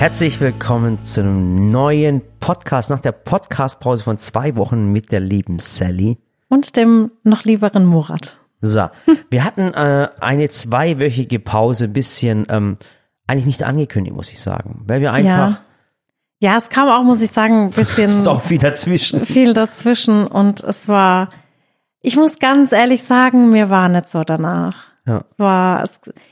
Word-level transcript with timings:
Herzlich 0.00 0.40
willkommen 0.40 1.04
zu 1.04 1.20
einem 1.20 1.70
neuen 1.70 2.22
Podcast 2.40 2.88
nach 2.88 3.00
der 3.00 3.12
Podcastpause 3.12 4.02
von 4.02 4.16
zwei 4.16 4.56
Wochen 4.56 4.90
mit 4.90 5.12
der 5.12 5.20
lieben 5.20 5.58
Sally. 5.58 6.16
Und 6.48 6.78
dem 6.78 7.10
noch 7.22 7.44
lieberen 7.44 7.84
Murat. 7.84 8.38
So, 8.62 8.88
wir 9.28 9.44
hatten 9.44 9.74
äh, 9.74 10.08
eine 10.18 10.48
zweiwöchige 10.48 11.38
Pause, 11.38 11.84
ein 11.84 11.92
bisschen 11.92 12.46
ähm, 12.48 12.78
eigentlich 13.26 13.44
nicht 13.44 13.62
angekündigt, 13.62 14.16
muss 14.16 14.32
ich 14.32 14.40
sagen, 14.40 14.84
weil 14.86 15.02
wir 15.02 15.12
einfach 15.12 15.28
Ja. 15.28 15.60
Ja, 16.38 16.56
es 16.56 16.70
kam 16.70 16.88
auch, 16.88 17.02
muss 17.04 17.20
ich 17.20 17.32
sagen, 17.32 17.64
ein 17.64 17.70
bisschen 17.70 18.08
so 18.08 18.36
viel 18.38 18.58
dazwischen. 18.58 19.26
viel 19.26 19.52
dazwischen 19.52 20.26
und 20.26 20.64
es 20.64 20.88
war, 20.88 21.28
ich 22.00 22.16
muss 22.16 22.38
ganz 22.38 22.72
ehrlich 22.72 23.02
sagen, 23.02 23.50
mir 23.50 23.68
war 23.68 23.90
nicht 23.90 24.08
so 24.08 24.24
danach. 24.24 24.89
Ja. 25.06 25.24
War, 25.36 25.88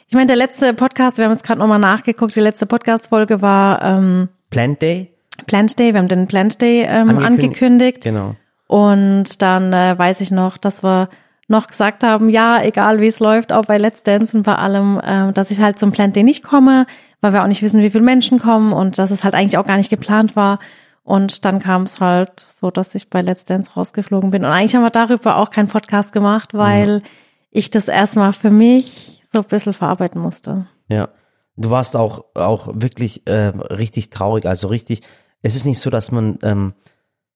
ich 0.07 0.15
meine, 0.15 0.27
der 0.27 0.37
letzte 0.37 0.75
Podcast, 0.75 1.19
wir 1.19 1.25
haben 1.25 1.33
jetzt 1.33 1.45
gerade 1.45 1.59
nochmal 1.59 1.79
nachgeguckt, 1.79 2.35
die 2.35 2.41
letzte 2.41 2.67
Podcast-Folge 2.67 3.41
war 3.41 3.83
ähm, 3.83 4.29
Plant 4.51 4.83
Day? 4.83 5.13
Plant 5.47 5.79
Day, 5.79 5.93
wir 5.95 6.01
haben 6.01 6.09
den 6.09 6.27
Plant 6.27 6.61
Day 6.61 6.87
ähm, 6.89 7.19
angekündigt. 7.19 8.03
Genau. 8.03 8.35
Und 8.67 9.41
dann 9.41 9.73
äh, 9.73 9.99
weiß 9.99 10.21
ich 10.21 10.31
noch, 10.31 10.59
dass 10.59 10.83
wir 10.83 11.09
noch 11.49 11.67
gesagt 11.67 12.05
haben, 12.05 12.29
ja, 12.29 12.63
egal 12.63 13.01
wie 13.01 13.07
es 13.07 13.21
läuft, 13.21 13.53
auch 13.53 13.65
bei 13.65 13.79
Let's 13.79 14.03
Dance 14.03 14.37
und 14.37 14.43
bei 14.43 14.55
allem, 14.55 15.01
äh, 15.01 15.33
dass 15.33 15.51
ich 15.51 15.61
halt 15.61 15.79
zum 15.79 15.91
Plant 15.91 16.15
Day 16.15 16.23
nicht 16.23 16.45
komme, 16.45 16.87
weil 17.23 17.33
wir 17.33 17.43
auch 17.43 17.47
nicht 17.49 17.63
wissen, 17.63 17.81
wie 17.81 17.91
viele 17.91 18.05
Menschen 18.05 18.39
kommen 18.39 18.73
und 18.73 18.99
dass 18.99 19.11
es 19.11 19.25
halt 19.25 19.35
eigentlich 19.35 19.57
auch 19.57 19.67
gar 19.67 19.79
nicht 19.79 19.91
geplant 19.91 20.37
war. 20.37 20.59
Und 21.05 21.47
dann 21.47 21.59
kam 21.59 21.85
es 21.85 22.01
halt 22.01 22.47
so, 22.53 22.71
dass 22.71 22.95
ich 22.95 23.09
bei 23.09 23.23
Let's 23.23 23.47
Dance 23.47 23.71
rausgeflogen 23.75 24.31
bin. 24.31 24.45
Und 24.45 24.51
eigentlich 24.51 24.77
haben 24.77 24.83
wir 24.83 24.91
darüber 24.91 25.37
auch 25.37 25.49
keinen 25.49 25.69
Podcast 25.69 26.13
gemacht, 26.13 26.53
weil 26.53 27.03
ich 27.51 27.71
das 27.71 27.89
erstmal 27.89 28.33
für 28.33 28.51
mich 28.51 29.23
so 29.33 29.41
ein 29.41 29.45
bisschen 29.45 29.73
verarbeiten 29.73 30.21
musste. 30.21 30.67
Ja. 30.89 31.09
Du 31.57 31.71
warst 31.71 31.97
auch, 31.97 32.25
auch 32.35 32.69
wirklich 32.73 33.27
äh, 33.27 33.49
richtig 33.49 34.11
traurig, 34.11 34.47
also 34.47 34.69
richtig, 34.69 35.03
es 35.43 35.57
ist 35.57 35.65
nicht 35.67 35.81
so, 35.81 35.91
dass 35.91 36.13
man, 36.13 36.39
ähm, 36.43 36.73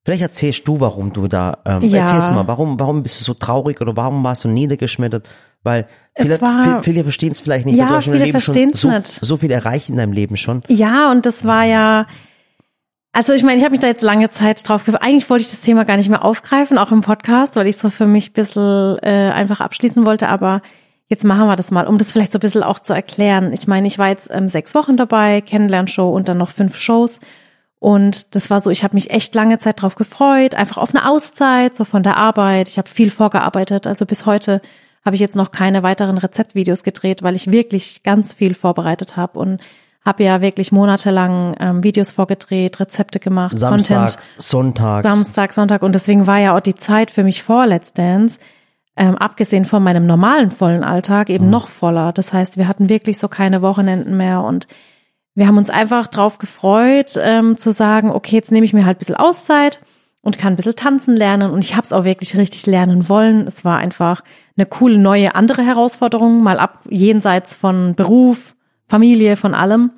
vielleicht 0.05 0.22
erzählst 0.22 0.66
du, 0.68 0.78
warum 0.80 1.12
du 1.12 1.27
da, 1.28 1.58
ähm, 1.64 1.83
Ja. 1.83 2.00
erzähl's 2.00 2.30
mal, 2.30 2.46
warum, 2.46 2.78
warum 2.78 3.02
bist 3.02 3.20
du 3.20 3.24
so 3.24 3.34
traurig 3.34 3.80
oder 3.80 3.96
warum 3.96 4.22
warst 4.22 4.44
du 4.44 4.48
niedergeschmettert? 4.48 5.28
Weil 5.64 5.86
Es 6.14 6.27
viele, 6.27 6.40
war- 6.40 6.83
viele, 6.83 7.02
verstehen 7.02 7.33
es 7.33 7.40
vielleicht 7.40 7.66
nicht. 7.66 7.78
Ja, 7.78 7.88
du 7.88 7.94
hast 7.96 8.05
viele 8.05 8.18
schon 8.20 8.30
verstehen's 8.30 8.80
so, 8.80 8.90
nicht. 8.90 9.06
so 9.06 9.36
viel 9.36 9.50
erreicht 9.50 9.88
in 9.88 9.96
deinem 9.96 10.12
Leben 10.12 10.36
schon. 10.36 10.60
Ja, 10.68 11.10
und 11.10 11.27
das 11.27 11.44
war 11.44 11.64
ja, 11.64 12.06
also 13.12 13.32
ich 13.32 13.42
meine, 13.42 13.58
ich 13.58 13.64
habe 13.64 13.72
mich 13.72 13.80
da 13.80 13.86
jetzt 13.86 14.02
lange 14.02 14.28
Zeit 14.30 14.66
drauf 14.68 14.84
ge- 14.84 14.96
Eigentlich 14.96 15.28
wollte 15.28 15.42
ich 15.42 15.50
das 15.50 15.60
Thema 15.60 15.84
gar 15.84 15.96
nicht 15.96 16.08
mehr 16.08 16.24
aufgreifen, 16.24 16.78
auch 16.78 16.92
im 16.92 17.02
Podcast, 17.02 17.56
weil 17.56 17.66
ich 17.66 17.77
so 17.77 17.91
für 17.91 18.06
mich 18.06 18.30
ein 18.30 18.32
bisschen 18.32 18.98
äh, 19.02 19.30
einfach 19.34 19.60
abschließen 19.60 20.06
wollte, 20.06 20.28
aber 20.28 20.60
jetzt 21.08 21.24
machen 21.24 21.46
wir 21.46 21.56
das 21.56 21.70
mal, 21.70 21.86
um 21.86 21.98
das 21.98 22.10
vielleicht 22.10 22.33
so 22.33 22.38
ein 22.38 22.40
bisschen 22.40 22.62
auch 22.62 22.78
zu 22.78 22.94
erklären. 22.94 23.52
Ich 23.52 23.66
meine, 23.66 23.86
ich 23.86 23.98
war 23.98 24.08
jetzt 24.08 24.30
ähm, 24.33 24.48
sechs 24.48 24.74
Wochen 24.74 24.96
dabei, 24.96 25.42
Kennenlernshow 25.42 26.08
und 26.10 26.28
dann 26.28 26.38
noch 26.38 26.50
fünf 26.50 26.77
Shows. 26.78 27.20
Und 27.78 28.34
das 28.34 28.48
war 28.48 28.60
so, 28.60 28.70
ich 28.70 28.84
habe 28.84 28.94
mich 28.94 29.10
echt 29.10 29.34
lange 29.34 29.58
Zeit 29.58 29.83
drauf 29.83 29.96
gefreut, 29.96 30.55
einfach 30.55 30.78
auf 30.78 30.94
eine 30.94 31.06
Auszeit, 31.06 31.77
so 31.77 31.84
von 31.84 32.02
der 32.02 32.16
Arbeit. 32.16 32.68
Ich 32.68 32.78
habe 32.78 32.88
viel 32.88 33.10
vorgearbeitet, 33.10 33.86
also 33.86 34.06
bis 34.06 34.24
heute 34.24 34.62
habe 35.05 35.16
ich 35.16 35.20
jetzt 35.20 35.34
noch 35.34 35.50
keine 35.50 35.83
weiteren 35.83 36.16
Rezeptvideos 36.16 36.84
gedreht, 36.84 37.22
weil 37.24 37.34
ich 37.34 37.50
wirklich 37.50 38.05
ganz 38.05 38.33
viel 38.33 38.55
vorbereitet 38.55 39.16
habe 39.16 39.38
und 39.38 39.60
habe 40.05 40.25
ja 40.25 40.41
wirklich 40.41 40.72
monatelang 40.72 41.55
ähm, 41.61 41.84
Videos 41.84 42.11
vorgedreht, 42.11 42.81
Rezepte 42.81 43.20
gemacht, 43.20 43.56
Samstag, 43.56 43.98
Content. 43.98 44.33
Sonntags. 44.36 45.08
Samstag, 45.08 45.53
Sonntag 45.53 45.83
und 45.83 45.95
deswegen 45.95 46.27
war 46.27 46.39
ja 46.39 46.56
auch 46.56 46.61
die 46.61 46.75
Zeit 46.75 47.11
für 47.11 47.22
mich 47.22 47.42
vor 47.42 47.67
Let's 47.67 47.92
Dance, 47.92 48.39
ähm, 48.97 49.17
abgesehen 49.17 49.64
von 49.64 49.83
meinem 49.83 50.06
normalen 50.06 50.50
vollen 50.50 50.84
Alltag, 50.84 51.30
eben 51.30 51.48
noch 51.48 51.69
voller. 51.69 52.12
Das 52.12 52.33
heißt, 52.33 52.56
wir 52.56 52.69
hatten 52.69 52.89
wirklich 52.89 53.19
so 53.19 53.28
keine 53.28 53.62
Wochenenden 53.62 54.17
mehr 54.17 54.42
und 54.42 54.67
wir 55.34 55.47
haben 55.47 55.56
uns 55.56 55.70
einfach 55.70 56.08
drauf 56.08 56.39
gefreut, 56.39 57.14
ähm, 57.19 57.56
zu 57.56 57.70
sagen, 57.70 58.11
okay, 58.11 58.36
jetzt 58.36 58.53
nehme 58.53 58.67
ich 58.67 58.75
mir 58.75 58.84
halt 58.84 58.97
ein 58.97 58.98
bisschen 58.98 59.17
Auszeit 59.17 59.80
und 60.20 60.36
kann 60.36 60.53
ein 60.53 60.56
bisschen 60.56 60.77
tanzen 60.77 61.17
lernen 61.17 61.52
und 61.52 61.64
ich 61.64 61.74
habe 61.74 61.85
es 61.85 61.92
auch 61.92 62.05
wirklich 62.05 62.36
richtig 62.36 62.67
lernen 62.67 63.08
wollen. 63.08 63.46
Es 63.46 63.64
war 63.64 63.79
einfach 63.79 64.23
eine 64.57 64.67
coole 64.67 64.98
neue 64.98 65.35
andere 65.35 65.62
Herausforderung, 65.62 66.42
mal 66.42 66.58
ab 66.58 66.80
jenseits 66.91 67.55
von 67.55 67.95
Beruf, 67.95 68.55
Familie, 68.92 69.39
von 69.39 69.55
allem. 69.55 69.91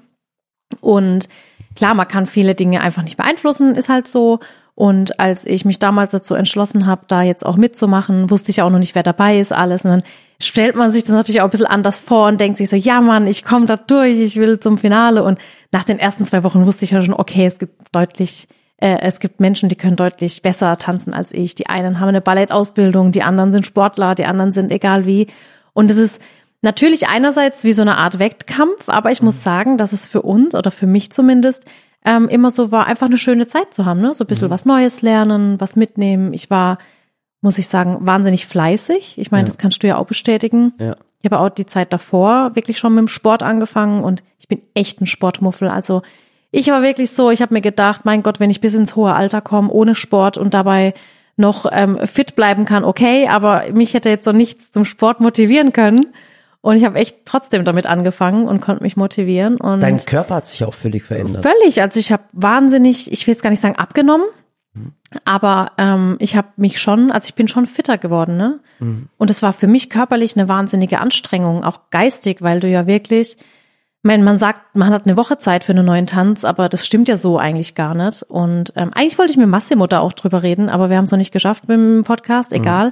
Und 0.81 1.29
klar, 1.75 1.95
man 1.95 2.07
kann 2.07 2.29
viele 2.29 2.55
Dinge 2.55 2.81
einfach 2.81 3.03
nicht 3.03 3.17
beeinflussen, 3.17 3.75
ist 3.75 3.89
halt 3.89 4.07
so. 4.07 4.39
Und 4.77 5.19
als 5.19 5.45
ich 5.45 5.65
mich 5.65 5.81
damals 5.81 6.13
dazu 6.13 6.37
entschlossen 6.37 6.87
habe, 6.87 7.03
da 7.09 7.23
jetzt 7.23 7.45
auch 7.45 7.57
mitzumachen, 7.57 8.31
wusste 8.31 8.53
ich 8.53 8.63
auch 8.63 8.71
noch 8.71 8.79
nicht, 8.79 8.95
wer 8.95 9.03
dabei 9.03 9.41
ist, 9.41 9.53
alles. 9.53 9.85
Und 9.85 9.91
dann 9.91 10.03
stellt 10.41 10.77
man 10.77 10.91
sich 10.91 11.03
das 11.03 11.11
natürlich 11.11 11.41
auch 11.41 11.47
ein 11.47 11.51
bisschen 11.51 11.67
anders 11.67 11.99
vor 11.99 12.29
und 12.29 12.41
denkt 12.41 12.57
sich 12.57 12.69
so, 12.69 12.77
ja 12.77 13.01
Mann, 13.01 13.27
ich 13.27 13.45
komme 13.45 13.67
da 13.67 13.77
durch, 13.77 14.21
ich 14.21 14.37
will 14.37 14.61
zum 14.61 14.79
Finale. 14.79 15.25
Und 15.25 15.41
nach 15.73 15.83
den 15.83 15.99
ersten 15.99 16.25
zwei 16.25 16.45
Wochen 16.45 16.65
wusste 16.65 16.85
ich 16.85 16.93
ja 16.93 17.03
schon, 17.03 17.15
okay, 17.15 17.47
es 17.47 17.59
gibt 17.59 17.75
deutlich, 17.91 18.47
äh, 18.77 18.99
es 19.01 19.19
gibt 19.19 19.41
Menschen, 19.41 19.69
die 19.69 19.77
können 19.77 19.97
deutlich 19.97 20.41
besser 20.41 20.79
tanzen 20.79 21.15
als 21.15 21.33
ich. 21.33 21.57
Die 21.57 21.67
einen 21.67 21.99
haben 21.99 22.11
eine 22.11 22.21
Ballettausbildung, 22.21 23.11
die 23.11 23.25
anderen 23.25 23.51
sind 23.51 23.67
Sportler, 23.67 24.15
die 24.15 24.27
anderen 24.27 24.53
sind 24.53 24.71
egal 24.71 25.05
wie. 25.05 25.27
Und 25.73 25.91
es 25.91 25.97
ist 25.97 26.21
natürlich 26.65 27.07
einerseits 27.09 27.63
wie 27.63 27.73
so 27.73 27.83
eine 27.83 27.97
Art 27.99 28.19
Wettkampf, 28.19 28.89
aber 28.89 29.13
ich 29.13 29.23
muss 29.23 29.43
sagen, 29.45 29.79
dass 29.79 29.93
es 29.93 30.07
für 30.07 30.23
uns 30.23 30.55
oder 30.55 30.71
für 30.73 30.87
mich 30.87 31.13
zumindest 31.13 31.65
ähm, 32.05 32.29
immer 32.29 32.51
so 32.51 32.73
war, 32.73 32.87
einfach 32.87 33.07
eine 33.07 33.17
schöne 33.19 33.47
Zeit 33.47 33.73
zu 33.73 33.85
haben, 33.87 34.01
ne? 34.01 34.13
So 34.15 34.25
ein 34.25 34.27
bisschen 34.27 34.51
was 34.51 34.65
Neues 34.65 35.01
lernen, 35.03 35.61
was 35.61 35.77
mitnehmen. 35.77 36.35
Ich 36.35 36.51
war, 36.51 36.77
muss 37.41 37.59
ich 37.59 37.69
sagen, 37.69 37.99
wahnsinnig 38.01 38.47
fleißig. 38.47 39.17
Ich 39.19 39.31
meine, 39.31 39.45
Ja. 39.45 39.47
das 39.47 39.59
kannst 39.59 39.83
du 39.83 39.87
ja 39.87 39.97
auch 39.97 40.07
bestätigen. 40.07 40.75
Ja. 40.79 40.97
Ich 41.21 41.31
habe 41.31 41.39
auch 41.39 41.49
die 41.49 41.65
Zeit 41.67 41.93
davor 41.93 42.55
wirklich 42.55 42.79
schon 42.79 42.95
mit 42.95 43.03
dem 43.03 43.09
Sport 43.09 43.43
angefangen 43.43 44.05
und 44.05 44.23
ich 44.39 44.49
bin 44.49 44.61
echt 44.75 45.01
ein 45.01 45.07
Sportmuffel. 45.07 45.69
Also 45.69 46.03
ich 46.51 46.69
war 46.69 46.83
wirklich 46.83 47.11
so, 47.13 47.31
ich 47.31 47.41
habe 47.41 47.55
mir 47.55 47.63
gedacht, 47.63 48.05
mein 48.05 48.23
Gott, 48.23 48.41
wenn 48.41 48.51
ich 48.51 48.61
bis 48.61 48.75
ins 48.75 48.95
hohe 48.97 49.15
Alter 49.15 49.41
komme 49.41 49.71
ohne 49.71 49.95
Sport 49.95 50.37
und 50.37 50.53
dabei 50.53 50.93
noch 51.37 51.67
ähm, 51.73 51.99
fit 52.07 52.37
bleiben 52.37 52.65
kann, 52.67 52.85
okay, 52.85 53.27
aber 53.29 53.65
mich 53.73 53.95
hätte 53.95 54.09
jetzt 54.11 54.25
so 54.25 54.33
nichts 54.33 54.71
zum 54.71 54.85
Sport 54.85 55.21
motivieren 55.21 55.73
können. 55.73 56.07
Und 56.65 56.79
ich 56.79 56.85
habe 56.87 56.99
echt 56.99 57.27
trotzdem 57.27 57.67
damit 57.67 57.85
angefangen 57.85 58.49
und 58.49 58.63
konnte 58.63 58.83
mich 58.83 58.97
motivieren. 58.97 59.59
Und 59.59 59.81
Dein 59.81 60.03
Körper 60.03 60.37
hat 60.37 60.47
sich 60.47 60.65
auch 60.65 60.73
völlig 60.73 61.03
verändert. 61.03 61.45
Völlig. 61.45 61.83
Also 61.83 62.01
ich 62.01 62.11
habe 62.11 62.23
wahnsinnig, 62.33 63.13
ich 63.13 63.27
will 63.27 63.35
jetzt 63.35 63.43
gar 63.43 63.51
nicht 63.51 63.61
sagen 63.61 63.77
abgenommen, 63.77 64.25
aber 65.27 65.73
ähm, 65.77 66.17
ich 66.21 66.37
habe 66.37 66.49
mich 66.57 66.81
schon, 66.81 67.11
also 67.11 67.27
ich 67.27 67.35
bin 67.35 67.49
schon 67.49 67.67
fitter 67.67 67.99
geworden, 67.99 68.39
ne? 68.39 68.61
Und 69.19 69.29
es 69.29 69.43
war 69.43 69.53
für 69.53 69.67
mich 69.67 69.91
körperlich 69.91 70.39
eine 70.39 70.49
wahnsinnige 70.49 71.01
Anstrengung, 71.01 71.65
auch 71.65 71.91
geistig, 71.91 72.41
weil 72.41 72.61
du 72.61 72.69
ja 72.69 72.87
wirklich, 72.87 73.37
ich 73.37 73.45
meine, 74.03 74.25
man 74.25 74.39
sagt, 74.39 74.75
man 74.75 74.89
hat 74.89 75.05
eine 75.05 75.19
Woche 75.19 75.37
Zeit 75.37 75.65
für 75.65 75.73
einen 75.73 75.85
neuen 75.85 76.07
Tanz, 76.07 76.47
aber 76.47 76.71
das 76.71 76.87
stimmt 76.87 77.09
ja 77.09 77.19
so 77.19 77.39
eigentlich 77.39 77.75
gar 77.75 77.95
nicht. 77.95 78.23
Und 78.23 78.73
ähm, 78.75 78.91
eigentlich 78.95 79.19
wollte 79.19 79.33
ich 79.33 79.37
mit 79.37 79.49
Massimo 79.49 79.87
da 79.87 80.01
auch 80.01 80.15
drüber 80.15 80.43
reden, 80.43 80.71
aber 80.71 80.89
wir 80.89 80.97
haben 80.97 81.05
es 81.05 81.11
noch 81.11 81.19
nicht 81.19 81.33
geschafft 81.33 81.69
mit 81.69 81.77
dem 81.77 82.05
Podcast, 82.05 82.55
egal. 82.55 82.91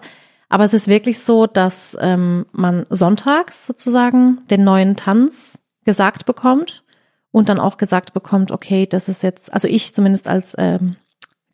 Aber 0.53 0.65
es 0.65 0.75
ist 0.75 0.87
wirklich 0.87 1.21
so, 1.21 1.47
dass 1.47 1.97
ähm, 1.99 2.45
man 2.53 2.85
sonntags 2.91 3.65
sozusagen 3.65 4.43
den 4.51 4.65
neuen 4.65 4.97
Tanz 4.97 5.59
gesagt 5.87 6.27
bekommt 6.27 6.85
und 7.31 7.49
dann 7.49 7.59
auch 7.59 7.79
gesagt 7.79 8.13
bekommt, 8.13 8.51
okay, 8.51 8.85
das 8.85 9.09
ist 9.09 9.23
jetzt, 9.23 9.51
also 9.55 9.67
ich 9.67 9.95
zumindest 9.95 10.29
als 10.29 10.55
ähm, 10.59 10.97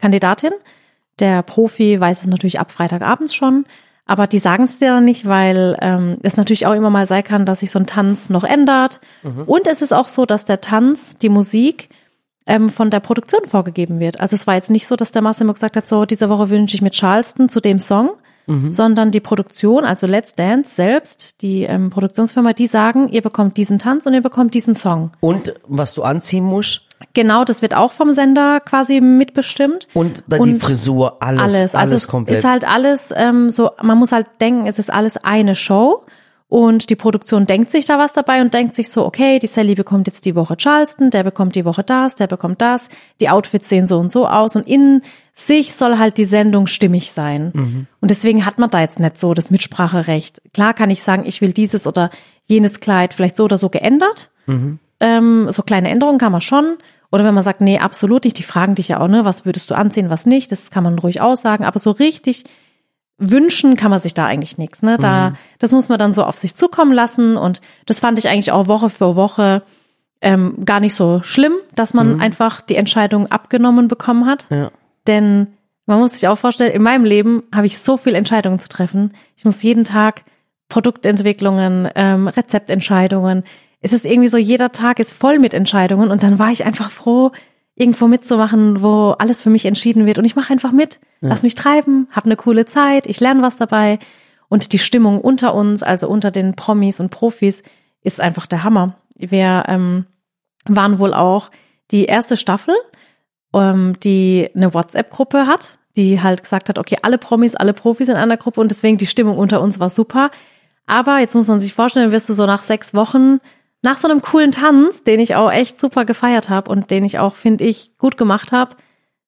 Kandidatin, 0.01 0.51
der 1.21 1.45
Profi 1.45 2.01
weiß 2.01 2.23
es 2.23 2.27
natürlich 2.27 2.59
ab 2.59 2.73
Freitagabends 2.73 3.37
schon, 3.37 3.67
aber 4.05 4.27
die 4.27 4.39
sagen 4.39 4.65
es 4.65 4.81
dir 4.81 4.89
dann 4.89 5.05
nicht, 5.05 5.29
weil 5.29 5.79
ähm, 5.81 6.17
es 6.25 6.37
natürlich 6.37 6.67
auch 6.67 6.75
immer 6.75 6.91
mal 6.91 7.07
sein 7.07 7.23
kann, 7.23 7.47
dass 7.47 7.61
sich 7.61 7.71
so 7.71 7.79
ein 7.79 7.87
Tanz 7.87 8.31
noch 8.31 8.43
ändert. 8.43 8.99
Und 9.47 9.69
es 9.69 9.81
ist 9.81 9.93
auch 9.93 10.09
so, 10.09 10.27
dass 10.27 10.45
der 10.45 10.61
Tanz, 10.61 11.15
die 11.19 11.29
Musik 11.29 11.89
ähm, 12.47 12.69
von 12.69 12.91
der 12.91 12.99
Produktion 12.99 13.47
vorgegeben 13.47 14.01
wird. 14.01 14.19
Also 14.19 14.35
es 14.35 14.49
war 14.49 14.57
jetzt 14.57 14.71
nicht 14.71 14.89
so, 14.89 14.97
dass 14.97 15.13
der 15.13 15.23
Massimo 15.23 15.53
gesagt 15.53 15.77
hat, 15.77 15.87
so 15.87 16.05
diese 16.05 16.29
Woche 16.29 16.51
wünsche 16.51 16.75
ich 16.75 16.83
mit 16.83 16.95
Charleston 16.95 17.49
zu 17.49 17.61
dem 17.61 17.79
Song, 17.79 18.11
sondern 18.71 19.11
die 19.11 19.21
Produktion, 19.21 19.85
also 19.85 20.07
Let's 20.07 20.35
Dance 20.35 20.75
selbst, 20.75 21.43
die 21.43 21.65
ähm, 21.65 21.91
Produktionsfirma, 21.91 22.53
die 22.55 22.67
sagen, 22.67 23.09
ihr 23.11 23.23
bekommt 23.23 23.57
diesen 23.57 23.79
Tanz 23.79 24.07
und 24.07 24.15
ihr 24.15 24.23
bekommt 24.23 24.55
diesen 24.55 24.75
Song. 24.75 25.11
Und 25.21 25.55
was 25.67 25.95
du 25.95 26.03
anziehen 26.03 26.45
musst 26.45 26.89
Genau, 27.15 27.45
das 27.45 27.63
wird 27.63 27.75
auch 27.75 27.93
vom 27.93 28.13
Sender 28.13 28.61
quasi 28.61 29.01
mitbestimmt. 29.01 29.87
und 29.95 30.23
dann 30.27 30.43
die 30.43 30.55
Und 30.55 30.61
Frisur, 30.61 31.23
alles, 31.23 31.41
alles, 31.41 31.55
alles. 31.55 31.75
Also 31.75 31.97
es 31.97 32.09
komplett. 32.09 32.39
ist 32.39 32.45
halt 32.45 32.69
alles 32.69 33.13
ähm, 33.15 33.51
so, 33.51 33.71
man 33.83 33.99
muss 33.99 34.13
halt 34.13 34.27
denken, 34.41 34.67
es 34.67 34.79
ist 34.79 34.93
alles 34.93 35.17
eine 35.17 35.55
Show 35.55 36.05
und 36.49 36.91
die 36.91 36.97
Produktion 36.97 37.47
denkt 37.47 37.71
sich 37.71 37.87
da 37.87 37.99
was 37.99 38.15
dabei 38.15 38.41
und 38.41 38.53
denkt 38.55 38.75
sich 38.75 38.91
so, 38.91 39.05
okay, 39.05 39.39
die 39.39 39.47
Sally 39.47 39.75
bekommt 39.75 40.07
jetzt 40.07 40.25
die 40.27 40.35
Woche 40.35 40.57
Charleston, 40.57 41.11
der 41.11 41.23
bekommt 41.23 41.55
die 41.55 41.65
Woche 41.65 41.85
das, 41.85 42.15
der 42.17 42.27
bekommt 42.27 42.61
das, 42.63 42.89
die 43.21 43.29
Outfits 43.29 43.69
sehen 43.69 43.87
so 43.87 43.99
und 43.99 44.11
so 44.11 44.27
aus 44.27 44.57
und 44.57 44.67
in 44.67 45.03
sich 45.39 45.75
soll 45.75 45.99
halt 45.99 46.19
die 46.19 46.25
Sendung 46.25 46.67
stimmig 46.67 47.13
sein. 47.13 47.53
Und 48.01 48.11
deswegen 48.11 48.45
hat 48.45 48.59
man 48.59 48.71
da 48.71 48.81
jetzt 48.81 48.99
nicht 48.99 49.21
so 49.21 49.35
das 49.35 49.51
Mitspracherecht. 49.51 50.43
Klar 50.53 50.75
kann 50.75 50.91
ich 50.91 51.03
sagen, 51.03 51.25
ich 51.27 51.41
will 51.41 51.53
dieses 51.53 51.87
oder 51.87 52.11
jenes 52.47 52.81
Kleid 52.81 53.15
vielleicht 53.15 53.37
so 53.37 53.45
oder 53.45 53.57
so 53.57 53.69
geändert. 53.69 54.31
Ähm, 55.01 55.47
so 55.51 55.63
kleine 55.63 55.91
Änderungen 55.91 56.19
kann 56.19 56.33
man 56.33 56.41
schon. 56.41 56.77
Oder 57.13 57.25
wenn 57.25 57.35
man 57.35 57.45
sagt, 57.45 57.61
nee, 57.61 57.79
absolut 57.79 58.25
nicht, 58.25 58.39
die 58.39 58.43
fragen 58.43 58.75
dich 58.75 58.89
ja 58.89 59.01
auch, 59.01 59.09
ne, 59.09 59.25
was 59.25 59.47
würdest 59.47 59.71
du 59.71 59.77
anziehen, 59.77 60.11
was 60.11 60.27
nicht, 60.27 60.53
das 60.53 60.71
kann 60.71 60.85
man 60.85 60.99
ruhig 60.99 61.21
aussagen, 61.21 61.65
aber 61.65 61.79
so 61.79 61.91
richtig 61.91 62.45
wünschen 63.17 63.77
kann 63.77 63.91
man 63.91 63.99
sich 63.99 64.15
da 64.15 64.27
eigentlich 64.27 64.59
nichts, 64.59 64.83
ne? 64.83 64.99
Da, 64.99 65.33
das 65.59 65.73
muss 65.73 65.89
man 65.89 65.99
dann 65.99 66.13
so 66.13 66.25
auf 66.25 66.37
sich 66.37 66.55
zukommen 66.55 66.93
lassen 66.93 67.37
und 67.37 67.61
das 67.87 67.99
fand 68.01 68.19
ich 68.19 68.29
eigentlich 68.29 68.53
auch 68.53 68.69
Woche 68.69 68.91
für 68.91 69.17
Woche 69.17 69.63
ähm, 70.21 70.65
gar 70.65 70.81
nicht 70.81 70.95
so 70.95 71.21
schlimm, 71.23 71.55
dass 71.75 71.95
man 71.95 72.21
einfach 72.21 72.61
die 72.61 72.77
Entscheidung 72.77 73.27
abgenommen 73.29 73.89
bekommen 73.89 74.27
hat. 74.27 74.47
Ja. 74.51 74.71
Denn 75.09 75.49
man 75.87 75.99
muss 75.99 76.13
sich 76.13 76.29
auch 76.29 76.39
vorstellen, 76.39 76.71
in 76.71 76.83
meinem 76.83 77.05
Leben 77.05 77.43
habe 77.53 77.67
ich 77.67 77.79
so 77.79 77.97
viele 77.97 78.19
Entscheidungen 78.19 78.61
zu 78.61 78.69
treffen. 78.69 79.15
Ich 79.37 79.45
muss 79.45 79.63
jeden 79.63 79.85
Tag 79.85 80.23
Produktentwicklungen, 80.69 81.89
ähm, 81.95 82.29
Rezeptentscheidungen. 82.29 83.43
Es 83.81 83.93
ist 83.93 84.05
irgendwie 84.05 84.29
so, 84.29 84.37
jeder 84.37 84.71
Tag 84.71 85.01
ist 85.01 85.13
voll 85.13 85.39
mit 85.39 85.55
Entscheidungen 85.55 86.11
und 86.11 86.23
dann 86.23 86.39
war 86.39 86.51
ich 86.51 86.65
einfach 86.65 86.91
froh, 86.91 87.33
irgendwo 87.75 88.07
mitzumachen, 88.09 88.83
wo 88.83 89.15
alles 89.19 89.41
für 89.41 89.51
mich 89.51 89.65
entschieden 89.65 90.05
wird. 90.05 90.19
Und 90.19 90.25
ich 90.25 90.37
mache 90.37 90.53
einfach 90.53 90.73
mit, 90.73 90.99
lass 91.21 91.43
mich 91.43 91.55
treiben, 91.55 92.09
habe 92.11 92.27
eine 92.27 92.37
coole 92.37 92.67
Zeit, 92.67 93.07
ich 93.07 93.21
lerne 93.21 93.41
was 93.41 93.57
dabei. 93.57 93.99
Und 94.49 94.73
die 94.73 94.79
Stimmung 94.79 95.21
unter 95.21 95.55
uns, 95.55 95.83
also 95.83 96.09
unter 96.09 96.31
den 96.31 96.55
Promis 96.55 97.01
und 97.01 97.11
Profis, 97.11 97.63
ist 98.03 98.21
einfach 98.21 98.47
der 98.47 98.65
Hammer. 98.65 98.97
Wir 99.15 99.65
ähm, 99.69 100.07
waren 100.67 100.99
wohl 100.99 101.15
auch 101.15 101.51
die 101.91 102.05
erste 102.05 102.37
Staffel, 102.37 102.75
ähm, 103.55 103.97
die 104.03 104.51
eine 104.55 104.75
WhatsApp-Gruppe 104.75 105.47
hat, 105.47 105.79
die 105.97 106.23
halt 106.23 106.43
gesagt 106.43 106.69
hat, 106.69 106.79
okay, 106.79 106.99
alle 107.03 107.19
Promis, 107.19 107.55
alle 107.55 107.75
Profis 107.75 108.09
in 108.09 108.17
einer 108.17 108.37
Gruppe 108.37 108.61
und 108.61 108.71
deswegen 108.71 108.99
die 108.99 109.07
Stimmung 109.07 109.39
unter 109.39 109.61
uns 109.61 109.81
war 109.81 109.91
super. 109.91 110.31
Aber 110.87 111.19
jetzt 111.19 111.35
muss 111.35 111.49
man 111.49 111.61
sich 111.61 111.75
vorstellen, 111.75 112.13
wirst 112.13 112.29
du 112.29 112.35
so 112.35 112.47
nach 112.47 112.63
sechs 112.63 112.95
Wochen 112.95 113.41
nach 113.83 113.99
so 113.99 114.09
einem 114.09 114.23
coolen 114.23 114.53
Tanz, 114.53 115.05
den 115.05 115.21
ich 115.21 115.35
auch 115.35 115.51
echt 115.51 115.79
super 115.79 116.05
gefeiert 116.05 116.49
habe 116.49 116.71
und 116.71 116.91
den 116.91 117.05
ich 117.05 117.19
auch, 117.19 117.35
finde 117.35 117.65
ich, 117.65 117.97
gut 117.97 118.17
gemacht 118.19 118.53
habe, 118.53 118.77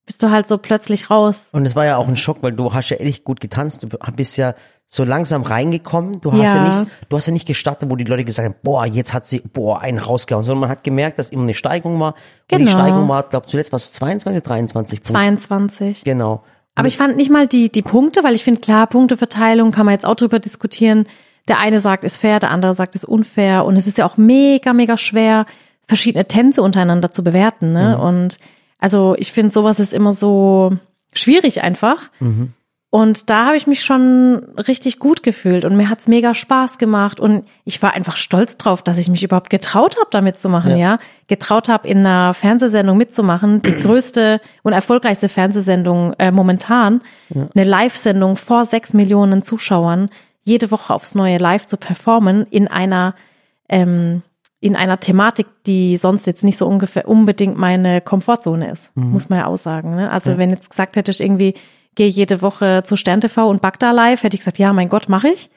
bist 0.06 0.23
du 0.23 0.31
halt 0.31 0.49
so 0.49 0.58
plötzlich 0.58 1.11
raus. 1.11 1.50
Und 1.52 1.66
es 1.66 1.76
war 1.76 1.84
ja 1.84 1.96
auch 1.96 2.08
ein 2.08 2.16
Schock, 2.16 2.38
weil 2.43 2.52
du 2.52 2.75
hast 2.75 2.88
ja 2.88 2.96
ehrlich 2.96 3.23
gut 3.23 3.40
getanzt. 3.40 3.84
Du 3.84 3.88
bist 3.88 4.37
ja 4.37 4.55
so 4.92 5.04
langsam 5.04 5.42
reingekommen. 5.42 6.20
Du 6.20 6.32
hast 6.32 6.52
ja, 6.52 6.56
Ja. 6.56 6.81
nicht, 6.82 6.90
du 7.08 7.16
hast 7.16 7.26
ja 7.26 7.32
nicht 7.32 7.46
gestartet, 7.46 7.88
wo 7.88 7.94
die 7.94 8.02
Leute 8.02 8.25
gesagt 8.25 8.48
haben, 8.48 8.56
boah, 8.64 8.84
jetzt 8.84 9.14
hat 9.14 9.25
sie, 9.25 9.38
boah, 9.40 9.81
einen 9.81 9.98
rausgehauen, 9.98 10.44
sondern 10.44 10.62
man 10.62 10.69
hat 10.70 10.82
gemerkt, 10.82 11.20
dass 11.20 11.31
immer 11.31 11.44
eine 11.44 11.54
Steigung 11.54 12.00
war. 12.00 12.14
Und 12.50 12.58
die 12.60 12.64
Genau. 12.64 12.70
Steigung 12.72 13.08
war, 13.08 13.22
glaube 13.22 13.46
zuletzt 13.46 13.70
war 13.70 13.76
es 13.76 13.92
22 13.92 14.42
oder 14.42 14.48
23 14.48 14.98
Punkte. 14.98 15.12
22. 15.12 16.02
Genau. 16.02 16.42
Aber 16.75 16.88
ich 16.88 16.96
fand 16.96 17.16
nicht 17.16 17.31
mal 17.31 17.46
die, 17.46 17.70
die 17.70 17.82
Punkte, 17.82 18.25
weil 18.25 18.34
ich 18.34 18.42
finde, 18.42 18.60
klar, 18.60 18.88
Punkteverteilung 18.88 19.70
kann 19.70 19.87
man 19.87 19.92
jetzt 19.92 20.04
auch 20.04 20.16
drüber 20.16 20.40
diskutieren. 20.40 21.06
Der 21.46 21.60
eine 21.60 21.81
sagt, 21.81 22.02
ist 22.02 22.16
fair, 22.16 22.40
der 22.40 22.50
andere 22.50 22.75
sagt, 22.75 22.96
ist 22.96 23.04
unfair. 23.04 23.64
Und 23.66 23.76
es 23.76 23.87
ist 23.87 23.98
ja 23.98 24.06
auch 24.06 24.16
mega, 24.16 24.72
mega 24.72 24.98
schwer, 24.98 25.46
verschiedene 25.87 26.26
Tänze 26.26 26.62
untereinander 26.62 27.12
zu 27.12 27.22
bewerten. 27.22 27.72
Ne? 27.72 27.96
Und 27.96 28.38
also 28.78 29.14
ich 29.19 29.31
finde, 29.32 29.52
sowas 29.52 29.78
ist 29.78 29.92
immer 29.92 30.12
so 30.12 30.72
schwierig 31.12 31.62
einfach. 31.62 32.10
Und 32.92 33.31
da 33.31 33.46
habe 33.46 33.56
ich 33.56 33.69
mich 33.69 33.84
schon 33.84 34.42
richtig 34.56 34.98
gut 34.98 35.22
gefühlt 35.22 35.64
und 35.64 35.76
mir 35.76 35.88
hat's 35.88 36.08
mega 36.08 36.34
Spaß 36.34 36.76
gemacht 36.78 37.20
und 37.20 37.44
ich 37.64 37.81
war 37.82 37.94
einfach 37.94 38.16
stolz 38.16 38.56
drauf, 38.56 38.82
dass 38.82 38.98
ich 38.98 39.08
mich 39.08 39.22
überhaupt 39.22 39.48
getraut 39.48 39.96
habe, 39.96 40.08
damit 40.10 40.40
zu 40.40 40.48
machen, 40.48 40.76
ja. 40.76 40.98
Getraut 41.28 41.69
habe, 41.69 41.87
in 41.87 41.98
einer 41.98 42.34
Fernsehsendung 42.34 42.96
mitzumachen, 42.96 43.62
die 43.62 43.76
größte 43.76 44.40
und 44.64 44.72
erfolgreichste 44.72 45.28
Fernsehsendung 45.28 46.14
äh, 46.14 46.32
momentan, 46.32 47.00
eine 47.32 47.64
Live-Sendung 47.64 48.37
vor 48.37 48.64
sechs 48.64 48.92
Millionen 48.92 49.44
Zuschauern, 49.44 50.10
jede 50.42 50.72
Woche 50.72 50.92
aufs 50.92 51.14
Neue 51.14 51.38
live 51.38 51.69
zu 51.69 51.76
performen 51.76 52.44
in 52.50 52.66
einer 52.66 53.14
ähm, 53.69 54.22
in 54.58 54.76
einer 54.76 55.00
Thematik, 55.00 55.46
die 55.64 55.96
sonst 55.96 56.26
jetzt 56.26 56.44
nicht 56.44 56.58
so 56.58 56.66
ungefähr 56.66 57.08
unbedingt 57.08 57.56
meine 57.56 58.00
Komfortzone 58.00 58.72
ist, 58.72 58.90
muss 58.94 59.31
man 59.31 59.38
ja 59.38 59.46
auch 59.46 59.56
sagen. 59.56 59.94
Ne? 59.96 60.10
Also 60.10 60.37
wenn 60.37 60.50
jetzt 60.50 60.69
gesagt 60.69 60.96
hättest, 60.96 61.20
irgendwie 61.20 61.54
gehe 61.94 62.08
jede 62.08 62.40
Woche 62.42 62.82
zu 62.84 62.96
Stern 62.96 63.20
TV 63.20 63.48
und 63.48 63.62
back 63.62 63.78
da 63.78 63.90
live, 63.90 64.22
hätte 64.22 64.34
ich 64.34 64.40
gesagt, 64.40 64.58
ja, 64.58 64.72
mein 64.72 64.88
Gott, 64.88 65.08
mache 65.08 65.28
ich. 65.28 65.50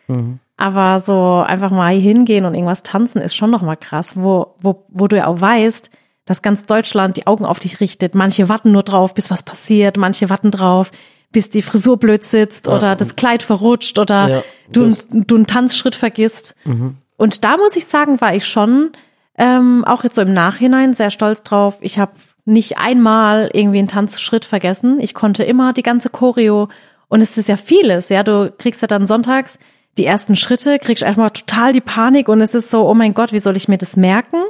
Aber 0.58 1.00
so 1.00 1.44
einfach 1.46 1.72
mal 1.72 1.96
hingehen 1.96 2.46
und 2.46 2.54
irgendwas 2.54 2.84
tanzen 2.84 3.22
ist 3.22 3.36
schon 3.36 3.50
noch 3.52 3.62
mal 3.62 3.76
krass, 3.76 4.14
wo, 4.16 4.56
wo, 4.62 4.86
wo 4.90 5.08
du 5.08 5.18
ja 5.18 5.28
auch 5.28 5.40
weißt, 5.40 5.90
dass 6.26 6.42
ganz 6.42 6.66
Deutschland 6.66 7.18
die 7.18 7.28
Augen 7.28 7.46
auf 7.46 7.60
dich 7.60 7.80
richtet. 7.80 8.16
Manche 8.16 8.50
warten 8.50 8.72
nur 8.72 8.84
drauf, 8.84 9.14
bis 9.14 9.30
was 9.30 9.44
passiert, 9.44 9.98
manche 9.98 10.30
warten 10.30 10.52
drauf, 10.52 10.92
bis 11.32 11.50
die 11.50 11.62
Frisur 11.62 11.98
blöd 11.98 12.24
sitzt 12.24 12.68
oder 12.68 12.96
das 12.96 13.16
Kleid 13.16 13.44
verrutscht 13.44 13.98
oder 14.00 14.28
Ja, 14.30 14.44
du, 14.72 14.94
du 15.12 15.36
einen 15.36 15.48
Tanzschritt 15.48 15.96
vergisst. 15.96 16.56
Und 17.18 17.44
da 17.44 17.58
muss 17.58 17.76
ich 17.76 17.86
sagen, 17.86 18.22
war 18.22 18.36
ich 18.36 18.48
schon 18.48 18.92
ähm, 19.38 19.84
auch 19.86 20.04
jetzt 20.04 20.16
so 20.16 20.22
im 20.22 20.34
Nachhinein 20.34 20.94
sehr 20.94 21.10
stolz 21.10 21.44
drauf. 21.44 21.78
Ich 21.82 21.98
habe 22.00 22.12
nicht 22.46 22.78
einmal 22.78 23.50
irgendwie 23.54 23.80
einen 23.80 23.88
Tanzschritt 23.88 24.46
vergessen. 24.46 25.00
Ich 25.00 25.14
konnte 25.14 25.44
immer 25.44 25.74
die 25.74 25.84
ganze 25.84 26.10
Choreo 26.10 26.70
und 27.08 27.22
es 27.22 27.38
ist 27.38 27.50
ja 27.50 27.58
vieles. 27.58 28.10
Ja, 28.10 28.24
du 28.24 28.54
kriegst 28.58 28.82
ja 28.82 28.88
dann 28.88 29.08
sonntags 29.08 29.58
die 29.98 30.06
ersten 30.06 30.36
Schritte, 30.36 30.80
kriegst 30.80 31.04
einfach 31.04 31.30
total 31.30 31.72
die 31.72 31.82
Panik 31.82 32.28
und 32.28 32.42
es 32.42 32.56
ist 32.56 32.70
so, 32.72 32.88
oh 32.90 32.94
mein 32.94 33.14
Gott, 33.14 33.32
wie 33.32 33.40
soll 33.40 33.56
ich 33.56 33.68
mir 33.68 33.78
das 33.78 33.96
merken? 33.96 34.42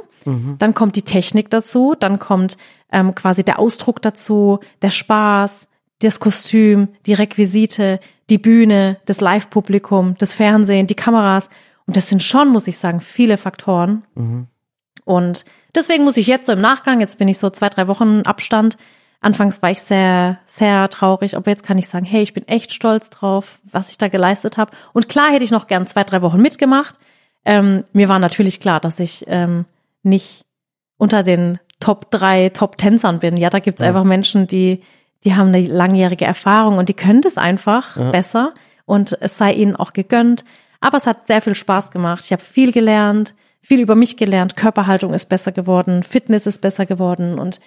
Dann 0.58 0.74
kommt 0.74 0.96
die 0.96 1.02
Technik 1.02 1.50
dazu, 1.50 1.94
dann 1.98 2.18
kommt 2.18 2.56
ähm, 2.90 3.14
quasi 3.14 3.44
der 3.44 3.58
Ausdruck 3.58 4.00
dazu, 4.00 4.60
der 4.80 4.90
Spaß, 4.90 5.68
das 6.00 6.18
Kostüm, 6.18 6.88
die 7.06 7.12
Requisite, 7.12 8.00
die 8.30 8.38
Bühne, 8.38 8.96
das 9.04 9.20
Live-Publikum, 9.20 10.14
das 10.18 10.32
Fernsehen, 10.32 10.86
die 10.86 10.94
Kameras. 10.94 11.50
Und 11.86 11.96
das 11.96 12.08
sind 12.08 12.22
schon, 12.22 12.48
muss 12.48 12.66
ich 12.66 12.78
sagen, 12.78 13.00
viele 13.00 13.36
Faktoren. 13.36 14.04
Und 15.04 15.44
deswegen 15.74 16.04
muss 16.04 16.16
ich 16.16 16.26
jetzt 16.26 16.46
so 16.46 16.52
im 16.52 16.60
Nachgang, 16.60 17.00
jetzt 17.00 17.18
bin 17.18 17.28
ich 17.28 17.38
so 17.38 17.50
zwei, 17.50 17.68
drei 17.68 17.88
Wochen 17.88 18.22
Abstand. 18.22 18.76
Anfangs 19.20 19.62
war 19.62 19.70
ich 19.70 19.80
sehr, 19.80 20.38
sehr 20.46 20.88
traurig, 20.90 21.36
aber 21.36 21.50
jetzt 21.50 21.64
kann 21.64 21.78
ich 21.78 21.88
sagen, 21.88 22.04
hey, 22.04 22.22
ich 22.22 22.34
bin 22.34 22.46
echt 22.46 22.72
stolz 22.72 23.08
drauf, 23.08 23.58
was 23.64 23.90
ich 23.90 23.96
da 23.96 24.08
geleistet 24.08 24.58
habe. 24.58 24.76
Und 24.92 25.08
klar 25.08 25.30
hätte 25.30 25.44
ich 25.44 25.50
noch 25.50 25.66
gern 25.66 25.86
zwei, 25.86 26.04
drei 26.04 26.20
Wochen 26.20 26.42
mitgemacht. 26.42 26.96
Ähm, 27.44 27.84
mir 27.92 28.08
war 28.08 28.18
natürlich 28.18 28.60
klar, 28.60 28.80
dass 28.80 29.00
ich 29.00 29.24
ähm, 29.28 29.64
nicht 30.02 30.42
unter 30.98 31.22
den 31.22 31.58
Top 31.80 32.10
drei 32.10 32.50
Top-Tänzern 32.50 33.18
bin. 33.18 33.36
Ja, 33.36 33.50
da 33.50 33.58
gibt's 33.58 33.80
einfach 33.80 34.04
Menschen, 34.04 34.46
die, 34.46 34.82
die 35.24 35.34
haben 35.34 35.48
eine 35.48 35.66
langjährige 35.66 36.24
Erfahrung 36.24 36.78
und 36.78 36.88
die 36.88 36.94
können 36.94 37.20
das 37.20 37.36
einfach 37.36 37.96
besser 38.12 38.52
und 38.86 39.16
es 39.20 39.36
sei 39.36 39.52
ihnen 39.52 39.76
auch 39.76 39.92
gegönnt. 39.92 40.44
Aber 40.80 40.98
es 40.98 41.06
hat 41.06 41.26
sehr 41.26 41.40
viel 41.40 41.54
Spaß 41.54 41.90
gemacht. 41.90 42.24
Ich 42.24 42.32
habe 42.32 42.42
viel 42.42 42.72
gelernt, 42.72 43.34
viel 43.64 43.80
über 43.80 43.94
mich 43.94 44.16
gelernt. 44.16 44.56
Körperhaltung 44.56 45.14
ist 45.14 45.28
besser 45.28 45.52
geworden, 45.52 46.02
Fitness 46.02 46.46
ist 46.46 46.60
besser 46.60 46.86
geworden 46.86 47.38
und 47.38 47.60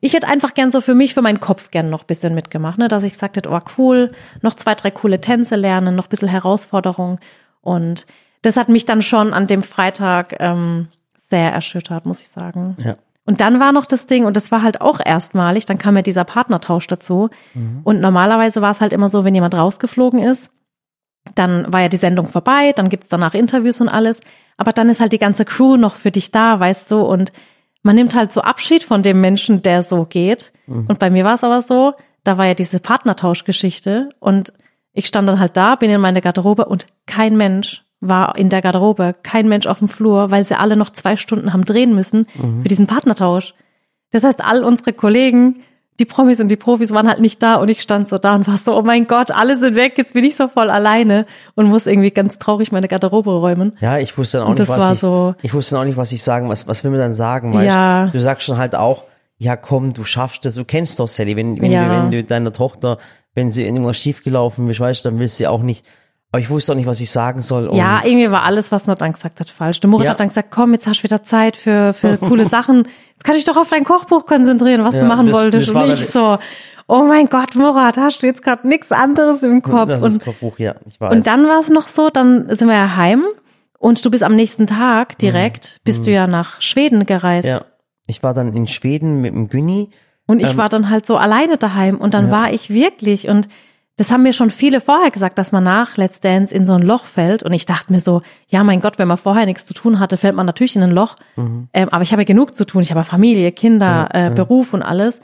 ich 0.00 0.14
hätte 0.14 0.28
einfach 0.28 0.54
gern 0.54 0.70
so 0.70 0.80
für 0.80 0.94
mich, 0.94 1.14
für 1.14 1.22
meinen 1.22 1.40
Kopf 1.40 1.70
gern 1.70 1.90
noch 1.90 2.02
ein 2.02 2.06
bisschen 2.06 2.34
mitgemacht, 2.34 2.78
ne? 2.78 2.88
dass 2.88 3.02
ich 3.02 3.12
gesagt 3.12 3.36
hätte, 3.36 3.50
oh 3.50 3.60
cool, 3.78 4.12
noch 4.42 4.54
zwei, 4.54 4.74
drei 4.74 4.90
coole 4.90 5.20
Tänze 5.20 5.56
lernen, 5.56 5.94
noch 5.94 6.06
ein 6.06 6.10
bisschen 6.10 6.28
Herausforderung. 6.28 7.18
Und 7.60 8.06
das 8.42 8.56
hat 8.56 8.68
mich 8.68 8.84
dann 8.84 9.02
schon 9.02 9.32
an 9.32 9.46
dem 9.46 9.62
Freitag 9.62 10.36
ähm, 10.38 10.88
sehr 11.30 11.52
erschüttert, 11.52 12.06
muss 12.06 12.20
ich 12.20 12.28
sagen. 12.28 12.76
Ja. 12.78 12.96
Und 13.24 13.40
dann 13.40 13.58
war 13.58 13.72
noch 13.72 13.86
das 13.86 14.06
Ding, 14.06 14.24
und 14.24 14.36
das 14.36 14.52
war 14.52 14.62
halt 14.62 14.80
auch 14.80 15.00
erstmalig, 15.04 15.66
dann 15.66 15.78
kam 15.78 15.96
ja 15.96 16.02
dieser 16.02 16.24
Partnertausch 16.24 16.86
dazu. 16.86 17.28
Und 17.82 18.00
normalerweise 18.00 18.62
war 18.62 18.70
es 18.70 18.80
halt 18.80 18.92
immer 18.92 19.08
so, 19.08 19.24
wenn 19.24 19.34
jemand 19.34 19.56
rausgeflogen 19.56 20.22
ist, 20.22 20.50
dann 21.34 21.72
war 21.72 21.80
ja 21.82 21.88
die 21.88 21.96
Sendung 21.96 22.28
vorbei, 22.28 22.72
dann 22.74 22.88
gibt's 22.88 23.08
danach 23.08 23.34
Interviews 23.34 23.80
und 23.80 23.88
alles. 23.88 24.20
Aber 24.56 24.72
dann 24.72 24.88
ist 24.88 25.00
halt 25.00 25.12
die 25.12 25.18
ganze 25.18 25.44
Crew 25.44 25.76
noch 25.76 25.94
für 25.96 26.10
dich 26.10 26.30
da, 26.30 26.60
weißt 26.60 26.90
du, 26.90 27.00
und 27.00 27.32
man 27.82 27.94
nimmt 27.96 28.14
halt 28.14 28.32
so 28.32 28.40
Abschied 28.40 28.82
von 28.82 29.02
dem 29.02 29.20
Menschen, 29.20 29.62
der 29.62 29.82
so 29.82 30.04
geht. 30.04 30.52
Und 30.88 30.98
bei 30.98 31.10
mir 31.10 31.24
war 31.24 31.34
es 31.34 31.44
aber 31.44 31.62
so, 31.62 31.94
da 32.24 32.38
war 32.38 32.46
ja 32.46 32.54
diese 32.54 32.80
Partnertauschgeschichte 32.80 34.08
und 34.18 34.52
ich 34.92 35.06
stand 35.06 35.28
dann 35.28 35.38
halt 35.38 35.56
da, 35.56 35.76
bin 35.76 35.90
in 35.90 36.00
meine 36.00 36.20
Garderobe 36.20 36.64
und 36.64 36.86
kein 37.06 37.36
Mensch 37.36 37.84
war 38.00 38.36
in 38.36 38.48
der 38.48 38.62
Garderobe, 38.62 39.14
kein 39.22 39.48
Mensch 39.48 39.66
auf 39.66 39.78
dem 39.78 39.88
Flur, 39.88 40.30
weil 40.30 40.44
sie 40.44 40.58
alle 40.58 40.76
noch 40.76 40.90
zwei 40.90 41.16
Stunden 41.16 41.52
haben 41.52 41.64
drehen 41.64 41.94
müssen 41.94 42.26
für 42.62 42.68
diesen 42.68 42.86
Partnertausch. 42.86 43.54
Das 44.10 44.24
heißt, 44.24 44.44
all 44.44 44.64
unsere 44.64 44.92
Kollegen, 44.92 45.62
die 45.98 46.04
Promis 46.04 46.40
und 46.40 46.48
die 46.48 46.56
Profis 46.56 46.92
waren 46.92 47.08
halt 47.08 47.20
nicht 47.20 47.42
da 47.42 47.54
und 47.56 47.68
ich 47.68 47.80
stand 47.80 48.06
so 48.08 48.18
da 48.18 48.34
und 48.34 48.46
war 48.46 48.58
so, 48.58 48.76
oh 48.76 48.82
mein 48.82 49.06
Gott, 49.06 49.30
alle 49.30 49.56
sind 49.56 49.74
weg, 49.76 49.94
jetzt 49.96 50.12
bin 50.14 50.24
ich 50.24 50.36
so 50.36 50.46
voll 50.48 50.68
alleine 50.70 51.24
und 51.54 51.68
muss 51.68 51.86
irgendwie 51.86 52.10
ganz 52.10 52.38
traurig 52.38 52.70
meine 52.72 52.86
Garderobe 52.88 53.30
räumen. 53.30 53.76
Ja, 53.80 53.98
ich 53.98 54.16
wusste 54.18 54.38
dann 54.38 54.46
auch 54.46 54.50
Und 54.50 54.58
nicht, 54.58 54.68
was 54.68 54.92
ich, 54.94 54.98
so- 55.00 55.34
ich 55.42 55.54
wusste 55.54 55.74
dann 55.74 55.82
auch 55.82 55.86
nicht, 55.86 55.96
was 55.96 56.12
ich 56.12 56.22
sagen, 56.22 56.48
was, 56.48 56.68
was 56.68 56.84
will 56.84 56.90
man 56.90 57.00
dann 57.00 57.14
sagen, 57.14 57.54
weißt 57.54 57.66
Ja. 57.66 58.06
Du 58.08 58.20
sagst 58.20 58.44
schon 58.44 58.58
halt 58.58 58.74
auch, 58.74 59.04
ja 59.38 59.56
komm, 59.56 59.92
du 59.94 60.04
schaffst 60.04 60.44
das, 60.44 60.54
du 60.54 60.64
kennst 60.64 60.98
doch 61.00 61.08
Sally, 61.08 61.34
wenn, 61.36 61.60
wenn, 61.60 61.70
Ja. 61.72 61.84
du, 61.88 61.90
wenn 61.94 62.10
du 62.10 62.24
deiner 62.24 62.52
Tochter, 62.52 62.98
wenn 63.34 63.50
sie 63.50 63.64
irgendwas 63.64 63.96
schiefgelaufen 63.98 64.68
ist, 64.70 64.80
weißt 64.80 65.04
du, 65.04 65.10
dann 65.10 65.18
willst 65.18 65.36
du 65.36 65.44
sie 65.44 65.46
auch 65.46 65.62
nicht, 65.62 65.84
aber 66.36 66.42
ich 66.42 66.50
wusste 66.50 66.72
auch 66.72 66.76
nicht, 66.76 66.86
was 66.86 67.00
ich 67.00 67.10
sagen 67.10 67.40
soll. 67.40 67.70
Ja, 67.74 68.02
irgendwie 68.04 68.30
war 68.30 68.42
alles, 68.42 68.70
was 68.70 68.86
man 68.86 68.96
dann 68.98 69.12
gesagt 69.12 69.40
hat, 69.40 69.48
falsch. 69.48 69.80
Der 69.80 69.88
Murat 69.88 70.04
Ja. 70.04 70.10
hat 70.10 70.20
dann 70.20 70.28
gesagt, 70.28 70.50
komm, 70.50 70.72
jetzt 70.74 70.86
hast 70.86 71.00
du 71.00 71.04
wieder 71.04 71.22
Zeit 71.22 71.56
für, 71.56 71.94
für 71.94 72.16
coole 72.18 72.44
Sachen. 72.44 72.86
Jetzt 73.14 73.24
kann 73.24 73.36
ich 73.36 73.44
doch 73.46 73.56
auf 73.56 73.70
dein 73.70 73.84
Kochbuch 73.84 74.26
konzentrieren, 74.26 74.84
was 74.84 74.94
Ja, 74.94 75.00
du 75.00 75.06
machen 75.06 75.26
das- 75.28 75.34
wolltest. 75.40 75.74
das 75.74 75.82
und 75.84 75.90
ich 75.92 76.06
so, 76.06 76.38
oh 76.88 77.02
mein 77.04 77.26
Gott, 77.28 77.54
Murat, 77.54 77.96
hast 77.96 78.22
du 78.22 78.26
jetzt 78.26 78.42
gerade 78.42 78.68
nichts 78.68 78.92
anderes 78.92 79.42
im 79.42 79.62
Kopf? 79.62 79.88
das 79.88 80.02
und 80.02 80.22
Kochbuch, 80.22 80.58
ja, 80.58 80.74
ich 80.86 81.00
weiß. 81.00 81.10
Und 81.12 81.26
dann 81.26 81.46
war 81.48 81.58
es 81.58 81.70
noch 81.70 81.86
so, 81.86 82.10
dann 82.10 82.54
sind 82.54 82.68
wir 82.68 82.76
ja 82.76 82.96
heim 82.96 83.24
und 83.78 84.04
du 84.04 84.10
bist 84.10 84.22
am 84.22 84.34
nächsten 84.34 84.66
Tag 84.66 85.16
direkt, 85.18 85.80
bist 85.84 86.06
du 86.06 86.10
ja 86.10 86.26
nach 86.26 86.60
Schweden 86.60 87.06
gereist. 87.06 87.46
Mhm. 87.46 87.50
ja, 87.54 87.60
ich 88.06 88.22
war 88.22 88.34
dann 88.34 88.52
in 88.54 88.66
Schweden 88.66 89.22
mit 89.22 89.32
dem 89.34 89.48
Günni. 89.48 89.90
Und 90.28 90.40
ich 90.40 90.56
war 90.56 90.68
dann 90.68 90.90
halt 90.90 91.06
so 91.06 91.16
alleine 91.16 91.56
daheim 91.56 91.96
und 91.98 92.12
dann 92.12 92.30
war 92.32 92.52
ich 92.52 92.68
wirklich 92.68 93.28
und 93.28 93.46
das 93.96 94.10
haben 94.10 94.22
mir 94.22 94.32
schon 94.34 94.50
viele 94.50 94.80
vorher 94.80 95.10
gesagt, 95.10 95.38
dass 95.38 95.52
man 95.52 95.64
nach 95.64 95.96
Let's 95.96 96.20
Dance 96.20 96.54
in 96.54 96.66
so 96.66 96.74
ein 96.74 96.82
Loch 96.82 97.04
fällt. 97.06 97.42
Und 97.42 97.52
ich 97.54 97.64
dachte 97.64 97.92
mir 97.92 98.00
so, 98.00 98.20
ja, 98.48 98.62
mein 98.62 98.80
Gott, 98.80 98.98
wenn 98.98 99.08
man 99.08 99.16
vorher 99.16 99.46
nichts 99.46 99.64
zu 99.64 99.72
tun 99.72 99.98
hatte, 99.98 100.16
fällt 100.18 100.34
man 100.36 100.44
natürlich 100.46 100.76
in 100.76 100.82
ein 100.82 100.90
Loch. 100.90 101.16
Mhm. 101.36 101.68
Ähm, 101.72 101.88
aber 101.90 102.02
ich 102.02 102.12
habe 102.12 102.22
ja 102.22 102.26
genug 102.26 102.54
zu 102.54 102.66
tun. 102.66 102.82
Ich 102.82 102.90
habe 102.90 103.00
ja 103.00 103.04
Familie, 103.04 103.52
Kinder, 103.52 104.08
äh, 104.12 104.30
Beruf 104.30 104.74
und 104.74 104.82
alles. 104.82 105.20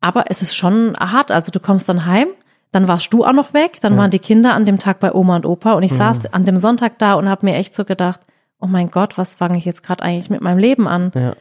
Aber 0.00 0.24
es 0.28 0.40
ist 0.40 0.56
schon 0.56 0.96
hart. 0.98 1.30
Also 1.30 1.50
du 1.50 1.60
kommst 1.60 1.88
dann 1.88 2.06
heim, 2.06 2.28
dann 2.72 2.88
warst 2.88 3.12
du 3.12 3.24
auch 3.24 3.32
noch 3.32 3.52
weg, 3.54 3.78
dann 3.82 3.96
waren 3.96 4.10
die 4.10 4.18
Kinder 4.18 4.54
an 4.54 4.64
dem 4.64 4.78
Tag 4.78 5.00
bei 5.00 5.12
Oma 5.12 5.36
und 5.36 5.46
Opa 5.46 5.72
und 5.72 5.82
ich 5.82 5.92
Mhm. 5.92 5.96
saß 5.96 6.32
an 6.32 6.44
dem 6.44 6.56
Sonntag 6.58 6.98
da 6.98 7.14
und 7.14 7.28
habe 7.28 7.44
mir 7.46 7.56
echt 7.56 7.74
so 7.74 7.84
gedacht, 7.84 8.20
oh 8.60 8.66
mein 8.66 8.90
Gott, 8.90 9.18
was 9.18 9.34
fange 9.34 9.58
ich 9.58 9.64
jetzt 9.64 9.82
gerade 9.82 10.02
eigentlich 10.04 10.30
mit 10.30 10.40
meinem 10.40 10.58
Leben 10.58 10.86
an? 10.88 11.10
Ja. 11.14 11.34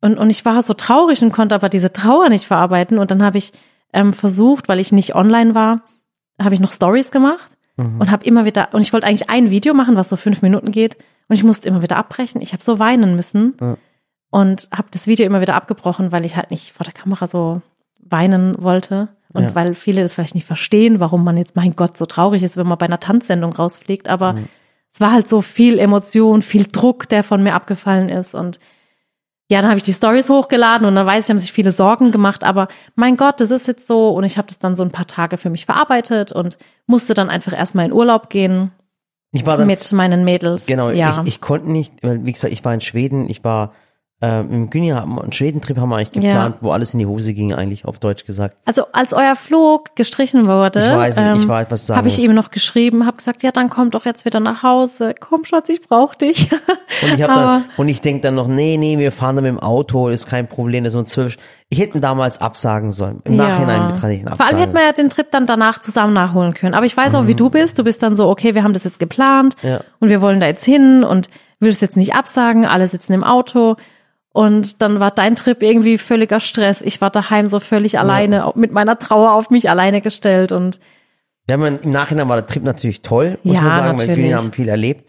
Und, 0.00 0.18
und 0.18 0.30
ich 0.30 0.44
war 0.44 0.60
so 0.62 0.74
traurig 0.74 1.22
und 1.22 1.32
konnte 1.32 1.54
aber 1.54 1.68
diese 1.68 1.92
Trauer 1.92 2.28
nicht 2.28 2.46
verarbeiten. 2.46 2.98
Und 2.98 3.10
dann 3.10 3.22
habe 3.22 3.38
ich 3.38 3.52
ähm, 3.92 4.12
versucht, 4.12 4.68
weil 4.68 4.78
ich 4.80 4.92
nicht 4.92 5.14
online 5.14 5.54
war, 5.54 5.82
habe 6.40 6.54
ich 6.54 6.60
noch 6.60 6.72
Stories 6.72 7.10
gemacht 7.10 7.50
Mhm. 7.76 8.00
und 8.00 8.10
habe 8.10 8.24
immer 8.24 8.44
wieder, 8.46 8.68
und 8.72 8.80
ich 8.82 8.92
wollte 8.92 9.06
eigentlich 9.06 9.28
ein 9.28 9.50
Video 9.50 9.74
machen, 9.74 9.96
was 9.96 10.08
so 10.08 10.16
fünf 10.16 10.40
Minuten 10.42 10.72
geht. 10.72 10.96
Und 11.28 11.34
ich 11.36 11.44
musste 11.44 11.68
immer 11.68 11.82
wieder 11.82 11.96
abbrechen. 11.96 12.40
Ich 12.40 12.52
habe 12.52 12.62
so 12.62 12.78
weinen 12.78 13.16
müssen 13.16 13.54
Ja. 13.60 13.76
und 14.30 14.68
habe 14.72 14.88
das 14.92 15.06
Video 15.06 15.26
immer 15.26 15.40
wieder 15.40 15.54
abgebrochen, 15.54 16.12
weil 16.12 16.24
ich 16.24 16.36
halt 16.36 16.50
nicht 16.50 16.72
vor 16.72 16.84
der 16.84 16.92
Kamera 16.94 17.26
so 17.26 17.60
weinen 17.98 18.54
wollte. 18.62 19.08
Und 19.32 19.42
Ja. 19.42 19.54
weil 19.54 19.74
viele 19.74 20.02
das 20.02 20.14
vielleicht 20.14 20.34
nicht 20.34 20.46
verstehen, 20.46 21.00
warum 21.00 21.24
man 21.24 21.36
jetzt, 21.36 21.56
mein 21.56 21.76
Gott, 21.76 21.96
so 21.98 22.06
traurig 22.06 22.42
ist, 22.42 22.56
wenn 22.56 22.66
man 22.66 22.78
bei 22.78 22.86
einer 22.86 23.00
Tanzsendung 23.00 23.52
rausfliegt. 23.52 24.08
Aber 24.08 24.34
Mhm. 24.34 24.48
es 24.92 25.00
war 25.00 25.12
halt 25.12 25.28
so 25.28 25.42
viel 25.42 25.78
Emotion, 25.78 26.40
viel 26.42 26.64
Druck, 26.66 27.08
der 27.08 27.22
von 27.24 27.42
mir 27.42 27.54
abgefallen 27.54 28.08
ist. 28.08 28.34
Und 28.34 28.58
ja, 29.48 29.60
dann 29.60 29.68
habe 29.70 29.78
ich 29.78 29.84
die 29.84 29.92
Stories 29.92 30.28
hochgeladen 30.28 30.86
und 30.86 30.94
dann 30.96 31.06
weiß 31.06 31.24
ich, 31.24 31.30
haben 31.30 31.38
sich 31.38 31.52
viele 31.52 31.70
Sorgen 31.70 32.10
gemacht, 32.10 32.42
aber 32.42 32.66
mein 32.96 33.16
Gott, 33.16 33.40
das 33.40 33.50
ist 33.50 33.68
jetzt 33.68 33.86
so 33.86 34.10
und 34.10 34.24
ich 34.24 34.38
habe 34.38 34.48
das 34.48 34.58
dann 34.58 34.74
so 34.74 34.82
ein 34.82 34.90
paar 34.90 35.06
Tage 35.06 35.38
für 35.38 35.50
mich 35.50 35.66
verarbeitet 35.66 36.32
und 36.32 36.58
musste 36.86 37.14
dann 37.14 37.30
einfach 37.30 37.52
erstmal 37.52 37.86
in 37.86 37.92
Urlaub 37.92 38.28
gehen 38.28 38.72
Ich 39.32 39.46
war 39.46 39.56
dann, 39.56 39.68
mit 39.68 39.92
meinen 39.92 40.24
Mädels. 40.24 40.66
genau, 40.66 40.90
ja. 40.90 41.20
ich, 41.22 41.28
ich 41.28 41.40
konnte 41.40 41.70
nicht, 41.70 41.94
wie 42.02 42.32
gesagt, 42.32 42.52
ich 42.52 42.64
war 42.64 42.74
in 42.74 42.80
Schweden, 42.80 43.28
ich 43.28 43.44
war 43.44 43.72
äh, 44.22 44.40
im 44.40 44.70
Güni, 44.70 44.88
haben 44.90 45.14
wir- 45.16 45.22
einen 45.22 45.32
Schwedentrip 45.32 45.76
haben 45.76 45.90
wir 45.90 45.96
eigentlich 45.96 46.12
geplant, 46.12 46.56
wo 46.62 46.70
alles 46.70 46.94
in 46.94 46.98
die 47.00 47.06
Hose 47.06 47.34
ging, 47.34 47.52
eigentlich 47.52 47.84
auf 47.84 47.98
Deutsch 47.98 48.24
gesagt. 48.24 48.56
also 48.64 48.84
als 48.92 49.12
euer 49.12 49.36
Flug 49.36 49.94
gestrichen 49.94 50.46
wurde, 50.48 50.80
Ich 50.80 50.90
weiß, 50.96 51.16
ähm, 51.18 51.36
ich 51.36 51.46
weiß, 51.48 51.66
was 51.68 51.82
du 51.82 51.86
sagen 51.88 51.98
habe 51.98 52.08
ich 52.08 52.18
ihm 52.18 52.34
noch 52.34 52.50
geschrieben, 52.50 53.04
habe 53.04 53.18
gesagt, 53.18 53.42
ja, 53.42 53.52
dann 53.52 53.68
komm 53.68 53.90
doch 53.90 54.06
jetzt 54.06 54.24
wieder 54.24 54.40
nach 54.40 54.62
Hause. 54.62 55.14
Komm, 55.20 55.44
Schatz, 55.44 55.68
ich 55.68 55.82
brauch 55.82 56.14
dich. 56.14 56.50
Und 57.02 57.14
ich 57.14 57.22
habe 57.22 57.34
dann 57.34 57.64
und 57.76 57.88
ich 57.90 58.00
denk 58.00 58.22
dann 58.22 58.34
noch, 58.36 58.46
nee, 58.48 58.76
nee, 58.78 58.96
wir 58.98 59.12
fahren 59.12 59.36
dann 59.36 59.44
mit 59.44 59.52
dem 59.52 59.60
Auto, 59.60 60.08
ist 60.08 60.26
kein 60.26 60.46
Problem, 60.48 60.84
das 60.84 60.94
ist 60.94 60.98
um 60.98 61.04
zwölf. 61.04 61.36
Ich 61.68 61.78
hätte 61.80 61.98
ihn 61.98 62.00
damals 62.00 62.40
absagen 62.40 62.92
sollen. 62.92 63.20
Im 63.24 63.36
Nachhinein 63.36 63.88
betrachte 63.88 64.12
ich 64.12 64.20
ihn 64.20 64.28
Vor 64.28 64.32
allem 64.32 64.40
absagen. 64.40 64.58
hätte 64.60 64.72
man 64.72 64.82
ja 64.84 64.92
den 64.92 65.10
Trip 65.10 65.30
dann 65.30 65.44
danach 65.46 65.80
zusammen 65.80 66.14
nachholen 66.14 66.54
können. 66.54 66.74
Aber 66.74 66.86
ich 66.86 66.96
weiß 66.96 67.14
auch, 67.16 67.26
wie 67.26 67.34
du 67.34 67.50
bist. 67.50 67.78
Du 67.78 67.84
bist 67.84 68.02
dann 68.02 68.14
so, 68.16 68.28
okay, 68.30 68.54
wir 68.54 68.62
haben 68.62 68.72
das 68.72 68.84
jetzt 68.84 68.98
geplant 68.98 69.56
Ja. 69.62 69.80
und 70.00 70.08
wir 70.08 70.22
wollen 70.22 70.40
da 70.40 70.46
jetzt 70.46 70.64
hin 70.64 71.04
und 71.04 71.28
willst 71.58 71.82
jetzt 71.82 71.96
nicht 71.96 72.14
absagen, 72.14 72.64
alle 72.66 72.86
sitzen 72.88 73.12
im 73.12 73.24
Auto. 73.24 73.76
Und 74.36 74.82
dann 74.82 75.00
war 75.00 75.12
dein 75.12 75.34
Trip 75.34 75.62
irgendwie 75.62 75.96
völliger 75.96 76.40
Stress. 76.40 76.82
Ich 76.82 77.00
war 77.00 77.08
daheim 77.08 77.46
so 77.46 77.58
völlig 77.58 77.98
alleine, 77.98 78.52
mit 78.54 78.70
meiner 78.70 78.98
Trauer 78.98 79.32
auf 79.32 79.48
mich 79.48 79.70
alleine 79.70 80.02
gestellt 80.02 80.52
und 80.52 80.78
Ja, 81.48 81.56
man, 81.56 81.78
im 81.78 81.90
Nachhinein 81.90 82.28
war 82.28 82.36
der 82.36 82.46
Trip 82.46 82.62
natürlich 82.62 83.00
toll, 83.00 83.38
muss 83.44 83.54
Ja, 83.54 83.62
man 83.62 83.70
sagen, 83.70 83.98
weil 83.98 84.08
natürlich. 84.08 84.28
wir 84.28 84.36
haben 84.36 84.52
viel 84.52 84.68
erlebt. 84.68 85.08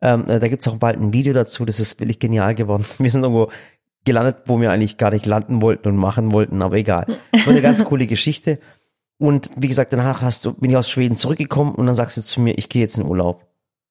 Ähm, 0.00 0.28
äh, 0.28 0.38
da 0.38 0.46
gibt's 0.46 0.68
auch 0.68 0.76
bald 0.76 0.96
ein 1.00 1.12
Video 1.12 1.32
dazu, 1.32 1.64
das 1.64 1.80
ist 1.80 1.98
wirklich 1.98 2.20
genial 2.20 2.54
geworden. 2.54 2.84
Wir 2.98 3.10
sind 3.10 3.24
irgendwo 3.24 3.50
gelandet, 4.04 4.36
wo 4.46 4.60
wir 4.60 4.70
eigentlich 4.70 4.96
gar 4.96 5.10
nicht 5.10 5.26
landen 5.26 5.60
wollten 5.60 5.88
und 5.88 5.96
machen 5.96 6.32
wollten, 6.32 6.62
aber 6.62 6.76
egal. 6.76 7.06
War 7.32 7.48
eine 7.48 7.60
ganz 7.60 7.84
coole 7.84 8.06
Geschichte. 8.06 8.60
Und 9.18 9.50
wie 9.56 9.66
gesagt, 9.66 9.92
danach 9.92 10.22
hast 10.22 10.44
du, 10.44 10.54
bin 10.54 10.70
ich 10.70 10.76
aus 10.76 10.88
Schweden 10.88 11.16
zurückgekommen 11.16 11.74
und 11.74 11.86
dann 11.86 11.96
sagst 11.96 12.16
du 12.16 12.22
zu 12.22 12.40
mir, 12.40 12.56
ich 12.56 12.68
gehe 12.68 12.80
jetzt 12.80 12.96
in 12.96 13.04
Urlaub. 13.04 13.44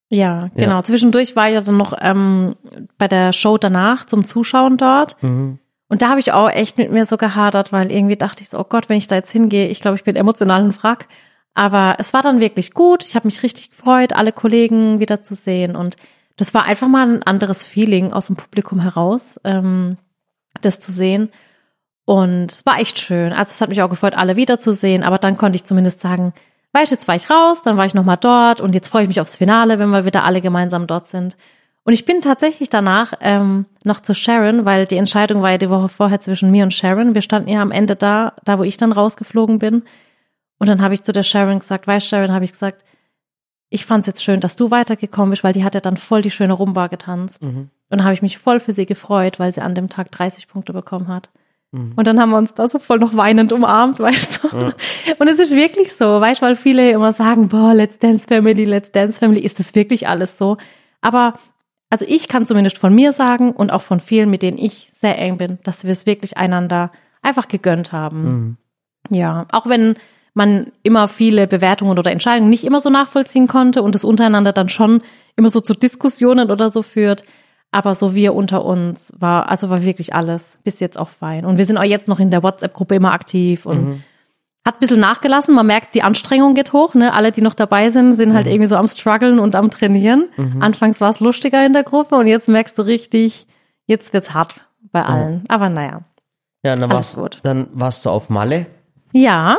Ja, 0.10 0.50
genau. 0.56 0.82
Zwischendurch 0.82 1.36
war 1.36 1.48
ich 1.48 1.56
ja 1.56 1.62
dann 1.62 1.78
noch 1.78 1.94
ähm, 2.00 2.56
bei 2.98 3.08
der 3.08 3.34
Show 3.34 3.58
danach 3.58 4.06
zum 4.06 4.24
Zuschauen 4.24 4.78
dort. 4.78 5.22
Mhm. 5.22 5.60
Und 5.90 6.02
da 6.02 6.10
habe 6.10 6.20
ich 6.20 6.32
auch 6.32 6.50
echt 6.50 6.78
mit 6.78 6.92
mir 6.92 7.06
so 7.06 7.18
gehadert, 7.18 7.72
weil 7.72 7.92
irgendwie 7.92 8.18
dachte 8.18 8.42
ich 8.42 8.50
so, 8.50 8.60
oh 8.60 8.66
Gott, 8.66 8.90
wenn 8.90 8.98
ich 8.98 9.08
da 9.08 9.16
jetzt 9.16 9.32
hingehe, 9.32 9.68
ich 9.68 9.80
glaube, 9.80 9.96
ich 9.96 10.04
bin 10.04 10.16
emotional 10.16 10.62
ein 10.62 10.76
Wrack. 10.82 11.08
Aber 11.54 11.96
es 11.98 12.14
war 12.14 12.22
dann 12.22 12.40
wirklich 12.40 12.74
gut. 12.74 13.04
Ich 13.04 13.16
habe 13.16 13.28
mich 13.28 13.42
richtig 13.42 13.72
gefreut, 13.72 14.14
alle 14.14 14.32
Kollegen 14.32 15.00
wiederzusehen. 15.00 15.76
Und 15.76 15.96
das 16.36 16.54
war 16.54 16.64
einfach 16.64 16.88
mal 16.88 17.10
ein 17.10 17.24
anderes 17.24 17.64
Feeling 17.64 18.14
aus 18.14 18.28
dem 18.28 18.36
Publikum 18.36 18.80
heraus, 18.80 19.40
ähm, 19.44 19.98
das 20.62 20.80
zu 20.80 20.92
sehen. 20.92 21.30
Und 22.06 22.62
war 22.66 22.80
echt 22.80 23.00
schön. 23.00 23.34
Also 23.34 23.52
es 23.52 23.60
hat 23.60 23.70
mich 23.70 23.82
auch 23.82 23.90
gefreut, 23.90 24.16
alle 24.16 24.36
wiederzusehen. 24.36 25.04
Aber 25.04 25.18
dann 25.18 25.38
konnte 25.38 25.56
ich 25.56 25.66
zumindest 25.66 26.00
sagen, 26.00 26.34
weißt 26.78 26.92
du, 26.92 26.96
jetzt 26.96 27.08
war 27.08 27.16
ich 27.16 27.30
raus, 27.30 27.64
dann 27.64 27.78
war 27.78 27.86
ich 27.86 27.96
nochmal 27.96 28.18
dort 28.18 28.62
und 28.62 28.76
jetzt 28.76 28.90
freue 28.90 29.04
ich 29.04 29.08
mich 29.08 29.20
aufs 29.20 29.36
Finale, 29.36 29.80
wenn 29.80 29.90
wir 29.90 30.06
wieder 30.06 30.24
alle 30.24 30.42
gemeinsam 30.42 30.86
dort 30.86 31.08
sind. 31.08 31.36
Und 31.84 31.94
ich 31.94 32.06
bin 32.06 32.22
tatsächlich 32.22 32.70
danach 32.70 33.14
ähm, 33.22 33.66
noch 33.84 34.02
zu 34.02 34.14
Sharon, 34.14 34.66
weil 34.66 34.86
die 34.86 34.98
Entscheidung 34.98 35.42
war 35.42 35.52
ja 35.52 35.58
die 35.58 35.70
Woche 35.70 35.90
vorher 35.90 36.20
zwischen 36.20 36.52
mir 36.52 36.64
und 36.64 36.74
Sharon. 36.74 37.16
Wir 37.16 37.22
standen 37.22 37.50
ja 37.50 37.62
am 37.62 37.72
Ende 37.72 37.96
da, 37.96 38.34
da 38.44 38.60
wo 38.60 38.64
ich 38.64 38.78
dann 38.78 38.92
rausgeflogen 38.92 39.58
bin. 39.58 39.84
Und 40.60 40.70
dann 40.70 40.82
habe 40.82 40.94
ich 40.94 41.04
zu 41.04 41.14
der 41.14 41.24
Sharon 41.24 41.60
gesagt, 41.60 41.88
weißt 41.88 42.08
Sharon, 42.08 42.34
habe 42.34 42.44
ich 42.44 42.52
gesagt, 42.52 42.84
ich 43.70 43.86
fand 43.86 44.02
es 44.02 44.08
jetzt 44.08 44.24
schön, 44.24 44.42
dass 44.42 44.56
du 44.56 44.70
weitergekommen 44.70 45.32
bist, 45.32 45.44
weil 45.44 45.54
die 45.54 45.64
hat 45.64 45.76
ja 45.76 45.82
dann 45.82 45.98
voll 45.98 46.22
die 46.22 46.32
schöne 46.32 46.54
Rumba 46.54 46.88
getanzt. 46.88 47.42
Und 47.44 47.72
dann 47.90 48.04
habe 48.04 48.14
ich 48.14 48.22
mich 48.22 48.38
voll 48.38 48.60
für 48.60 48.74
sie 48.74 48.86
gefreut, 48.86 49.40
weil 49.40 49.54
sie 49.54 49.62
an 49.62 49.74
dem 49.74 49.90
Tag 49.90 50.12
30 50.12 50.48
Punkte 50.48 50.74
bekommen 50.74 51.08
hat. 51.08 51.30
Und 51.96 52.08
dann 52.08 52.20
haben 52.20 52.30
wir 52.32 52.38
uns 52.38 52.54
da 52.54 52.68
so 52.68 52.80
voll 52.80 53.00
noch 53.00 53.16
weinend 53.16 53.52
umarmt, 53.54 54.00
weißt 54.00 54.44
du. 54.44 54.74
Und 55.20 55.28
es 55.28 55.40
ist 55.40 55.56
wirklich 55.56 55.94
so, 55.94 56.20
weißt 56.22 56.42
du, 56.42 56.46
weil 56.46 56.56
viele 56.56 56.92
immer 56.92 57.14
sagen, 57.14 57.48
boah, 57.48 57.74
Let's 57.74 58.00
Dance 58.00 58.28
Family, 58.28 58.66
Let's 58.66 58.92
Dance 58.92 59.20
Family, 59.20 59.42
ist 59.42 59.60
das 59.60 59.76
wirklich 59.76 60.08
alles 60.08 60.38
so? 60.38 60.58
Aber 61.02 61.34
also 61.90 62.06
ich 62.08 62.28
kann 62.28 62.46
zumindest 62.46 62.78
von 62.78 62.94
mir 62.94 63.14
sagen 63.14 63.52
und 63.52 63.72
auch 63.72 63.82
von 63.82 64.00
vielen, 64.00 64.30
mit 64.30 64.42
denen 64.42 64.58
ich 64.58 64.92
sehr 65.00 65.18
eng 65.18 65.38
bin, 65.38 65.60
dass 65.64 65.84
wir 65.84 65.92
es 65.92 66.06
wirklich 66.06 66.38
einander 66.38 66.92
einfach 67.22 67.48
gegönnt 67.48 67.92
haben. 67.92 68.58
Ja, 69.10 69.46
auch 69.52 69.68
wenn 69.68 69.96
man 70.34 70.72
immer 70.84 71.08
viele 71.08 71.48
Bewertungen 71.48 71.98
oder 71.98 72.12
Entscheidungen 72.12 72.50
nicht 72.50 72.64
immer 72.64 72.80
so 72.80 72.90
nachvollziehen 72.90 73.48
konnte 73.48 73.82
und 73.82 73.96
es 73.96 74.04
untereinander 74.04 74.54
dann 74.54 74.70
schon 74.70 75.02
immer 75.36 75.50
so 75.50 75.62
zu 75.62 75.74
Diskussionen 75.74 76.52
oder 76.52 76.70
so 76.70 76.84
führt. 76.84 77.24
Aber 77.72 77.96
so 77.96 78.16
wir 78.16 78.34
unter 78.34 78.64
uns 78.66 79.14
war, 79.18 79.50
also 79.50 79.70
war 79.70 79.84
wirklich 79.84 80.16
alles 80.16 80.58
bis 80.64 80.80
jetzt 80.80 80.98
auch 80.98 81.10
fein. 81.10 81.46
Und 81.46 81.58
wir 81.58 81.66
sind 81.66 81.78
auch 81.78 81.84
jetzt 81.84 82.08
noch 82.08 82.20
in 82.20 82.32
der 82.32 82.42
WhatsApp-Gruppe 82.44 82.96
immer 82.96 83.12
aktiv 83.12 83.66
und 83.66 84.02
hat 84.66 84.76
ein 84.76 84.80
bisschen 84.80 85.00
nachgelassen. 85.00 85.54
Man 85.54 85.68
merkt, 85.68 85.94
die 85.94 86.02
Anstrengung 86.02 86.54
geht 86.54 86.74
hoch. 86.74 86.94
Ne? 86.94 87.14
Alle, 87.14 87.32
die 87.32 87.42
noch 87.42 87.54
dabei 87.54 87.90
sind, 87.90 88.14
sind 88.14 88.34
halt 88.34 88.48
irgendwie 88.48 88.68
so 88.68 88.78
am 88.78 88.88
struggeln 88.88 89.40
und 89.40 89.56
am 89.56 89.70
trainieren. 89.70 90.30
Anfangs 90.60 91.02
war 91.02 91.10
es 91.10 91.20
lustiger 91.20 91.66
in 91.66 91.74
der 91.74 91.84
Gruppe 91.84 92.16
und 92.16 92.28
jetzt 92.28 92.48
merkst 92.48 92.78
du 92.78 92.82
richtig, 92.84 93.48
jetzt 93.86 94.14
wird's 94.14 94.34
hart 94.34 94.56
bei 94.92 95.04
allen. 95.04 95.44
Aber 95.50 95.70
naja. 95.70 96.02
Ja, 96.64 96.76
dann 96.76 96.90
warst, 96.90 97.16
gut. 97.18 97.40
dann 97.44 97.68
warst 97.74 98.06
du 98.06 98.10
auf 98.10 98.30
Malle. 98.30 98.66
Ja, 99.14 99.58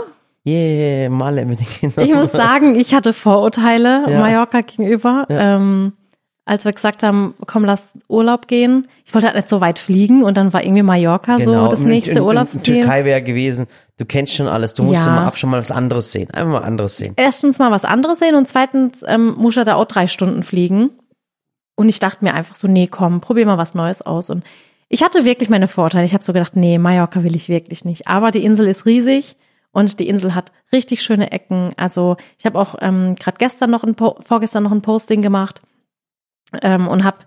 Yeah, 0.48 1.10
Malle 1.10 1.44
mit 1.44 1.60
den 1.60 1.66
Kindern. 1.66 2.04
Ich 2.06 2.14
muss 2.14 2.32
sagen, 2.32 2.74
ich 2.74 2.94
hatte 2.94 3.12
Vorurteile 3.12 4.04
Ja. 4.08 4.20
Mallorca 4.20 4.62
gegenüber. 4.62 5.26
Ähm, 5.28 5.92
als 6.48 6.64
wir 6.64 6.72
gesagt 6.72 7.02
haben, 7.02 7.34
komm, 7.46 7.64
lass 7.64 7.92
Urlaub 8.08 8.48
gehen. 8.48 8.88
Ich 9.04 9.14
wollte 9.14 9.26
halt 9.28 9.36
nicht 9.36 9.48
so 9.48 9.60
weit 9.60 9.78
fliegen 9.78 10.22
und 10.24 10.36
dann 10.36 10.52
war 10.52 10.64
irgendwie 10.64 10.82
Mallorca 10.82 11.38
so 11.38 11.52
das 11.68 11.78
Genau. 11.78 11.82
in- 11.82 11.88
nächste 11.88 12.12
in, 12.12 12.16
in, 12.18 12.22
Urlaubsziel. 12.24 12.60
Türkei 12.78 13.04
wäre 13.04 13.22
gewesen, 13.22 13.66
du 13.98 14.04
kennst 14.04 14.34
schon 14.34 14.48
alles, 14.48 14.74
du 14.74 14.82
musst 14.82 14.94
Ja. 14.94 15.06
immer 15.06 15.26
ab 15.26 15.36
schon 15.38 15.50
mal 15.50 15.60
was 15.60 15.70
anderes 15.70 16.10
sehen. 16.12 16.30
Einfach 16.30 16.52
mal 16.52 16.62
anderes 16.66 16.96
sehen. 16.96 17.14
Erstens 17.16 17.58
mal 17.58 17.70
was 17.70 17.84
anderes 17.84 18.18
sehen 18.18 18.34
und 18.34 18.48
zweitens 18.48 19.04
ähm, 19.06 19.34
muss 19.36 19.56
er 19.56 19.64
da 19.64 19.74
auch 19.74 19.84
drei 19.86 20.06
Stunden 20.08 20.42
fliegen. 20.42 20.90
Und 21.76 21.88
ich 21.88 22.00
dachte 22.00 22.24
mir 22.24 22.34
einfach 22.34 22.54
so, 22.56 22.66
nee, 22.66 22.88
komm, 22.88 23.20
probier 23.20 23.46
mal 23.46 23.58
was 23.58 23.74
Neues 23.74 24.02
aus. 24.02 24.30
Und 24.30 24.42
ich 24.88 25.02
hatte 25.04 25.24
wirklich 25.24 25.48
meine 25.50 25.68
Vorteile. 25.68 26.04
Ich 26.06 26.14
habe 26.14 26.24
so 26.24 26.32
gedacht, 26.32 26.56
nee, 26.56 26.78
Mallorca 26.78 27.22
will 27.22 27.36
ich 27.36 27.48
wirklich 27.48 27.84
nicht. 27.84 28.08
Aber 28.08 28.30
die 28.32 28.42
Insel 28.44 28.66
ist 28.66 28.84
riesig 28.86 29.36
und 29.70 30.00
die 30.00 30.08
Insel 30.08 30.34
hat 30.34 30.50
richtig 30.72 31.02
schöne 31.02 31.30
Ecken. 31.30 31.72
Also 31.76 32.16
ich 32.38 32.46
habe 32.46 32.58
auch 32.58 32.74
ähm, 32.80 33.14
gerade 33.16 33.36
gestern 33.38 33.70
noch 33.70 33.84
ein 33.84 33.94
po 33.94 34.16
vorgestern 34.26 34.64
noch 34.64 34.72
ein 34.72 34.82
Posting 34.82 35.20
gemacht 35.20 35.60
ähm, 36.62 36.88
und 36.88 37.04
habe 37.04 37.18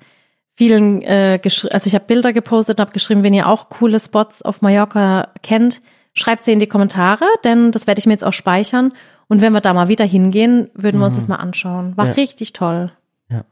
vielen 0.56 1.02
äh, 1.02 1.40
geschrieben, 1.42 1.74
also 1.74 1.88
ich 1.88 1.96
habe 1.96 2.06
Bilder 2.06 2.34
gepostet 2.34 2.78
und 2.78 2.82
habe 2.82 2.94
geschrieben, 2.94 3.24
wenn 3.24 3.34
ihr 3.34 3.48
auch 3.48 3.70
coole 3.70 4.00
Spots 4.00 4.42
auf 4.42 4.62
Mallorca 4.62 5.30
kennt, 5.42 5.80
schreibt 6.14 6.46
sie 6.46 6.52
in 6.52 6.60
die 6.60 6.68
Kommentare, 6.68 7.26
denn 7.44 7.72
das 7.72 7.88
werde 7.88 8.00
ich 8.00 8.06
mir 8.06 8.14
jetzt 8.14 8.24
auch 8.24 8.34
speichern. 8.34 8.92
Und 9.28 9.42
wenn 9.42 9.54
wir 9.54 9.62
da 9.62 9.74
mal 9.74 9.88
wieder 9.88 10.04
hingehen, 10.06 10.70
würden 10.74 11.00
wir 11.00 11.06
uns 11.06 11.16
das 11.16 11.30
mal 11.30 11.38
anschauen. 11.38 11.96
War 11.96 12.08
Ja. 12.08 12.12
richtig 12.14 12.52
toll. 12.52 12.92
Ja. 13.30 13.46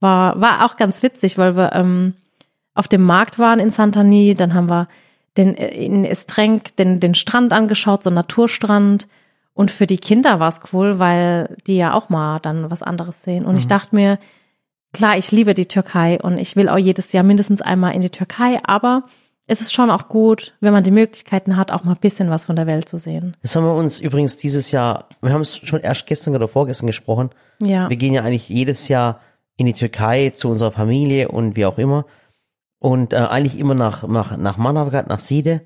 War, 0.00 0.40
war 0.40 0.64
auch 0.64 0.76
ganz 0.76 1.02
witzig, 1.02 1.36
weil 1.36 1.56
wir 1.56 1.74
ähm, 1.74 2.14
auf 2.74 2.88
dem 2.88 3.02
Markt 3.02 3.38
waren 3.38 3.58
in 3.58 3.70
Santani, 3.70 4.34
dann 4.34 4.54
haben 4.54 4.70
wir 4.70 4.88
den, 5.36 5.56
äh, 5.56 5.68
in 5.74 6.04
Estrenk 6.06 6.74
den, 6.76 7.00
den 7.00 7.14
Strand 7.14 7.52
angeschaut, 7.52 8.02
so 8.02 8.08
einen 8.08 8.14
Naturstrand. 8.14 9.06
Und 9.52 9.70
für 9.70 9.86
die 9.86 9.98
Kinder 9.98 10.40
war 10.40 10.48
es 10.48 10.60
cool, 10.72 10.98
weil 10.98 11.54
die 11.66 11.76
ja 11.76 11.92
auch 11.92 12.08
mal 12.08 12.40
dann 12.40 12.70
was 12.70 12.82
anderes 12.82 13.22
sehen. 13.22 13.44
Und 13.44 13.56
ich 13.56 13.68
dachte 13.68 13.94
mir, 13.94 14.18
klar, 14.94 15.18
ich 15.18 15.30
liebe 15.30 15.52
die 15.52 15.66
Türkei 15.66 16.18
und 16.18 16.38
ich 16.38 16.56
will 16.56 16.70
auch 16.70 16.78
jedes 16.78 17.12
Jahr 17.12 17.24
mindestens 17.24 17.60
einmal 17.60 17.94
in 17.94 18.00
die 18.00 18.10
Türkei, 18.10 18.58
aber 18.64 19.04
es 19.46 19.60
ist 19.60 19.74
schon 19.74 19.90
auch 19.90 20.08
gut, 20.08 20.54
wenn 20.60 20.72
man 20.72 20.84
die 20.84 20.90
Möglichkeiten 20.90 21.58
hat, 21.58 21.70
auch 21.70 21.84
mal 21.84 21.92
ein 21.92 22.00
bisschen 22.00 22.30
was 22.30 22.46
von 22.46 22.56
der 22.56 22.66
Welt 22.66 22.88
zu 22.88 22.96
sehen. 22.96 23.36
Das 23.42 23.54
haben 23.54 23.64
wir 23.64 23.74
uns 23.74 24.00
übrigens 24.00 24.38
dieses 24.38 24.70
Jahr, 24.70 25.08
wir 25.20 25.32
haben 25.32 25.42
es 25.42 25.58
schon 25.58 25.80
erst 25.80 26.06
gestern 26.06 26.34
oder 26.34 26.48
vorgestern 26.48 26.86
gesprochen. 26.86 27.28
Ja. 27.60 27.90
Wir 27.90 27.98
gehen 27.98 28.14
ja 28.14 28.22
eigentlich 28.22 28.48
jedes 28.48 28.88
Jahr 28.88 29.20
in 29.56 29.66
die 29.66 29.74
Türkei 29.74 30.30
zu 30.30 30.48
unserer 30.48 30.72
Familie 30.72 31.28
und 31.28 31.56
wie 31.56 31.66
auch 31.66 31.76
immer. 31.76 32.06
Und 32.78 33.12
äh, 33.12 33.16
eigentlich 33.16 33.58
immer 33.58 33.74
nach, 33.74 34.06
nach, 34.08 34.36
nach 34.36 34.56
Manavgat, 34.56 35.08
nach 35.08 35.20
Siede. 35.20 35.62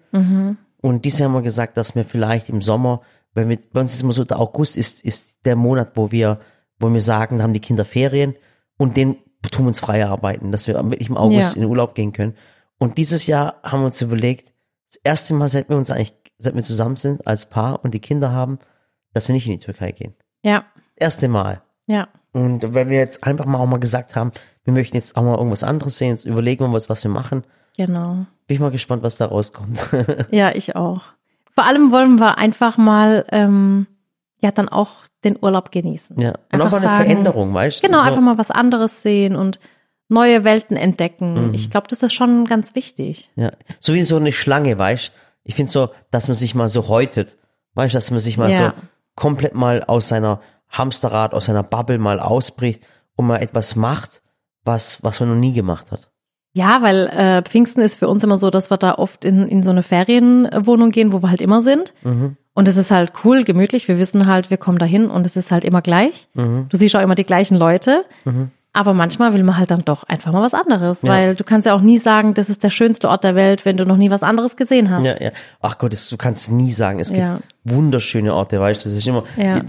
Und 0.81 1.05
dieses 1.05 1.21
Jahr 1.21 1.29
haben 1.29 1.37
wir 1.37 1.43
gesagt, 1.43 1.77
dass 1.77 1.95
wir 1.95 2.05
vielleicht 2.05 2.49
im 2.49 2.63
Sommer, 2.63 3.03
weil 3.35 3.49
wir, 3.49 3.59
bei 3.73 3.81
uns 3.81 3.95
ist 3.95 4.03
immer 4.03 4.13
so, 4.13 4.25
der 4.25 4.41
August 4.41 4.77
ist, 4.77 5.05
ist 5.05 5.45
der 5.45 5.57
Monat, 5.57 5.93
wo 5.95 6.11
wir, 6.11 6.41
wo 6.79 6.93
wir 6.93 7.03
sagen, 7.03 7.39
da 7.39 7.45
haben 7.45 7.53
die 7.53 7.61
Kinder 7.61 7.85
Ferien 7.85 8.35
und 8.79 8.97
den 8.97 9.17
tun 9.51 9.67
wir 9.67 9.69
uns 9.69 9.81
frei 9.81 10.07
arbeiten, 10.07 10.51
dass 10.53 10.67
wir 10.67 10.75
wirklich 10.91 11.11
im 11.11 11.17
August 11.19 11.51
Ja. 11.51 11.55
in 11.57 11.61
den 11.63 11.71
Urlaub 11.71 11.95
gehen 11.95 12.13
können. 12.13 12.35
Und 12.79 12.97
dieses 12.99 13.27
Jahr 13.27 13.57
haben 13.63 13.81
wir 13.81 13.87
uns 13.87 14.01
überlegt, 14.01 14.53
das 14.87 14.97
erste 15.05 15.35
Mal, 15.35 15.49
seit 15.51 15.69
wir 15.69 15.77
uns 15.77 15.91
eigentlich, 15.91 16.15
seit 16.39 16.55
wir 16.55 16.63
zusammen 16.63 16.97
sind 16.97 17.27
als 17.27 17.47
Paar 17.51 17.85
und 17.85 17.93
die 17.93 18.01
Kinder 18.01 18.33
haben, 18.33 18.59
dass 19.13 19.29
wir 19.29 19.35
nicht 19.35 19.47
in 19.47 19.53
die 19.59 19.65
Türkei 19.65 19.93
gehen. 19.93 20.15
Ja, 20.43 20.65
Erste 20.97 21.29
Mal. 21.29 21.61
ja. 21.87 22.09
Und 22.33 22.75
weil 22.75 22.89
wir 22.91 22.99
jetzt 22.99 23.25
einfach 23.25 23.47
mal 23.47 23.59
auch 23.59 23.67
mal 23.67 23.81
gesagt 23.81 24.15
haben, 24.15 24.31
wir 24.65 24.73
möchten 24.73 24.97
jetzt 24.97 25.17
auch 25.17 25.23
mal 25.23 25.37
irgendwas 25.37 25.65
anderes 25.65 25.97
sehen, 25.99 26.11
jetzt 26.11 26.25
überlegen 26.25 26.65
wir 26.69 26.75
uns, 26.75 26.89
was 26.89 27.03
wir 27.03 27.11
machen. 27.11 27.43
Genau. 27.77 28.27
Bin 28.47 28.55
ich 28.55 28.61
mal 28.61 28.71
gespannt, 28.71 29.03
was 29.03 29.17
da 29.17 29.27
rauskommt. 29.27 29.79
Ja, 30.31 30.55
ich 30.55 30.77
auch. 30.77 31.03
Vor 31.55 31.65
allem 31.65 31.91
wollen 31.91 32.17
wir 32.21 32.37
einfach 32.39 32.77
mal, 32.77 33.25
ähm, 33.33 33.87
ja, 34.41 34.51
dann 34.53 34.69
auch 34.69 34.91
den 35.25 35.37
Urlaub 35.41 35.71
genießen. 35.73 36.21
ja. 36.21 36.31
Und 36.31 36.37
Einfach 36.51 36.67
auch 36.67 36.71
mal 36.73 36.77
eine 36.79 36.87
sagen- 36.87 36.97
Veränderung, 37.05 37.55
weißt 37.55 37.83
du? 37.83 37.87
Genau, 37.87 37.99
so, 38.03 38.05
einfach 38.09 38.21
mal 38.21 38.39
was 38.39 38.51
anderes 38.51 39.03
sehen 39.03 39.35
und 39.37 39.59
neue 40.09 40.45
Welten 40.45 40.77
Mhm. 40.77 40.83
entdecken. 40.83 41.51
Ich 41.55 41.71
glaube, 41.71 41.89
das 41.89 42.03
ist 42.03 42.13
schon 42.15 42.45
ganz 42.47 42.75
wichtig. 42.75 43.31
Ja. 43.37 43.51
So 43.81 43.95
wie 43.95 44.05
so 44.05 44.17
eine 44.17 44.33
Schlange, 44.33 44.79
weißt 44.79 45.13
Ich 45.45 45.55
finde 45.55 45.73
so, 45.73 45.89
dass 46.11 46.29
man 46.29 46.35
sich 46.35 46.55
mal 46.55 46.69
so 46.69 46.89
häutet. 46.89 47.37
Weißt 47.75 47.95
dass 47.95 48.11
man 48.11 48.21
sich 48.21 48.37
mal 48.37 48.51
Ja. 48.51 48.59
so 48.59 48.73
komplett 49.15 49.55
mal 49.55 49.83
aus 49.83 50.09
seiner 50.09 50.41
Hamsterrad, 50.69 51.33
aus 51.33 51.47
seiner 51.47 51.63
Bubble 51.63 51.97
mal 51.99 52.21
ausbricht 52.21 52.87
und 53.17 53.27
mal 53.27 53.39
etwas 53.39 53.75
macht, 53.75 54.23
was, 54.65 55.03
was 55.03 55.21
man 55.21 55.31
noch 55.31 55.37
nie 55.37 55.55
gemacht 55.55 55.91
hat. 55.91 56.08
Ja, 56.59 56.83
weil 56.83 57.07
äh, 57.09 57.43
Pfingsten 57.43 57.83
ist 57.83 57.97
für 57.97 58.09
uns 58.09 58.25
immer 58.25 58.37
so, 58.39 58.51
dass 58.51 58.71
wir 58.71 58.77
da 58.77 58.95
oft 58.95 59.25
in, 59.25 59.47
in 59.47 59.63
so 59.63 59.71
eine 59.71 59.83
Ferienwohnung 59.83 60.91
gehen, 60.91 61.13
wo 61.13 61.23
wir 61.23 61.31
halt 61.31 61.41
immer 61.41 61.61
sind. 61.63 61.95
Mhm. 62.03 62.37
Und 62.55 62.67
es 62.69 62.77
ist 62.77 62.91
halt 62.91 63.13
cool, 63.25 63.45
gemütlich. 63.45 63.87
Wir 63.87 63.99
wissen 63.99 64.27
halt, 64.27 64.51
wir 64.51 64.57
kommen 64.57 64.79
dahin 64.79 65.09
und 65.11 65.25
es 65.27 65.37
ist 65.37 65.53
halt 65.53 65.65
immer 65.65 65.83
gleich. 65.83 66.27
Mhm. 66.35 66.67
Du 66.69 66.77
siehst 66.77 66.97
auch 66.97 67.01
immer 67.03 67.15
die 67.15 67.25
gleichen 67.25 67.57
Leute. 67.57 68.05
Aber 68.73 68.93
manchmal 68.95 69.33
will 69.33 69.43
man 69.45 69.57
halt 69.57 69.71
dann 69.71 69.85
doch 69.85 70.05
einfach 70.05 70.33
mal 70.33 70.43
was 70.43 70.55
anderes, 70.55 71.03
Ja. 71.03 71.09
weil 71.11 71.35
du 71.37 71.43
kannst 71.45 71.67
ja 71.67 71.75
auch 71.75 71.81
nie 71.81 71.99
sagen, 71.99 72.35
das 72.35 72.51
ist 72.51 72.63
der 72.63 72.71
schönste 72.71 73.09
Ort 73.09 73.25
der 73.25 73.35
Welt, 73.35 73.65
wenn 73.65 73.77
du 73.77 73.85
noch 73.85 73.97
nie 73.97 74.11
was 74.11 74.23
anderes 74.23 74.57
gesehen 74.57 74.91
hast. 74.91 75.05
Ja, 75.05 75.15
ja. 75.21 75.31
Ach 75.61 75.79
Gott, 75.79 75.93
das, 75.93 76.09
du 76.09 76.17
kannst 76.17 76.51
nie 76.53 76.71
sagen. 76.73 77.01
Es 77.01 77.09
gibt 77.09 77.21
Ja. 77.21 77.39
wunderschöne 77.65 78.35
Orte, 78.35 78.61
weißt 78.61 78.85
du? 78.85 78.89
Das 78.89 78.99
ist 78.99 79.07
immer, 79.07 79.25
Ja. 79.37 79.63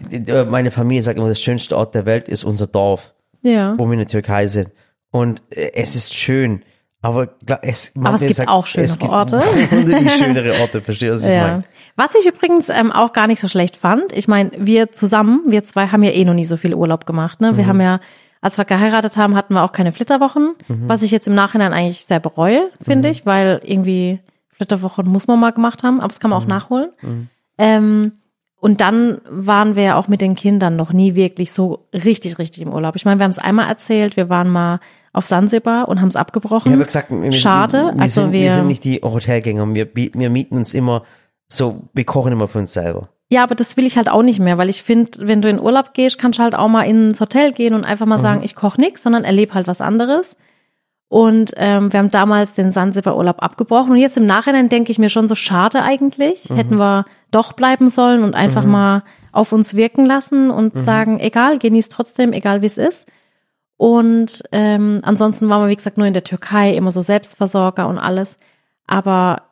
meine 0.46 0.70
Familie 0.72 1.02
sagt 1.04 1.18
immer, 1.18 1.30
das 1.30 1.42
schönste 1.42 1.78
Ort 1.78 1.96
der 1.96 2.06
Welt 2.06 2.28
ist 2.28 2.44
unser 2.44 2.68
Dorf, 2.68 3.14
Ja. 3.42 3.76
wo 3.78 3.86
wir 3.86 3.94
in 3.94 4.00
der 4.00 4.08
Türkei 4.08 4.48
sind. 4.48 4.70
Und 5.12 5.42
äh, 5.52 5.72
es 5.76 5.96
ist 5.96 6.14
schön. 6.16 6.64
Aber 7.02 7.28
klar, 7.28 7.60
es, 7.62 7.94
Aber 8.04 8.16
es 8.16 8.22
gibt 8.22 8.48
auch 8.50 8.66
schönere 8.66 8.86
es 8.92 9.00
gibt 9.00 9.12
Orte. 9.12 9.42
schönere 10.18 10.60
Orte, 10.60 10.82
verstehst 10.84 11.12
du, 11.12 11.16
was 11.16 11.22
ich 11.24 11.30
Ja. 11.30 11.42
meine? 11.48 11.64
Was 11.96 12.14
ich 12.16 12.26
übrigens 12.28 12.70
ähm, 12.70 12.92
auch 12.92 13.14
gar 13.14 13.28
nicht 13.28 13.40
so 13.40 13.48
schlecht 13.48 13.76
fand, 13.78 14.12
ich 14.14 14.28
meine, 14.28 14.52
wir 14.58 14.92
zusammen, 14.92 15.42
wir 15.48 15.64
zwei 15.64 15.88
haben 15.88 16.04
ja 16.04 16.12
eh 16.12 16.26
noch 16.26 16.34
nie 16.34 16.46
so 16.46 16.58
viel 16.58 16.74
Urlaub 16.74 17.06
gemacht. 17.06 17.40
Ne? 17.42 17.56
Wir 17.58 17.64
Mhm. 17.66 17.68
haben 17.70 17.82
ja, 17.82 18.00
als 18.42 18.58
wir 18.58 18.66
geheiratet 18.66 19.16
haben, 19.18 19.36
hatten 19.36 19.54
wir 19.54 19.64
auch 19.64 19.72
keine 19.72 19.92
Flitterwochen, 19.92 20.56
Mhm. 20.68 20.90
was 20.90 21.02
ich 21.04 21.12
jetzt 21.12 21.28
im 21.28 21.36
Nachhinein 21.36 21.74
eigentlich 21.74 22.06
sehr 22.06 22.20
bereue, 22.20 22.70
finde 22.84 23.10
ich, 23.10 23.26
weil 23.26 23.62
irgendwie 23.64 24.20
Flitterwochen 24.50 25.08
muss 25.08 25.28
man 25.28 25.40
mal 25.40 25.52
gemacht 25.52 25.84
haben, 25.84 26.00
aber 26.00 26.10
das 26.10 26.20
kann 26.20 26.32
man 26.32 26.40
auch 26.40 26.44
Mhm. 26.46 26.50
nachholen. 26.50 26.90
Ähm, 27.58 28.14
und 28.62 28.82
dann 28.82 29.22
waren 29.30 29.76
wir 29.78 29.84
ja 29.84 29.96
auch 29.96 30.10
mit 30.10 30.20
den 30.22 30.36
Kindern 30.36 30.76
noch 30.76 30.92
nie 30.92 31.16
wirklich 31.16 31.52
so 31.54 31.86
richtig, 31.94 32.40
richtig 32.40 32.64
im 32.64 32.74
Urlaub. 32.74 32.96
Ich 32.98 33.06
meine, 33.06 33.20
wir 33.20 33.24
haben 33.24 33.32
es 33.32 33.40
einmal 33.40 33.70
erzählt, 33.70 34.18
wir 34.18 34.28
waren 34.30 34.50
mal 34.50 34.80
auf 35.14 35.26
Sansibar 35.26 35.88
und 35.88 36.02
haben 36.02 36.08
es 36.10 36.16
abgebrochen. 36.16 36.70
Ich 36.72 36.74
habe 36.74 36.86
gesagt, 36.86 37.08
wir, 37.12 37.32
Schade, 37.32 37.92
wir, 37.96 38.02
also 38.02 38.22
sind, 38.24 38.32
wir- 38.32 38.42
wir 38.44 38.52
sind 38.52 38.68
nicht 38.68 38.84
die 38.84 39.02
Hotelgänger, 39.04 39.74
wir, 39.74 39.88
wir 39.96 40.30
mieten 40.30 40.56
uns 40.58 40.74
immer 40.74 41.04
so, 41.48 41.82
wir 41.94 42.04
kochen 42.06 42.32
immer 42.34 42.48
für 42.48 42.60
uns 42.60 42.74
selber. 42.74 43.10
Ja, 43.32 43.44
aber 43.44 43.56
das 43.56 43.78
will 43.78 43.86
ich 43.86 43.96
halt 43.98 44.10
auch 44.10 44.24
nicht 44.24 44.40
mehr, 44.40 44.58
weil 44.58 44.70
ich 44.70 44.82
finde, 44.82 45.12
wenn 45.28 45.42
du 45.42 45.50
in 45.50 45.60
Urlaub 45.60 45.94
gehst, 45.94 46.18
kannst 46.20 46.40
du 46.40 46.44
halt 46.44 46.56
auch 46.56 46.68
mal 46.68 46.84
ins 46.84 47.22
Hotel 47.22 47.52
gehen 47.52 47.74
und 47.76 47.86
einfach 47.86 48.06
mal 48.08 48.20
sagen, 48.20 48.42
ich 48.44 48.56
koche 48.56 48.82
nix, 48.82 49.04
sondern 49.04 49.24
erlebe 49.24 49.54
halt 49.54 49.68
was 49.68 49.82
anderes. 49.82 50.36
Und 51.12 51.54
ähm, 51.58 51.92
wir 51.92 52.00
haben 52.00 52.12
damals 52.12 52.54
den 52.54 52.72
Sansibar-Urlaub 52.72 53.42
abgebrochen. 53.42 53.92
Und 53.92 53.98
jetzt 53.98 54.18
im 54.18 54.28
Nachhinein 54.28 54.70
denke 54.70 54.92
ich 54.92 55.00
mir 55.00 55.10
schon 55.10 55.28
so 55.28 55.34
schade 55.34 55.82
eigentlich. 55.82 56.46
Hätten 56.56 56.78
wir 56.78 57.06
doch 57.32 57.54
bleiben 57.54 57.90
sollen 57.90 58.24
und 58.24 58.36
einfach 58.36 58.64
mal 58.72 59.04
auf 59.32 59.52
uns 59.52 59.74
wirken 59.76 60.06
lassen 60.06 60.52
und 60.52 60.74
sagen, 60.84 61.20
egal, 61.20 61.58
genieß 61.58 61.90
trotzdem, 61.90 62.32
egal 62.34 62.62
wie 62.62 62.68
es 62.68 62.78
ist. 62.78 63.08
Und 63.80 64.44
ähm, 64.52 65.00
ansonsten 65.04 65.48
waren 65.48 65.64
wir, 65.64 65.70
wie 65.70 65.76
gesagt, 65.78 65.98
nur 65.98 66.06
in 66.06 66.14
der 66.14 66.26
Türkei, 66.26 66.76
immer 66.76 66.92
so 66.92 67.00
Selbstversorger 67.00 67.88
und 67.88 67.98
alles. 67.98 68.36
Aber 68.86 69.44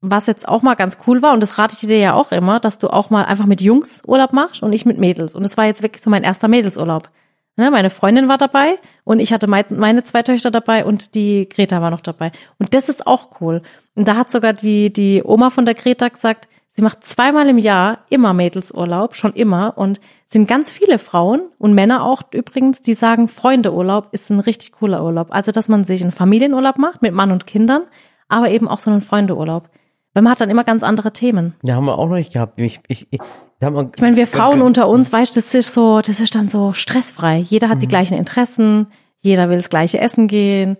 was 0.00 0.26
jetzt 0.26 0.48
auch 0.48 0.62
mal 0.62 0.76
ganz 0.76 0.96
cool 1.06 1.20
war, 1.20 1.34
und 1.34 1.42
das 1.42 1.58
rate 1.58 1.76
ich 1.78 1.86
dir 1.86 1.98
ja 1.98 2.14
auch 2.14 2.32
immer, 2.32 2.58
dass 2.58 2.78
du 2.78 2.88
auch 2.88 3.10
mal 3.10 3.26
einfach 3.26 3.44
mit 3.44 3.60
Jungs 3.60 4.00
Urlaub 4.06 4.32
machst 4.32 4.62
und 4.62 4.72
ich 4.72 4.86
mit 4.86 4.96
Mädels. 4.96 5.34
Und 5.34 5.44
das 5.44 5.58
war 5.58 5.66
jetzt 5.66 5.82
wirklich 5.82 6.02
so 6.02 6.08
mein 6.08 6.22
erster 6.22 6.48
Mädelsurlaub. 6.48 7.10
Ne, 7.56 7.70
meine 7.70 7.90
Freundin 7.90 8.28
war 8.28 8.38
dabei 8.38 8.78
und 9.04 9.20
ich 9.20 9.30
hatte 9.30 9.46
mein, 9.46 9.66
meine 9.68 10.04
zwei 10.04 10.22
Töchter 10.22 10.50
dabei 10.50 10.86
und 10.86 11.14
die 11.14 11.46
Greta 11.46 11.82
war 11.82 11.90
noch 11.90 12.00
dabei. 12.00 12.32
Und 12.58 12.72
das 12.72 12.88
ist 12.88 13.06
auch 13.06 13.42
cool. 13.42 13.60
Und 13.94 14.08
da 14.08 14.16
hat 14.16 14.30
sogar 14.30 14.54
die, 14.54 14.90
die 14.90 15.22
Oma 15.22 15.50
von 15.50 15.66
der 15.66 15.74
Greta 15.74 16.08
gesagt, 16.08 16.46
sie 16.76 16.82
macht 16.82 17.04
zweimal 17.04 17.48
im 17.48 17.58
Jahr 17.58 18.00
immer 18.10 18.34
Mädelsurlaub, 18.34 19.16
schon 19.16 19.32
immer. 19.32 19.76
Und 19.76 20.00
sind 20.26 20.46
ganz 20.46 20.70
viele 20.70 20.98
Frauen 20.98 21.40
und 21.58 21.74
Männer 21.74 22.04
auch 22.04 22.22
übrigens, 22.32 22.82
die 22.82 22.94
sagen, 22.94 23.28
Freundeurlaub 23.28 24.08
ist 24.12 24.30
ein 24.30 24.40
richtig 24.40 24.72
cooler 24.72 25.02
Urlaub. 25.02 25.28
Also, 25.30 25.52
dass 25.52 25.68
man 25.68 25.84
sich 25.84 26.02
einen 26.02 26.12
Familienurlaub 26.12 26.78
macht 26.78 27.02
mit 27.02 27.14
Mann 27.14 27.32
und 27.32 27.46
Kindern, 27.46 27.82
aber 28.28 28.50
eben 28.50 28.68
auch 28.68 28.78
so 28.78 28.90
einen 28.90 29.00
Freundeurlaub. 29.00 29.70
Weil 30.12 30.22
man 30.22 30.32
hat 30.32 30.40
dann 30.40 30.50
immer 30.50 30.64
ganz 30.64 30.82
andere 30.82 31.12
Themen. 31.12 31.54
Ja, 31.62 31.74
haben 31.74 31.86
wir 31.86 31.98
auch 31.98 32.08
noch 32.08 32.16
nicht 32.16 32.32
gehabt. 32.32 32.58
Ich, 32.58 32.80
ich, 32.88 33.06
ich, 33.10 33.20
wir, 33.60 33.90
Ich 33.94 34.02
meine, 34.02 34.16
wir 34.16 34.26
Frauen 34.26 34.62
unter 34.62 34.88
uns, 34.88 35.12
weißt 35.12 35.34
du, 35.34 35.40
das 35.40 35.54
ist 35.54 35.72
so, 35.72 36.00
das 36.00 36.20
ist 36.20 36.34
dann 36.34 36.48
so 36.48 36.72
stressfrei. 36.72 37.38
Jeder 37.38 37.68
hat 37.68 37.82
die 37.82 37.88
gleichen 37.88 38.16
Interessen, 38.16 38.88
jeder 39.20 39.48
will 39.48 39.56
das 39.56 39.70
gleiche 39.70 39.98
Essen 39.98 40.28
gehen, 40.28 40.76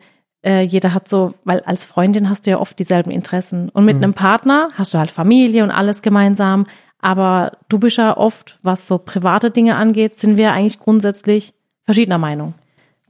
äh, 0.46 0.62
jeder 0.62 0.94
hat 0.94 1.08
so, 1.08 1.34
weil 1.44 1.60
als 1.60 1.84
Freundin 1.84 2.30
hast 2.30 2.46
du 2.46 2.50
ja 2.50 2.60
oft 2.60 2.78
dieselben 2.78 3.10
Interessen. 3.10 3.68
Und 3.68 3.84
mit 3.84 3.96
einem 3.96 4.14
Partner 4.14 4.68
hast 4.74 4.94
du 4.94 4.98
halt 4.98 5.10
Familie 5.10 5.64
und 5.64 5.72
alles 5.72 6.02
gemeinsam. 6.02 6.64
Aber 7.00 7.58
du 7.68 7.78
bist 7.78 7.98
ja 7.98 8.16
oft, 8.16 8.58
was 8.62 8.86
so 8.86 8.98
private 8.98 9.50
Dinge 9.50 9.76
angeht, 9.76 10.18
sind 10.18 10.36
wir 10.36 10.52
eigentlich 10.52 10.78
grundsätzlich 10.78 11.52
verschiedener 11.84 12.18
Meinung. 12.18 12.54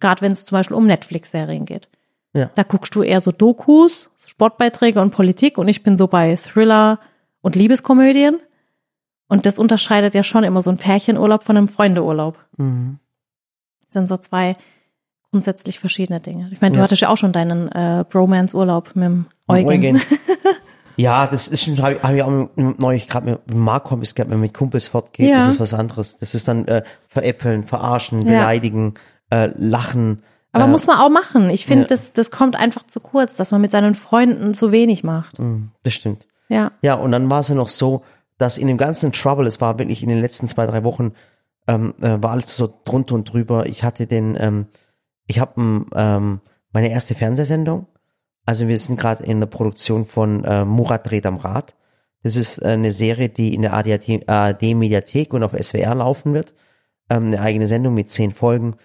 Gerade 0.00 0.22
wenn 0.22 0.32
es 0.32 0.46
zum 0.46 0.56
Beispiel 0.56 0.76
um 0.76 0.86
Netflix-Serien 0.86 1.66
geht. 1.66 1.88
Ja. 2.32 2.50
Da 2.54 2.62
guckst 2.62 2.94
du 2.94 3.02
eher 3.02 3.20
so 3.20 3.32
Dokus, 3.32 4.10
Sportbeiträge 4.24 5.00
und 5.00 5.12
Politik 5.12 5.58
und 5.58 5.68
ich 5.68 5.82
bin 5.82 5.96
so 5.96 6.06
bei 6.08 6.36
Thriller 6.36 6.98
und 7.42 7.54
Liebeskomödien. 7.54 8.40
Und 9.28 9.46
das 9.46 9.58
unterscheidet 9.58 10.14
ja 10.14 10.22
schon 10.22 10.44
immer 10.44 10.62
so 10.62 10.70
ein 10.70 10.78
Pärchenurlaub 10.78 11.42
von 11.44 11.56
einem 11.56 11.68
Freundeurlaub. 11.68 12.38
Mhm. 12.56 12.98
Das 13.86 13.94
sind 13.94 14.08
so 14.08 14.16
zwei 14.16 14.56
grundsätzlich 15.36 15.78
verschiedene 15.78 16.20
Dinge. 16.20 16.48
Ich 16.52 16.60
meine, 16.62 16.72
du 16.72 16.78
Ja. 16.78 16.84
hattest 16.84 17.02
ja 17.02 17.08
auch 17.10 17.16
schon 17.18 17.32
deinen 17.32 17.70
äh, 17.72 18.04
Bromance-Urlaub 18.08 18.96
mit 18.96 19.04
dem 19.04 19.26
Eugen. 19.48 19.68
Eugen. 19.68 20.00
ja, 20.96 21.26
das 21.26 21.48
ist 21.48 21.64
schon, 21.64 21.80
habe 21.82 21.94
ich, 21.96 22.02
hab 22.02 22.14
ich 22.14 22.22
auch 22.22 22.48
neulich 22.56 23.06
gerade 23.08 23.30
mit 23.32 23.54
Marco 23.54 23.98
ich's 24.00 24.14
gehabt, 24.14 24.30
wenn 24.30 24.38
man 24.38 24.46
mit 24.46 24.54
Kumpels 24.54 24.88
fortgeht, 24.88 25.28
Ja. 25.28 25.38
das 25.38 25.48
ist 25.48 25.60
was 25.60 25.74
anderes. 25.74 26.16
Das 26.16 26.34
ist 26.34 26.48
dann 26.48 26.66
äh, 26.68 26.82
veräppeln, 27.08 27.64
verarschen, 27.64 28.22
Ja. 28.22 28.38
beleidigen, 28.40 28.94
äh, 29.30 29.50
lachen. 29.56 30.22
Aber 30.52 30.64
äh, 30.64 30.68
muss 30.68 30.86
man 30.86 30.98
auch 30.98 31.10
machen. 31.10 31.50
Ich 31.50 31.66
finde, 31.66 31.84
das, 31.86 32.12
das 32.14 32.30
kommt 32.30 32.56
einfach 32.56 32.86
zu 32.86 33.00
kurz, 33.00 33.36
dass 33.36 33.50
man 33.50 33.60
mit 33.60 33.70
seinen 33.70 33.94
Freunden 33.94 34.54
zu 34.54 34.72
wenig 34.72 35.04
macht. 35.04 35.38
mh, 35.38 35.68
Das 35.82 35.92
stimmt. 35.92 36.26
Ja. 36.48 36.72
Ja, 36.80 36.94
und 36.94 37.12
dann 37.12 37.28
war 37.28 37.40
es 37.40 37.48
ja 37.48 37.54
noch 37.54 37.68
so, 37.68 38.02
dass 38.38 38.56
in 38.56 38.66
dem 38.68 38.78
ganzen 38.78 39.12
Trouble, 39.12 39.46
es 39.46 39.60
war 39.60 39.78
wirklich 39.78 40.02
in 40.02 40.08
den 40.08 40.20
letzten 40.20 40.48
zwei, 40.48 40.66
drei 40.66 40.82
Wochen, 40.84 41.12
ähm, 41.68 41.94
äh, 42.00 42.22
war 42.22 42.30
alles 42.30 42.56
so 42.56 42.72
drunter 42.84 43.16
und 43.16 43.24
drüber. 43.32 43.66
Ich 43.66 43.82
hatte 43.82 44.06
den, 44.06 44.36
ähm, 44.38 44.66
ich 45.26 45.38
habe 45.38 45.84
ähm, 45.94 46.40
meine 46.72 46.90
erste 46.90 47.14
Fernsehsendung. 47.14 47.86
Also 48.44 48.68
wir 48.68 48.78
sind 48.78 48.98
gerade 48.98 49.24
in 49.24 49.40
der 49.40 49.46
Produktion 49.46 50.04
von 50.04 50.44
äh, 50.44 50.64
Murat 50.64 51.10
dreht 51.10 51.26
am 51.26 51.36
Rad. 51.36 51.74
Das 52.22 52.36
ist 52.36 52.58
äh, 52.58 52.68
eine 52.68 52.92
Serie, 52.92 53.28
die 53.28 53.54
in 53.54 53.62
der 53.62 53.72
ARD-Mediathek 53.72 55.34
und 55.34 55.42
auf 55.42 55.52
SWR 55.52 55.94
laufen 55.94 56.34
wird. 56.34 56.54
Ähm, 57.10 57.26
eine 57.26 57.40
eigene 57.40 57.66
Sendung 57.66 57.94
mit 57.94 58.10
zehn 58.10 58.32
Folgen. 58.32 58.76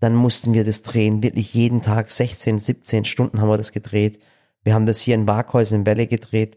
Dann 0.00 0.14
mussten 0.14 0.54
wir 0.54 0.64
das 0.64 0.82
drehen, 0.82 1.22
wirklich 1.22 1.52
jeden 1.52 1.82
Tag 1.82 2.10
16, 2.10 2.58
17 2.58 3.04
Stunden 3.04 3.40
haben 3.40 3.48
wir 3.48 3.58
das 3.58 3.72
gedreht. 3.72 4.18
Wir 4.64 4.74
haben 4.74 4.86
das 4.86 5.00
hier 5.00 5.14
in 5.14 5.28
Waghäusern 5.28 5.80
in 5.80 5.86
Welle 5.86 6.06
gedreht. 6.06 6.56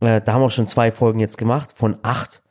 Äh, 0.00 0.20
da 0.20 0.34
haben 0.34 0.42
wir 0.42 0.50
schon 0.50 0.68
zwei 0.68 0.92
Folgen 0.92 1.18
jetzt 1.20 1.38
gemacht 1.38 1.72
von 1.76 1.98
acht. 2.02 2.42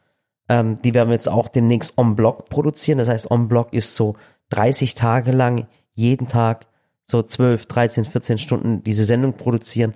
Ähm, 0.50 0.82
die 0.82 0.94
werden 0.94 1.10
wir 1.10 1.16
jetzt 1.16 1.30
auch 1.30 1.48
demnächst 1.48 1.98
on 1.98 2.16
Block 2.16 2.50
produzieren. 2.50 2.98
Das 2.98 3.08
heißt, 3.08 3.32
on 3.32 3.48
Block 3.48 3.74
ist 3.74 3.96
so 3.96 4.16
30 4.50 4.96
Tage 4.96 5.32
lang 5.32 5.68
jeden 5.96 6.28
Tag 6.28 6.68
so 7.06 7.22
12, 7.24 7.66
13, 7.66 8.06
14 8.06 8.38
Stunden 8.38 8.84
diese 8.84 9.06
Sendung 9.06 9.34
produzieren. 9.34 9.94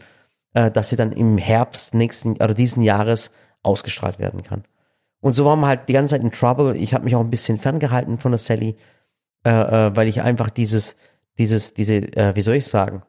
äh, 0.56 0.72
dass 0.72 0.90
sie 0.90 0.96
dann 0.96 1.12
im 1.12 1.38
Herbst 1.38 1.94
nächsten 1.94 2.32
oder 2.34 2.56
diesen 2.56 2.82
Jahres 2.82 3.30
ausgestrahlt 3.62 4.18
werden 4.18 4.42
kann. 4.42 4.64
Und 5.22 5.34
so 5.34 5.46
waren 5.46 5.60
wir 5.60 5.68
halt 5.68 5.88
die 5.90 5.94
ganze 5.94 6.16
Zeit 6.16 6.24
in 6.24 6.32
Trouble. 6.32 6.76
Ich 6.76 6.96
habe 6.96 7.04
mich 7.04 7.16
auch 7.16 7.20
ein 7.20 7.30
bisschen 7.30 7.60
ferngehalten 7.60 8.18
von 8.18 8.32
der 8.32 8.40
Sally, 8.40 8.76
äh, 9.46 9.50
äh, 9.52 9.96
weil 9.96 10.08
ich 10.08 10.24
einfach 10.24 10.50
dieses, 10.50 10.96
dieses, 11.38 11.76
diese, 11.76 11.98
äh, 12.18 12.36
wie 12.36 12.42
soll 12.42 12.56
ich 12.56 12.66
sagen? 12.66 13.04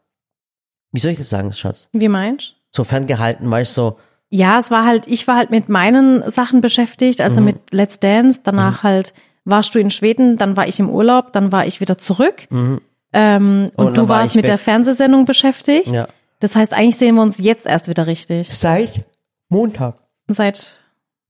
Wie 0.93 1.01
soll 1.01 1.13
ich 1.13 1.19
das 1.19 1.31
sagen, 1.31 1.51
Schatz? 1.55 1.89
Wie 1.93 2.09
meinst 2.09 2.57
So 2.71 2.85
ferngehalten, 2.85 3.51
weil 3.51 3.63
ich 3.63 3.71
so, 3.71 3.97
Ja, 4.29 4.59
es 4.59 4.71
war 4.71 4.85
halt, 4.85 5.07
ich 5.07 5.27
war 5.27 5.37
halt 5.37 5.51
mit 5.51 5.71
meinen 5.71 6.29
Sachen 6.31 6.61
beschäftigt, 6.61 7.23
also 7.23 7.41
Mhm. 7.41 7.47
mit 7.47 7.73
Let's 7.73 8.01
Dance, 8.01 8.41
danach 8.45 8.83
halt 8.83 9.15
warst 9.45 9.75
du 9.75 9.79
in 9.81 9.91
Schweden, 9.91 10.37
dann 10.37 10.57
war 10.57 10.67
ich 10.69 10.79
im 10.81 10.91
Urlaub, 10.91 11.33
dann 11.33 11.51
war 11.53 11.67
ich 11.67 11.81
wieder 11.81 11.99
zurück. 11.99 12.47
Ähm, 12.51 12.81
und, 13.13 13.13
Mhm. 13.13 13.71
Und 13.75 13.97
du 13.97 14.09
war 14.09 14.21
warst 14.21 14.35
mit 14.37 14.45
weg. 14.45 14.51
der 14.51 14.59
Fernsehsendung 14.59 15.25
beschäftigt. 15.25 15.89
ja. 15.93 16.07
Das 16.41 16.57
heißt, 16.57 16.73
eigentlich 16.73 16.97
sehen 16.97 17.17
wir 17.17 17.23
uns 17.23 17.37
jetzt 17.39 17.67
erst 17.67 17.87
wieder 17.89 18.07
richtig. 18.07 18.49
Seit 18.57 19.03
Montag. 19.51 19.97
Seit, 20.27 20.81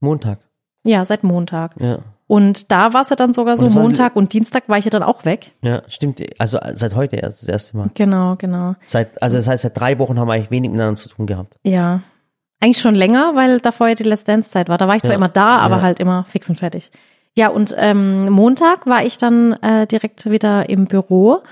Montag, 0.01 0.38
ja, 0.85 1.05
seit 1.05 1.25
Montag. 1.25 1.75
ja. 1.81 1.99
Und 2.27 2.70
da 2.70 2.94
war 2.94 3.01
es 3.01 3.11
ja 3.11 3.16
dann 3.16 3.33
sogar 3.33 3.59
so, 3.59 3.64
Und 3.64 3.75
Montag 3.75 4.14
und 4.14 4.33
Dienstag 4.33 4.68
war 4.68 4.79
ich 4.79 4.85
ja 4.85 4.90
dann 4.92 5.03
auch 5.03 5.25
weg. 5.25 5.51
Ja, 5.62 5.83
stimmt. 5.88 6.23
Also 6.38 6.59
äh, 6.59 6.77
seit 6.77 6.94
heute 6.94 7.16
erst 7.16 7.42
das 7.42 7.49
erste 7.49 7.77
Mal. 7.77 7.90
Genau, 7.94 8.37
genau. 8.37 8.77
Seit, 8.87 9.20
also 9.20 9.37
das 9.37 9.49
heißt, 9.49 9.62
seit 9.64 9.77
drei 9.77 9.99
Wochen 9.99 10.16
haben 10.16 10.29
wir 10.29 10.35
eigentlich 10.35 10.53
wenig 10.53 10.70
miteinander 10.70 10.94
zu 10.94 11.09
tun 11.09 11.27
gehabt. 11.27 11.57
Ja. 11.64 12.03
Eigentlich 12.61 12.79
schon 12.81 12.94
länger, 12.94 13.33
weil 13.35 13.59
davor 13.59 13.88
ja 13.88 13.96
die 13.96 14.05
Let's 14.05 14.23
Dance 14.23 14.49
Zeit 14.49 14.68
war. 14.68 14.79
Da 14.79 14.87
war 14.87 14.94
ich 14.94 15.01
zwar 15.03 15.11
Ja. 15.11 15.16
immer 15.16 15.29
da, 15.29 15.59
aber 15.59 15.79
Ja. 15.79 15.83
halt 15.83 15.99
immer 15.99 16.23
fix 16.29 16.49
und 16.49 16.57
fertig. 16.57 16.92
Ja, 17.37 17.49
und 17.49 17.75
ähm, 17.79 18.29
Montag 18.31 18.87
war 18.87 19.05
ich 19.05 19.19
dann 19.19 19.53
äh, 19.62 19.87
direkt 19.87 20.31
wieder 20.31 20.69
im 20.69 20.87
Büro 20.87 21.43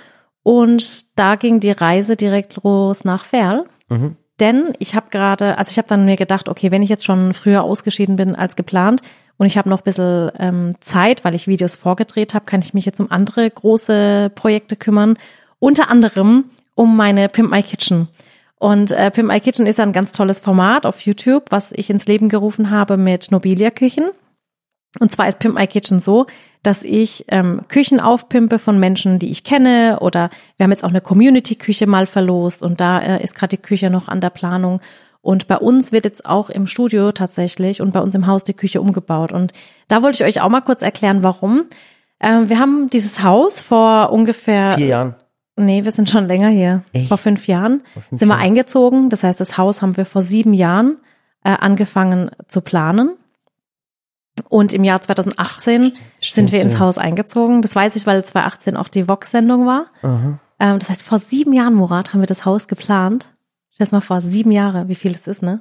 und 0.42 1.18
da 1.18 1.36
ging 1.36 1.60
die 1.60 1.70
Reise 1.70 2.16
direkt 2.16 2.62
los 2.62 3.04
nach 3.04 3.24
Ferl. 3.24 3.66
Mhm. 3.88 4.16
Denn 4.40 4.72
ich 4.78 4.94
habe 4.94 5.06
gerade, 5.10 5.58
also 5.58 5.70
ich 5.70 5.78
habe 5.78 5.88
dann 5.88 6.04
mir 6.04 6.16
gedacht, 6.16 6.48
okay, 6.48 6.70
wenn 6.70 6.82
ich 6.82 6.88
jetzt 6.88 7.04
schon 7.04 7.34
früher 7.34 7.64
ausgeschieden 7.64 8.16
bin 8.16 8.34
als 8.36 8.54
geplant 8.56 9.02
und 9.36 9.46
ich 9.46 9.58
habe 9.58 9.68
noch 9.68 9.80
ein 9.80 9.84
bisschen 9.84 10.30
ähm, 10.38 10.74
Zeit, 10.80 11.24
weil 11.24 11.34
ich 11.34 11.48
Videos 11.48 11.74
vorgedreht 11.74 12.34
habe, 12.34 12.44
kann 12.44 12.60
ich 12.60 12.74
mich 12.74 12.86
jetzt 12.86 13.00
um 13.00 13.10
andere 13.10 13.48
große 13.48 14.30
Projekte 14.34 14.76
kümmern. 14.76 15.16
Unter 15.58 15.90
anderem 15.90 16.44
um 16.74 16.96
meine 16.96 17.28
Pimp 17.28 17.50
My 17.50 17.62
Kitchen. 17.62 18.08
Und 18.58 18.92
äh, 18.92 19.10
Pimp 19.10 19.28
My 19.28 19.40
Kitchen 19.40 19.66
ist 19.66 19.80
ein 19.80 19.92
ganz 19.92 20.12
tolles 20.12 20.40
Format 20.40 20.86
auf 20.86 21.00
YouTube, 21.00 21.46
was 21.50 21.72
ich 21.72 21.90
ins 21.90 22.06
Leben 22.06 22.28
gerufen 22.28 22.70
habe 22.70 22.96
mit 22.96 23.30
Nobilia-Küchen. 23.30 24.10
Und 24.98 25.12
zwar 25.12 25.28
ist 25.28 25.38
Pimp 25.38 25.54
My 25.54 25.66
Kitchen 25.66 26.00
so, 26.00 26.26
dass 26.62 26.82
ich 26.82 27.24
ähm, 27.28 27.62
Küchen 27.68 28.00
aufpimpe 28.00 28.58
von 28.58 28.80
Menschen, 28.80 29.18
die 29.18 29.30
ich 29.30 29.44
kenne 29.44 29.98
oder 30.00 30.30
wir 30.56 30.64
haben 30.64 30.70
jetzt 30.70 30.82
auch 30.84 30.88
eine 30.88 31.00
Community-Küche 31.00 31.86
mal 31.86 32.06
verlost 32.06 32.62
und 32.62 32.80
da 32.80 32.98
äh, 32.98 33.22
ist 33.22 33.34
gerade 33.34 33.56
die 33.56 33.62
Küche 33.62 33.90
noch 33.90 34.08
an 34.08 34.20
der 34.20 34.30
Planung. 34.30 34.80
Und 35.20 35.46
bei 35.46 35.58
uns 35.58 35.92
wird 35.92 36.04
jetzt 36.04 36.24
auch 36.26 36.48
im 36.48 36.66
Studio 36.66 37.12
tatsächlich 37.12 37.80
und 37.80 37.92
bei 37.92 38.00
uns 38.00 38.14
im 38.14 38.26
Haus 38.26 38.44
die 38.44 38.54
Küche 38.54 38.80
umgebaut. 38.80 39.32
Und 39.32 39.52
da 39.88 40.02
wollte 40.02 40.22
ich 40.22 40.28
euch 40.28 40.42
auch 40.42 40.48
mal 40.48 40.60
kurz 40.62 40.80
erklären, 40.80 41.22
warum. 41.22 41.64
Ähm, 42.20 42.48
wir 42.48 42.58
haben 42.58 42.88
dieses 42.90 43.22
Haus 43.22 43.60
vor 43.60 44.10
ungefähr 44.10 44.72
Vier 44.72 44.86
Jahren. 44.86 45.14
Nee, 45.56 45.84
wir 45.84 45.90
sind 45.90 46.08
schon 46.08 46.26
länger 46.26 46.48
hier. 46.48 46.82
Echt? 46.92 47.08
Vor 47.08 47.18
fünf 47.18 47.48
Jahren 47.48 47.82
fünf 47.92 48.20
sind 48.20 48.28
wir 48.28 48.34
Jahren. 48.34 48.46
eingezogen. 48.46 49.10
Das 49.10 49.24
heißt, 49.24 49.40
das 49.40 49.58
Haus 49.58 49.82
haben 49.82 49.96
wir 49.96 50.06
vor 50.06 50.22
sieben 50.22 50.54
Jahren 50.54 50.98
äh, 51.44 51.50
angefangen 51.50 52.30
zu 52.46 52.60
planen. 52.60 53.10
Und 54.48 54.72
im 54.72 54.84
Jahr 54.84 55.00
2018 55.00 55.82
sind 55.82 55.94
wir 55.94 55.98
stimmt 56.20 56.52
ins. 56.52 56.78
Haus 56.78 56.98
eingezogen. 56.98 57.62
Das 57.62 57.74
weiß 57.74 57.96
ich, 57.96 58.06
weil 58.06 58.24
2018 58.24 58.76
auch 58.76 58.88
die 58.88 59.08
Vox-Sendung 59.08 59.66
war. 59.66 59.86
Ähm, 60.60 60.78
das 60.78 60.90
heißt, 60.90 61.02
vor 61.02 61.18
sieben 61.18 61.52
Jahren, 61.52 61.74
Murat, 61.74 62.12
haben 62.12 62.20
wir 62.20 62.26
das 62.26 62.44
Haus 62.44 62.68
geplant. 62.68 63.32
Stell 63.70 63.86
dir 63.86 63.96
mal 63.96 64.00
vor, 64.00 64.20
sieben 64.22 64.52
Jahre, 64.52 64.88
wie 64.88 64.94
viel 64.94 65.12
es 65.12 65.26
ist, 65.26 65.42
ne? 65.42 65.60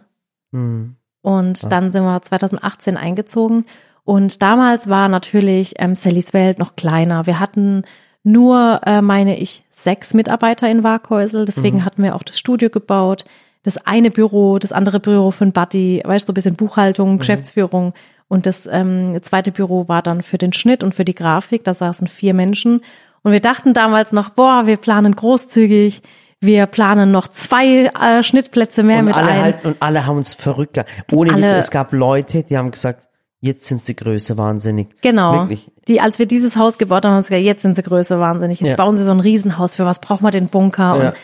Hm. 0.52 0.96
Und 1.22 1.72
dann 1.72 1.92
sind 1.92 2.04
wir 2.04 2.22
2018 2.22 2.98
eingezogen. 2.98 3.66
Und 4.04 4.42
damals 4.42 4.88
war 4.88 5.10
natürlich 5.10 5.74
ähm, 5.80 5.96
Sallys 5.96 6.34
Welt 6.34 6.60
noch 6.60 6.76
kleiner. 6.76 7.26
Wir 7.26 7.40
hatten 7.40 7.84
nur, 8.24 8.82
äh, 8.86 9.02
meine 9.02 9.38
ich, 9.38 9.66
sechs 9.70 10.14
Mitarbeiter 10.14 10.70
in 10.70 10.84
Warkhäusel. 10.84 11.46
Deswegen 11.46 11.84
hatten 11.86 12.04
wir 12.04 12.16
auch 12.16 12.24
das 12.24 12.40
Studio 12.40 12.70
gebaut. 12.70 13.26
Das 13.64 13.86
eine 13.86 14.12
Büro, 14.12 14.60
das 14.60 14.72
andere 14.72 15.02
Büro 15.02 15.32
für 15.32 15.46
ein 15.46 15.52
Buddy, 15.52 16.02
weißt 16.06 16.24
du, 16.24 16.28
so 16.28 16.32
ein 16.32 16.36
bisschen 16.36 16.56
Buchhaltung, 16.56 17.18
Geschäftsführung. 17.18 17.94
Und 18.28 18.46
das 18.46 18.68
ähm, 18.72 19.18
zweite 19.22 19.52
Büro 19.52 19.88
war 19.88 20.02
dann 20.02 20.22
für 20.22 20.38
den 20.38 20.54
Schnitt 20.54 20.84
und 20.84 20.94
für 20.96 21.06
die 21.06 21.16
Grafik. 21.16 21.64
Da 21.64 21.74
saßen 21.74 22.08
vier 22.08 22.34
Menschen. 22.34 22.82
Und 23.24 23.32
wir 23.32 23.40
dachten 23.40 23.74
damals 23.74 24.12
noch, 24.12 24.30
boah, 24.30 24.66
wir 24.68 24.78
planen 24.78 25.16
großzügig. 25.16 26.02
Wir 26.40 26.66
planen 26.68 27.12
noch 27.12 27.28
zwei 27.30 27.86
äh, 27.86 28.22
Schnittplätze 28.24 28.84
mehr 28.84 29.00
Und 29.00 29.06
mit 29.06 29.18
alle 29.18 29.28
ein. 29.32 29.42
halt, 29.42 29.66
und 29.66 29.78
alle 29.80 30.06
haben 30.06 30.18
uns 30.18 30.34
verrückt 30.34 30.74
gemacht. 30.76 30.88
Ohne 31.12 31.34
Alle- 31.34 31.44
Witz, 31.44 31.54
es 31.54 31.72
gab 31.72 31.94
Leute, 31.94 32.44
die 32.44 32.58
haben 32.58 32.70
gesagt, 32.72 33.08
jetzt 33.40 33.64
sind 33.66 33.84
sie 33.84 33.96
größer 33.96 34.38
wahnsinnig. 34.38 34.88
Genau. 35.02 35.34
Wirklich. 35.42 35.72
Die, 35.88 36.00
als 36.02 36.20
wir 36.20 36.26
dieses 36.28 36.56
Haus 36.58 36.78
gebaut 36.78 37.06
haben, 37.06 37.14
haben 37.14 37.22
sie 37.24 37.30
gesagt, 37.30 37.44
jetzt 37.46 37.62
sind 37.64 37.76
sie 37.76 37.82
größer 37.84 38.20
wahnsinnig. 38.20 38.60
Jetzt 38.60 38.70
Ja. 38.72 38.76
bauen 38.76 38.98
sie 38.98 39.04
so 39.04 39.12
ein 39.12 39.20
Riesenhaus. 39.20 39.76
Für 39.78 39.86
was 39.86 40.00
braucht 40.00 40.22
man 40.22 40.32
den 40.32 40.48
Bunker? 40.50 40.84
Ja. 41.02 41.10
Und, 41.10 41.16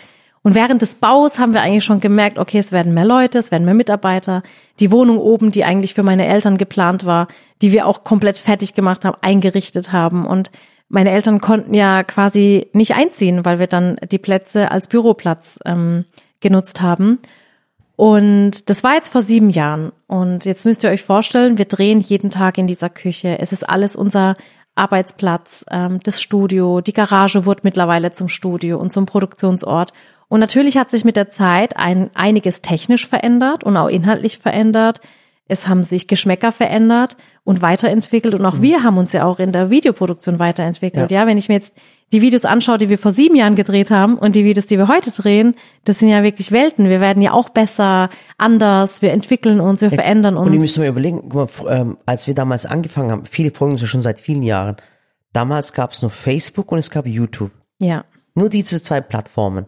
und 0.43 0.56
während 0.56 0.82
des 0.82 0.95
Baus 0.95 1.39
haben 1.39 1.53
wir 1.53 1.62
eigentlich 1.62 1.86
schon 1.86 2.01
gemerkt, 2.01 2.38
okay, 2.38 2.60
es 2.60 2.73
werden 2.73 2.93
mehr 2.93 3.06
Leute, 3.06 3.39
es 3.39 3.49
werden 3.49 3.63
mehr 3.63 3.73
Mitarbeiter. 3.73 4.41
Die 4.82 4.91
Wohnung 4.91 5.17
oben, 5.17 5.51
die 5.51 5.63
eigentlich 5.63 5.93
für 5.93 6.03
meine 6.03 6.27
Eltern 6.27 6.58
geplant 6.58 7.06
war, 7.06 7.27
die 7.62 7.71
wir 7.71 7.88
auch 7.88 8.03
komplett 8.03 8.38
fertig 8.38 8.73
gemacht 8.73 9.06
haben, 9.06 9.17
eingerichtet 9.21 9.93
haben. 9.93 10.25
Und 10.25 10.51
meine 10.89 11.12
Eltern 11.12 11.39
konnten 11.39 11.73
ja 11.73 12.03
quasi 12.03 12.67
nicht 12.73 12.93
einziehen, 12.93 13.45
weil 13.45 13.58
wir 13.58 13.67
dann 13.67 13.97
die 14.12 14.17
Plätze 14.17 14.69
als 14.69 14.89
Büroplatz 14.89 15.60
ähm, 15.65 16.03
genutzt 16.41 16.82
haben. 16.82 17.19
Und 17.95 18.69
das 18.69 18.84
war 18.84 18.95
jetzt 18.95 19.13
vor 19.13 19.21
sieben 19.21 19.49
Jahren. 19.49 19.93
Und 20.08 20.43
jetzt 20.43 20.65
müsst 20.65 20.84
ihr 20.84 20.89
euch 20.89 21.03
vorstellen, 21.03 21.58
wir 21.58 21.65
drehen 21.65 22.01
jeden 22.01 22.32
Tag 22.32 22.58
in 22.58 22.67
dieser 22.67 22.89
Küche. 22.89 23.39
Es 23.39 23.53
ist 23.53 23.69
alles 23.69 23.95
unser 23.95 24.36
Arbeitsplatz, 24.75 25.63
ähm, 25.69 25.99
das 26.03 26.21
Studio. 26.21 26.82
Die 26.82 26.93
Garage 26.93 27.45
wurde 27.45 27.62
mittlerweile 27.63 28.12
zum 28.12 28.27
Studio 28.27 28.77
und 28.77 28.91
zum 28.91 29.06
Produktionsort. 29.06 29.93
Und 30.33 30.39
natürlich 30.39 30.77
hat 30.77 30.89
sich 30.89 31.05
mit 31.05 31.15
der 31.15 31.29
Zeit 31.29 31.77
ein, 31.77 32.09
einiges 32.15 32.63
technisch 32.63 33.05
verändert 33.07 33.63
und 33.63 33.77
auch 33.77 33.87
inhaltlich 33.87 34.39
verändert. 34.39 34.99
Es 35.47 35.67
haben 35.67 35.83
sich 35.83 36.07
Geschmäcker 36.07 36.51
verändert 36.51 37.17
und 37.43 37.61
weiterentwickelt. 37.61 38.33
Und 38.33 38.43
auch 38.43 38.59
wir 38.59 38.81
haben 38.81 38.97
uns 38.97 39.13
ja 39.13 39.25
auch 39.25 39.37
in 39.37 39.51
der 39.51 39.69
Videoproduktion 39.69 40.39
weiterentwickelt. 40.39 41.11
Ja. 41.11 41.27
wenn 41.27 41.37
ich 41.37 41.49
mir 41.49 41.53
jetzt 41.53 41.75
die 42.11 42.23
Videos 42.23 42.45
anschaue, 42.45 42.79
die 42.79 42.89
wir 42.89 42.97
vor 42.97 43.11
sieben 43.11 43.35
Jahren 43.35 43.53
gedreht 43.55 43.91
haben 43.91 44.15
und 44.15 44.35
die 44.35 44.43
Videos, 44.43 44.65
die 44.65 44.79
wir 44.79 44.87
heute 44.87 45.11
drehen, 45.11 45.53
das 45.85 45.99
sind 45.99 46.09
ja 46.09 46.23
wirklich 46.23 46.51
Welten. 46.51 46.89
Wir 46.89 46.99
werden 46.99 47.21
ja 47.21 47.31
auch 47.31 47.49
besser, 47.49 48.09
anders, 48.39 49.03
wir 49.03 49.11
entwickeln 49.11 49.59
uns, 49.59 49.81
wir 49.81 49.89
Jetzt- 49.89 50.01
verändern 50.01 50.35
uns. 50.35 50.47
Und 50.47 50.53
ihr 50.55 50.59
müsst 50.59 50.79
mal 50.79 50.87
überlegen, 50.87 51.29
guck 51.29 51.63
mal, 51.63 51.79
ähm, 51.79 51.97
als 52.07 52.25
wir 52.25 52.33
damals 52.33 52.65
angefangen 52.65 53.11
haben, 53.11 53.25
viele 53.27 53.51
folgen 53.51 53.73
uns 53.73 53.81
ja 53.81 53.87
schon 53.87 54.01
seit 54.01 54.19
vielen 54.19 54.41
Jahren. 54.41 54.77
Damals 55.31 55.73
gab 55.73 55.91
es 55.91 56.01
nur 56.01 56.09
Facebook 56.09 56.71
und 56.71 56.79
es 56.79 56.89
gab 56.89 57.05
YouTube. 57.05 57.51
ja. 57.77 58.03
Nur 58.35 58.49
diese 58.49 58.81
zwei 58.81 58.99
Plattformen. 58.99 59.67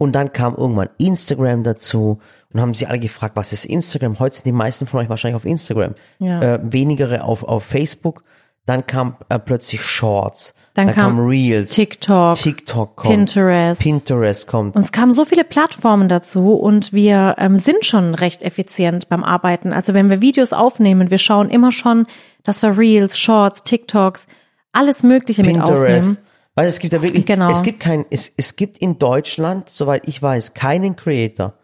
Und 0.00 0.12
dann 0.12 0.32
kam 0.32 0.54
irgendwann 0.54 0.88
Instagram 0.96 1.62
dazu 1.62 2.20
und 2.54 2.60
haben 2.60 2.72
sie 2.72 2.86
alle 2.86 2.98
gefragt, 2.98 3.36
was 3.36 3.52
ist 3.52 3.66
Instagram? 3.66 4.18
Heute 4.18 4.36
sind 4.36 4.46
die 4.46 4.52
meisten 4.52 4.86
von 4.86 5.00
euch 5.00 5.10
wahrscheinlich 5.10 5.36
auf 5.36 5.44
Instagram. 5.44 5.94
Ja. 6.18 6.40
Äh, 6.40 6.60
wenigere 6.62 7.22
auf, 7.22 7.44
auf 7.44 7.64
Facebook. 7.64 8.24
Dann 8.64 8.86
kam 8.86 9.16
äh, 9.28 9.38
plötzlich 9.38 9.82
Shorts. 9.82 10.54
Dann 10.72 10.92
kam 10.92 11.18
Reels. 11.18 11.74
TikTok, 11.74 12.36
TikTok 12.36 12.96
kommt. 12.96 13.14
Pinterest. 13.14 13.82
Pinterest 13.82 14.46
kommt. 14.46 14.74
Und 14.74 14.80
es 14.80 14.90
kamen 14.90 15.12
so 15.12 15.26
viele 15.26 15.44
Plattformen 15.44 16.08
dazu 16.08 16.54
und 16.54 16.94
wir 16.94 17.34
ähm, 17.36 17.58
sind 17.58 17.84
schon 17.84 18.14
recht 18.14 18.42
effizient 18.42 19.10
beim 19.10 19.22
Arbeiten. 19.22 19.74
Also 19.74 19.92
wenn 19.92 20.08
wir 20.08 20.22
Videos 20.22 20.54
aufnehmen, 20.54 21.10
wir 21.10 21.18
schauen 21.18 21.50
immer 21.50 21.72
schon, 21.72 22.06
dass 22.42 22.62
wir 22.62 22.78
Reels, 22.78 23.18
Shorts, 23.18 23.64
TikToks, 23.64 24.28
alles 24.72 25.02
Mögliche 25.02 25.42
mit 25.42 25.56
Pinterest. 25.56 26.08
aufnehmen. 26.08 26.29
Weil 26.60 26.68
es 26.68 26.78
gibt 26.78 26.92
ja 26.92 27.00
wirklich, 27.02 27.24
Genau. 27.26 27.50
es 27.50 27.62
gibt 27.62 27.80
kein, 27.80 28.04
es, 28.10 28.32
es 28.36 28.54
gibt 28.56 28.78
in 28.78 28.98
Deutschland, 28.98 29.68
soweit 29.70 30.06
ich 30.06 30.22
weiß, 30.22 30.52
keinen 30.54 30.94
Creator, 30.96 31.54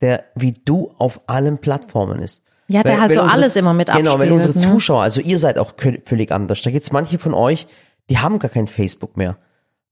der 0.00 0.24
wie 0.34 0.52
du 0.52 0.92
auf 0.98 1.20
allen 1.26 1.58
Plattformen 1.58 2.20
ist. 2.20 2.42
Ja, 2.68 2.82
der 2.82 2.94
Weil- 2.94 3.00
halt 3.02 3.10
wenn 3.10 3.16
so 3.16 3.22
unsere- 3.22 3.36
alles 3.38 3.56
immer 3.56 3.74
mit 3.74 3.88
Genau, 3.88 3.98
wenn 4.18 4.32
abspielt, 4.32 4.32
unsere 4.32 4.54
ne? 4.54 4.60
Zuschauer, 4.72 5.02
also 5.02 5.20
ihr 5.20 5.38
seid 5.38 5.58
auch 5.58 5.74
völlig 6.04 6.32
anders. 6.32 6.62
Da 6.62 6.70
gibt's 6.70 6.92
manche 6.92 7.18
von 7.18 7.34
euch, 7.34 7.66
die 8.08 8.18
haben 8.18 8.38
gar 8.38 8.50
kein 8.50 8.66
Facebook 8.68 9.16
mehr. 9.16 9.36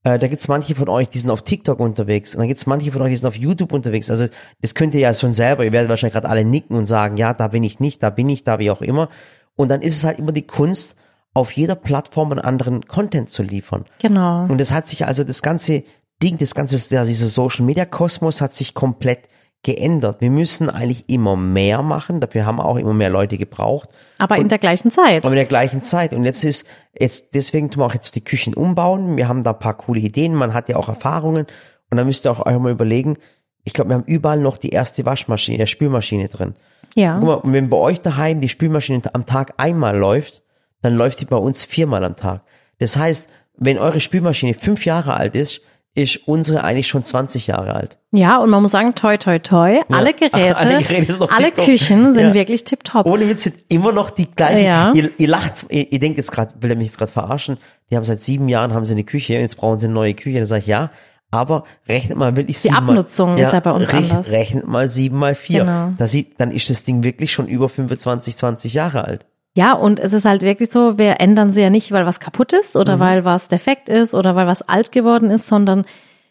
Äh, 0.03 0.17
da 0.17 0.27
gibt's 0.27 0.47
manche 0.47 0.73
von 0.73 0.89
euch, 0.89 1.09
die 1.09 1.19
sind 1.19 1.29
auf 1.29 1.43
TikTok 1.43 1.79
unterwegs. 1.79 2.33
Und 2.33 2.39
dann 2.39 2.47
gibt's 2.47 2.65
manche 2.65 2.91
von 2.91 3.03
euch, 3.03 3.11
die 3.11 3.17
sind 3.17 3.27
auf 3.27 3.35
YouTube 3.35 3.71
unterwegs. 3.71 4.09
Also 4.09 4.25
das 4.61 4.73
könnt 4.73 4.95
ihr 4.95 5.01
ja 5.01 5.13
schon 5.13 5.35
selber. 5.35 5.63
Ihr 5.63 5.71
werdet 5.71 5.89
wahrscheinlich 5.89 6.13
gerade 6.15 6.27
alle 6.29 6.43
nicken 6.43 6.75
und 6.75 6.85
sagen, 6.85 7.17
ja, 7.17 7.35
da 7.35 7.47
bin 7.49 7.61
ich 7.63 7.79
nicht, 7.79 8.01
da 8.01 8.09
bin 8.09 8.27
ich, 8.27 8.43
da 8.43 8.57
wie 8.57 8.71
auch 8.71 8.81
immer. 8.81 9.09
Und 9.55 9.69
dann 9.69 9.81
ist 9.81 9.95
es 9.97 10.03
halt 10.03 10.17
immer 10.17 10.31
die 10.31 10.47
Kunst, 10.47 10.95
auf 11.33 11.51
jeder 11.53 11.75
Plattform 11.75 12.31
einen 12.31 12.41
anderen 12.41 12.85
Content 12.87 13.29
zu 13.29 13.43
liefern. 13.43 13.85
Genau. 13.99 14.45
Und 14.45 14.59
es 14.59 14.71
hat 14.71 14.87
sich 14.87 15.05
also 15.05 15.23
das 15.23 15.41
ganze 15.41 15.83
Ding, 16.21 16.37
das 16.37 16.53
ganze, 16.53 16.89
der, 16.89 17.05
dieser 17.05 17.27
Social 17.27 17.65
Media 17.65 17.85
Kosmos 17.85 18.41
hat 18.41 18.53
sich 18.53 18.73
komplett 18.73 19.27
geändert. 19.63 20.21
Wir 20.21 20.31
müssen 20.31 20.69
eigentlich 20.69 21.07
immer 21.07 21.35
mehr 21.35 21.83
machen. 21.83 22.19
Dafür 22.19 22.45
haben 22.45 22.59
auch 22.59 22.77
immer 22.77 22.93
mehr 22.93 23.09
Leute 23.09 23.37
gebraucht. 23.37 23.89
Aber 24.17 24.37
in 24.37 24.47
der 24.47 24.57
gleichen 24.57 24.91
Zeit. 24.91 25.23
Aber 25.23 25.33
in 25.33 25.37
der 25.37 25.45
gleichen 25.45 25.83
Zeit. 25.83 26.13
Und 26.13 26.25
jetzt 26.25 26.43
ist, 26.43 26.67
jetzt, 26.99 27.33
deswegen 27.35 27.69
tun 27.69 27.81
wir 27.81 27.85
auch 27.85 27.93
jetzt 27.93 28.15
die 28.15 28.23
Küchen 28.23 28.55
umbauen. 28.55 29.17
Wir 29.17 29.27
haben 29.27 29.43
da 29.43 29.51
ein 29.51 29.59
paar 29.59 29.77
coole 29.77 29.99
Ideen. 29.99 30.33
Man 30.33 30.53
hat 30.53 30.67
ja 30.67 30.77
auch 30.77 30.89
Erfahrungen. 30.89 31.45
Und 31.89 31.97
dann 31.97 32.07
müsst 32.07 32.25
ihr 32.25 32.31
auch 32.31 32.45
euch 32.45 32.57
mal 32.57 32.71
überlegen, 32.71 33.17
Ich 33.63 33.73
glaube, 33.73 33.91
wir 33.91 33.95
haben 33.95 34.05
überall 34.05 34.39
noch 34.39 34.57
die 34.57 34.69
erste 34.69 35.05
Waschmaschine, 35.05 35.63
äh, 35.63 35.67
Spülmaschine 35.67 36.29
drin. 36.29 36.55
Ja. 36.95 37.17
Guck 37.19 37.27
mal, 37.27 37.33
und 37.35 37.53
wenn 37.53 37.69
bei 37.69 37.77
euch 37.77 38.01
daheim 38.01 38.41
die 38.41 38.49
Spülmaschine 38.49 39.01
am 39.13 39.25
Tag 39.25 39.53
einmal 39.57 39.95
läuft, 39.95 40.40
dann 40.81 40.95
läuft 40.95 41.19
die 41.21 41.25
bei 41.25 41.37
uns 41.37 41.65
viermal 41.65 42.03
am 42.03 42.15
Tag. 42.15 42.41
Das 42.79 42.97
heißt, 42.97 43.29
wenn 43.57 43.77
eure 43.77 43.99
Spülmaschine 43.99 44.53
fünf 44.53 44.85
Jahre 44.85 45.15
alt 45.15 45.35
ist, 45.35 45.61
ist 45.93 46.25
unsere 46.25 46.63
eigentlich 46.63 46.87
schon 46.87 47.03
20 47.03 47.47
Jahre 47.47 47.73
alt. 47.73 47.97
Ja, 48.11 48.37
und 48.37 48.49
man 48.49 48.61
muss 48.61 48.71
sagen, 48.71 48.95
toi, 48.95 49.17
toi, 49.17 49.39
toi, 49.39 49.81
alle 49.89 50.13
Geräte, 50.13 50.57
alle 50.57 50.77
Geräte 50.81 51.19
alle. 51.29 51.51
Küchen 51.51 52.13
sind 52.13 52.27
Ja. 52.29 52.33
wirklich 52.33 52.63
tipptopp. 52.63 53.05
Ohne 53.05 53.27
Witz 53.27 53.43
sind 53.43 53.57
immer 53.67 53.91
noch 53.91 54.09
die 54.09 54.31
gleichen. 54.31 54.63
Ja. 54.65 54.93
Ihr, 54.93 55.11
ihr 55.17 55.27
lacht, 55.27 55.65
ihr, 55.69 55.91
ihr 55.91 55.99
denkt 55.99 56.17
jetzt 56.17 56.31
gerade, 56.31 56.53
will 56.61 56.69
er 56.71 56.77
mich 56.77 56.87
jetzt 56.87 56.97
gerade 56.97 57.11
verarschen? 57.11 57.57
Die 57.89 57.97
haben 57.97 58.05
seit 58.05 58.21
sieben 58.21 58.47
Jahren 58.47 58.73
haben 58.73 58.85
sie 58.85 58.93
eine 58.93 59.03
Küche, 59.03 59.33
jetzt 59.33 59.57
brauchen 59.57 59.79
sie 59.79 59.85
eine 59.87 59.93
neue 59.93 60.13
Küche. 60.13 60.37
Dann 60.37 60.47
sage 60.47 60.61
ich 60.61 60.67
ja, 60.67 60.91
aber 61.29 61.65
rechnet 61.89 62.17
mal 62.17 62.37
wirklich 62.37 62.55
Die 62.61 62.69
sieben 62.69 62.75
Abnutzung 62.77 63.33
mal, 63.35 63.41
ist 63.41 63.51
ja 63.51 63.59
bei 63.59 63.71
uns 63.71 63.89
rech- 63.89 64.11
anders. 64.11 64.29
Rechnet 64.29 64.67
mal 64.67 64.87
sieben 64.87 65.17
mal 65.17 65.35
vier. 65.35 65.59
Genau. 65.65 65.89
Da 65.97 66.07
sieht, 66.07 66.39
dann 66.39 66.51
ist 66.51 66.69
das 66.69 66.85
Ding 66.85 67.03
wirklich 67.03 67.33
schon 67.33 67.47
über 67.49 67.67
25, 67.67 68.37
20 68.37 68.73
Jahre 68.73 69.03
alt. 69.05 69.25
Ja, 69.55 69.73
und 69.73 69.99
es 69.99 70.13
ist 70.13 70.23
halt 70.23 70.43
wirklich 70.43 70.71
so, 70.71 70.97
wir 70.97 71.19
ändern 71.19 71.51
sie 71.51 71.61
ja 71.61 71.69
nicht, 71.69 71.91
weil 71.91 72.05
was 72.05 72.21
kaputt 72.21 72.53
ist 72.53 72.77
oder 72.77 72.99
weil 72.99 73.25
was 73.25 73.49
defekt 73.49 73.89
ist 73.89 74.13
oder 74.13 74.35
weil 74.35 74.47
was 74.47 74.61
alt 74.61 74.91
geworden 74.93 75.29
ist, 75.29 75.47
sondern 75.47 75.83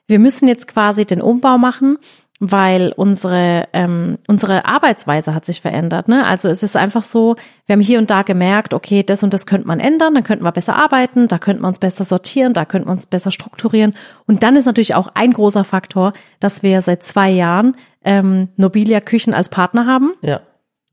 wir 0.06 0.18
müssen 0.18 0.48
jetzt 0.48 0.66
quasi 0.66 1.04
den 1.04 1.20
Umbau 1.20 1.59
machen, 1.59 1.98
weil 2.40 2.94
unsere 2.96 3.68
ähm, 3.74 4.16
unsere 4.26 4.64
Arbeitsweise 4.64 5.35
hat 5.35 5.44
sich 5.44 5.61
verändert. 5.61 6.09
Ne? 6.09 6.26
Also 6.26 6.48
es 6.48 6.62
ist 6.62 6.74
einfach 6.74 7.02
so, 7.02 7.37
wir 7.66 7.74
haben 7.74 7.83
hier 7.83 7.98
und 7.98 8.11
da 8.11 8.22
gemerkt, 8.22 8.72
okay, 8.72 9.02
das 9.02 9.22
und 9.22 9.35
das 9.35 9.44
könnte 9.44 9.68
man 9.68 9.78
ändern, 9.78 10.14
dann 10.14 10.24
könnten 10.24 10.44
wir 10.44 10.52
besser 10.52 10.74
arbeiten, 10.74 11.28
da 11.28 11.38
könnten 11.38 11.62
wir 11.62 11.68
uns 11.68 11.78
besser 11.78 12.04
sortieren, 12.04 12.54
da 12.54 12.64
könnten 12.64 12.88
wir 12.88 12.92
uns 12.92 13.04
besser 13.04 13.30
strukturieren. 13.30 13.94
Und 14.26 14.42
dann 14.42 14.56
ist 14.56 14.64
natürlich 14.64 14.94
auch 14.94 15.09
ein 15.12 15.35
großer 15.35 15.64
Faktor, 15.64 16.14
dass 16.40 16.62
wir 16.62 16.80
seit 16.80 17.02
zwei 17.02 17.28
Jahren 17.28 17.76
ähm, 18.02 18.48
Nobilia 18.56 19.00
Küchen 19.00 19.35
als 19.35 19.50
Partner 19.50 19.87
haben. 19.87 20.14
Ja. 20.22 20.40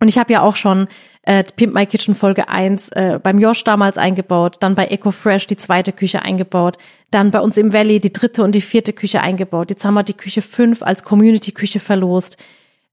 Und 0.02 0.10
ich 0.10 0.18
habe 0.18 0.34
ja 0.34 0.42
auch 0.42 0.58
schon 0.58 0.88
äh, 1.28 1.44
Pimp 1.44 1.74
My 1.74 1.86
Kitchen 1.86 2.16
Folge 2.16 2.48
1 2.48 2.90
äh, 2.90 3.20
beim 3.22 3.38
Josh 3.38 3.66
damals 3.66 3.98
eingebaut, 3.98 4.56
dann 4.62 4.76
bei 4.76 4.88
EcoFresh 4.88 5.46
die 5.46 5.58
zweite 5.58 5.92
Küche 5.92 6.22
eingebaut, 6.22 6.78
dann 7.12 7.32
bei 7.32 7.42
uns 7.42 7.58
im 7.58 7.74
Valley 7.74 8.00
die 8.00 8.14
dritte 8.14 8.44
und 8.44 8.54
die 8.54 8.62
vierte 8.62 8.94
Küche 8.94 9.20
eingebaut. 9.22 9.70
Jetzt 9.70 9.84
haben 9.84 9.94
wir 9.94 10.04
die 10.04 10.14
Küche 10.14 10.42
5 10.42 10.82
als 10.82 11.04
Community-Küche 11.04 11.82
verlost. 11.82 12.38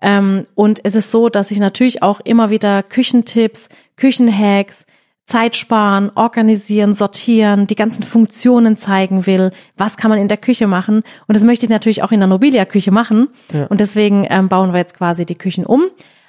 Ähm, 0.03 0.49
und 0.57 0.81
es 0.85 0.97
ist 0.97 1.13
so, 1.13 1.29
dass 1.29 1.53
ich 1.53 1.61
natürlich 1.61 2.03
auch 2.03 2.19
immer 2.21 2.51
wieder 2.51 2.83
Küchentipps, 2.83 3.69
Küchenhacks, 3.97 4.85
Zeit 5.27 5.55
sparen, 5.55 6.11
organisieren, 6.17 6.93
sortieren, 6.93 7.69
die 7.69 7.77
ganzen 7.77 8.03
Funktionen 8.03 8.77
zeigen 8.77 9.27
will. 9.27 9.53
Was 9.77 9.97
kann 9.97 10.11
man 10.11 10.19
in 10.19 10.29
der 10.29 10.37
Küche 10.39 10.67
machen? 10.67 11.05
Und 11.29 11.37
das 11.37 11.45
möchte 11.45 11.67
ich 11.67 11.71
natürlich 11.71 12.03
auch 12.03 12.11
in 12.11 12.19
der 12.19 12.27
Nobilia-Küche 12.27 12.91
machen. 12.91 13.29
Und 13.69 13.81
deswegen 13.81 14.27
ähm, 14.29 14.49
bauen 14.49 14.73
wir 14.73 14.81
jetzt 14.81 14.99
quasi 14.99 15.25
die 15.25 15.37
Küchen 15.37 15.65
um. 15.65 15.85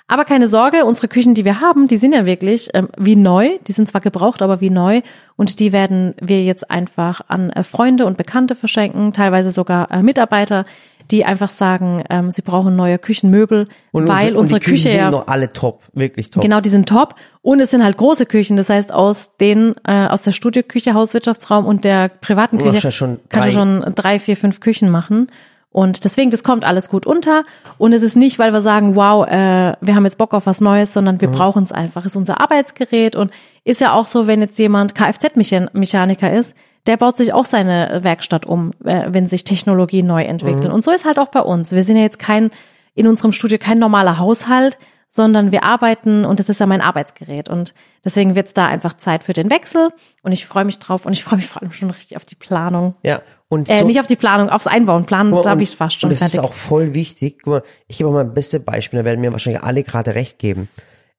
Aber 0.07 0.23
keine 0.23 0.47
Sorge, 0.47 0.85
unsere 0.85 1.07
Küchen, 1.07 1.33
die 1.33 1.45
wir 1.45 1.61
haben, 1.61 1.87
die 1.87 1.97
sind 1.97 2.13
ja 2.13 2.27
wirklich 2.27 2.69
ähm, 2.75 2.89
wie 2.95 3.15
neu. 3.15 3.57
Die 3.67 3.71
sind 3.71 3.87
zwar 3.87 4.01
gebraucht, 4.01 4.43
aber 4.43 4.61
wie 4.61 4.69
neu. 4.69 5.01
Und 5.35 5.59
die 5.59 5.71
werden 5.71 6.13
wir 6.21 6.43
jetzt 6.43 6.69
einfach 6.69 7.21
an 7.27 7.49
äh, 7.49 7.63
Freunde 7.63 8.05
und 8.05 8.15
Bekannte 8.15 8.53
verschenken, 8.53 9.13
teilweise 9.13 9.49
sogar 9.49 9.89
äh, 9.89 10.03
Mitarbeiter, 10.03 10.65
die 11.11 11.25
einfach 11.25 11.49
sagen, 11.49 12.03
ähm, 12.09 12.29
sie 12.29 12.41
brauchen 12.41 12.75
neue 12.75 12.99
Küchenmöbel, 12.99 13.67
Und 13.91 14.07
weil 14.07 14.35
unsere, 14.35 14.37
unsere 14.37 14.39
und 14.39 14.49
die 14.49 14.53
Küchen 14.59 14.71
Küche 14.75 14.89
sind 14.89 14.99
ja 14.99 15.11
noch 15.11 15.27
alle 15.27 15.51
top, 15.53 15.81
wirklich 15.93 16.29
top. 16.29 16.43
Genau, 16.43 16.61
die 16.61 16.69
sind 16.69 16.87
top. 16.87 17.15
Und 17.41 17.59
es 17.59 17.71
sind 17.71 17.83
halt 17.83 17.97
große 17.97 18.25
Küchen. 18.25 18.57
Das 18.57 18.69
heißt, 18.69 18.91
aus 18.91 19.37
den, 19.37 19.75
äh, 19.87 20.07
aus 20.07 20.23
der 20.23 20.31
Studioküche, 20.31 20.93
Hauswirtschaftsraum 20.93 21.65
und 21.65 21.83
der 21.83 22.09
privaten 22.09 22.59
Küche 22.59 22.83
ja 22.83 22.91
schon 22.91 23.19
kannst 23.29 23.49
du 23.49 23.53
schon 23.53 23.81
drei, 23.95 24.19
vier, 24.19 24.37
fünf 24.37 24.59
Küchen 24.59 24.89
machen. 24.89 25.27
Und 25.75 26.05
deswegen, 26.05 26.31
das 26.31 26.41
kommt 26.45 26.63
alles 26.63 26.87
gut 26.87 27.05
unter. 27.05 27.43
Und 27.77 27.91
es 27.91 28.01
ist 28.01 28.15
nicht, 28.15 28.39
weil 28.39 28.53
wir 28.53 28.61
sagen, 28.61 28.95
wow, 28.95 29.27
äh, 29.27 29.73
wir 29.81 29.93
haben 29.93 30.05
jetzt 30.05 30.17
Bock 30.17 30.33
auf 30.33 30.45
was 30.45 30.61
Neues, 30.61 30.93
sondern 30.93 31.15
Mhm. 31.15 31.21
wir 31.21 31.31
brauchen 31.31 31.65
es 31.65 31.73
einfach. 31.73 32.05
Es 32.05 32.13
ist 32.13 32.15
unser 32.15 32.39
Arbeitsgerät 32.39 33.17
und 33.17 33.29
ist 33.65 33.81
ja 33.81 33.91
auch 33.91 34.07
so, 34.07 34.25
wenn 34.25 34.39
jetzt 34.39 34.57
jemand 34.57 34.95
Kfz-Mechaniker 34.95 36.31
ist, 36.31 36.53
der 36.87 36.95
baut 36.95 37.17
sich 37.17 37.33
auch 37.33 37.43
seine 37.43 37.99
Werkstatt 38.03 38.45
um, 38.45 38.71
äh, 38.85 39.07
wenn 39.09 39.27
sich 39.27 39.43
Technologien 39.43 40.07
neu 40.07 40.23
entwickeln. 40.23 40.69
Mhm. 40.69 40.75
Und 40.75 40.83
so 40.85 40.91
ist 40.91 41.03
halt 41.03 41.19
auch 41.19 41.27
bei 41.27 41.41
uns. 41.41 41.73
Wir 41.73 41.83
sind 41.83 41.97
ja 41.97 42.03
jetzt 42.03 42.19
kein, 42.19 42.51
in 42.93 43.05
unserem 43.05 43.33
Studio 43.33 43.57
kein 43.57 43.77
normaler 43.77 44.17
Haushalt, 44.17 44.77
sondern 45.09 45.51
wir 45.51 45.63
arbeiten 45.65 46.23
und 46.23 46.39
das 46.39 46.47
ist 46.47 46.59
ja 46.61 46.65
mein 46.67 46.81
Arbeitsgerät. 46.81 47.49
Und 47.49 47.73
deswegen 48.05 48.35
wird 48.35 48.47
es 48.47 48.53
da 48.53 48.65
einfach 48.67 48.95
Zeit 48.95 49.23
für 49.23 49.33
den 49.33 49.49
Wechsel. 49.49 49.89
Und 50.23 50.31
ich 50.31 50.45
freue 50.45 50.63
mich 50.63 50.79
drauf 50.79 51.05
und 51.05 51.11
ich 51.11 51.23
freue 51.25 51.37
mich 51.37 51.47
vor 51.47 51.61
allem 51.61 51.73
schon 51.73 51.89
richtig 51.89 52.15
auf 52.15 52.23
die 52.25 52.35
Planung. 52.35 52.95
Ja. 53.03 53.21
Und 53.47 53.69
Äh, 53.69 53.77
so, 53.77 53.85
nicht 53.85 53.99
auf 53.99 54.07
die 54.07 54.15
Planung, 54.15 54.49
aufs 54.49 54.67
Einbauen. 54.67 55.05
Planen, 55.05 55.29
mal, 55.29 55.41
da 55.41 55.51
habe 55.51 55.63
ich 55.63 55.69
fast 55.75 55.99
schon 56.01 56.09
Und 56.09 56.13
das 56.13 56.19
fertig. 56.31 56.39
ist 56.39 56.43
auch 56.43 56.53
voll 56.53 56.93
wichtig. 56.93 57.39
Guck 57.43 57.47
mal, 57.51 57.63
ich 57.87 57.97
gebe 57.99 58.09
mal 58.09 58.21
ein 58.23 58.33
bestes 58.33 58.63
Beispiel, 58.63 58.99
da 58.99 59.05
werden 59.05 59.21
mir 59.21 59.31
wahrscheinlich 59.31 59.61
alle 59.63 59.83
gerade 59.83 60.15
recht 60.15 60.39
geben. 60.39 60.67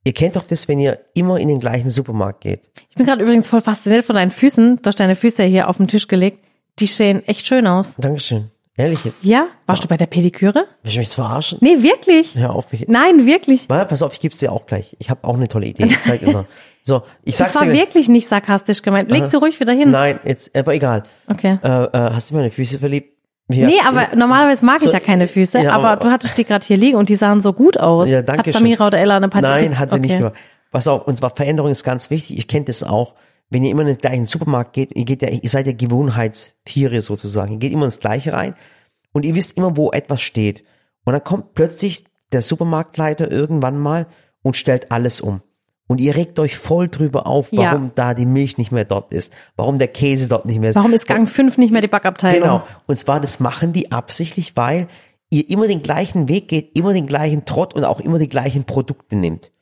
Ihr 0.05 0.13
kennt 0.13 0.37
doch 0.37 0.45
das, 0.47 0.69
wenn 0.69 0.79
ihr 0.79 1.01
immer 1.15 1.39
in 1.41 1.49
den 1.49 1.59
gleichen 1.61 1.91
Supermarkt 1.91 2.41
geht. 2.43 2.61
Ich 2.91 2.95
bin 2.97 3.07
gerade 3.07 3.23
übrigens 3.23 3.49
voll 3.49 3.61
fasziniert 3.61 4.05
von 4.05 4.15
deinen 4.17 4.31
Füßen. 4.31 4.77
Du 4.77 4.87
hast 4.87 5.01
deine 5.01 5.17
Füße 5.17 5.43
hier 5.45 5.69
auf 5.69 5.79
den 5.79 5.89
Tisch 5.89 6.07
gelegt. 6.07 6.39
Die 6.79 6.87
sehen 6.87 7.27
echt 7.27 7.47
schön 7.47 7.67
aus. 7.67 7.95
Dankeschön. 7.99 8.51
Ehrlich 8.77 9.05
jetzt. 9.05 9.25
Ja? 9.25 9.49
Warst 9.67 9.83
du 9.83 9.89
bei 9.89 9.97
der 9.97 10.07
Pediküre? 10.07 10.67
Willst 10.83 10.97
du 10.97 11.01
mich 11.01 11.09
verarschen? 11.09 11.59
Nee, 11.63 11.83
wirklich? 11.83 12.35
Hör 12.37 12.55
auf 12.55 12.71
mich. 12.73 12.87
Nein, 12.89 13.25
wirklich. 13.27 13.69
Mal, 13.69 13.87
pass 13.87 14.03
auf, 14.03 14.13
ich 14.13 14.21
geb's 14.21 14.39
dir 14.39 14.53
auch 14.53 14.67
gleich. 14.67 14.95
Ich 15.01 15.09
habe 15.11 15.25
auch 15.25 15.35
eine 15.35 15.49
tolle 15.49 15.67
Idee. 15.67 15.85
Ich 15.87 16.03
zeig 16.05 16.23
mal. 16.31 16.45
So, 16.87 17.03
ich 17.25 17.37
sag's 17.37 17.53
Das 17.53 17.61
war 17.63 17.67
dir. 17.69 17.75
wirklich 17.75 18.09
nicht 18.09 18.29
sarkastisch 18.29 18.81
gemeint. 18.81 19.11
Leg 19.11 19.27
sie 19.27 19.37
ruhig 19.37 19.59
wieder 19.59 19.73
hin. 19.73 19.91
Nein, 19.91 20.21
jetzt, 20.25 20.57
aber 20.57 20.73
egal. 20.75 21.03
Okay. 21.27 21.59
Äh, 21.63 21.67
äh, 21.69 21.89
hast 21.93 22.31
du 22.31 22.35
in 22.35 22.41
meine 22.41 22.51
Füße 22.53 22.79
verliebt? 22.79 23.13
Ja. 23.49 23.67
Nee, 23.67 23.79
aber 23.87 24.15
normalerweise 24.17 24.65
mag 24.65 24.77
ich 24.83 24.89
So, 24.89 24.93
ja 24.93 25.01
keine 25.01 25.27
Füße, 25.27 25.61
ja, 25.63 25.73
aber, 25.73 25.91
aber- 25.91 26.05
du 26.05 26.11
hattest 26.13 26.39
die 26.39 26.45
gerade 26.45 26.65
hier 26.65 26.77
liegen 26.77 26.97
und 26.97 27.09
die 27.09 27.15
sahen 27.17 27.41
so 27.41 27.53
gut 27.53 27.79
aus. 27.79 28.09
Ja, 28.09 28.23
danke 28.23 28.39
Hat 28.41 28.45
schön. 28.47 28.53
Samira 28.55 28.87
oder 28.87 28.99
Ella 28.99 29.17
eine 29.17 29.29
Partie? 29.29 29.49
Nein, 29.49 29.79
hat 29.79 29.91
sie 29.91 29.99
nicht 30.01 30.13
Okay. 30.13 30.21
mehr. 30.23 30.33
Pass 30.71 30.87
auf, 30.89 31.07
und 31.07 31.17
zwar 31.17 31.31
Veränderung 31.35 31.71
ist 31.71 31.83
ganz 31.85 32.11
wichtig. 32.11 32.39
Ich 32.39 32.47
kenne 32.49 32.65
das 32.67 32.83
auch. 32.85 33.15
Wenn 33.51 33.63
ihr 33.65 33.71
immer 33.71 33.83
in 33.83 33.89
den 33.89 33.99
gleichen 33.99 34.27
Supermarkt 34.27 34.73
geht, 34.73 34.95
ihr 34.97 35.05
geht 35.05 35.23
ja, 35.23 35.29
ihr 35.29 35.49
seid 35.49 35.67
ja 35.67 35.73
Gewohnheitstiere 35.73 37.01
sozusagen. 37.01 37.53
Ihr 37.55 37.59
geht 37.59 37.73
immer 37.73 37.85
ins 37.87 38.01
Gleiche 38.01 38.33
rein 38.33 38.55
und 39.13 39.25
ihr 39.25 39.35
wisst 39.35 39.57
immer, 39.57 39.77
wo 39.77 39.91
etwas 39.93 40.23
steht. 40.23 40.65
Und 41.05 41.13
dann 41.13 41.23
kommt 41.23 41.55
plötzlich 41.55 42.05
der 42.33 42.43
Supermarktleiter 42.43 43.31
irgendwann 43.31 43.79
mal 43.79 44.07
und 44.43 44.57
stellt 44.57 44.91
alles 44.91 45.21
um. 45.21 45.41
Und 45.89 46.01
ihr 46.01 46.17
regt 46.17 46.39
euch 46.41 46.57
voll 46.57 46.89
drüber 46.89 47.27
auf, 47.27 47.53
Ja. 47.53 47.71
warum 47.73 47.93
da 47.95 48.13
die 48.15 48.27
Milch 48.27 48.59
nicht 48.59 48.73
mehr 48.73 48.85
dort 48.85 49.13
ist, 49.13 49.33
warum 49.55 49.79
der 49.79 49.89
Käse 49.89 50.29
dort 50.29 50.45
nicht 50.45 50.59
mehr 50.59 50.71
ist. 50.71 50.77
Warum 50.77 50.93
ist 50.93 51.07
Gang 51.07 51.29
5 51.29 51.59
nicht 51.59 51.73
mehr 51.73 51.81
die 51.83 51.89
Backabteilung? 51.89 52.43
Genau. 52.43 52.63
Und 52.87 52.99
zwar, 52.99 53.21
das 53.21 53.39
machen 53.39 53.73
die 53.73 53.93
absichtlich, 53.93 54.57
weil 54.57 54.89
ihr 55.31 55.49
immer 55.49 55.69
den 55.69 55.83
gleichen 55.83 56.29
Weg 56.29 56.49
geht, 56.49 56.77
immer 56.77 56.93
den 56.93 57.07
gleichen 57.07 57.45
Trott 57.45 57.75
und 57.75 57.85
auch 57.85 58.01
immer 58.01 58.19
die 58.19 58.29
gleichen 58.29 58.65
Produkte 58.65 59.17
nimmt. 59.17 59.53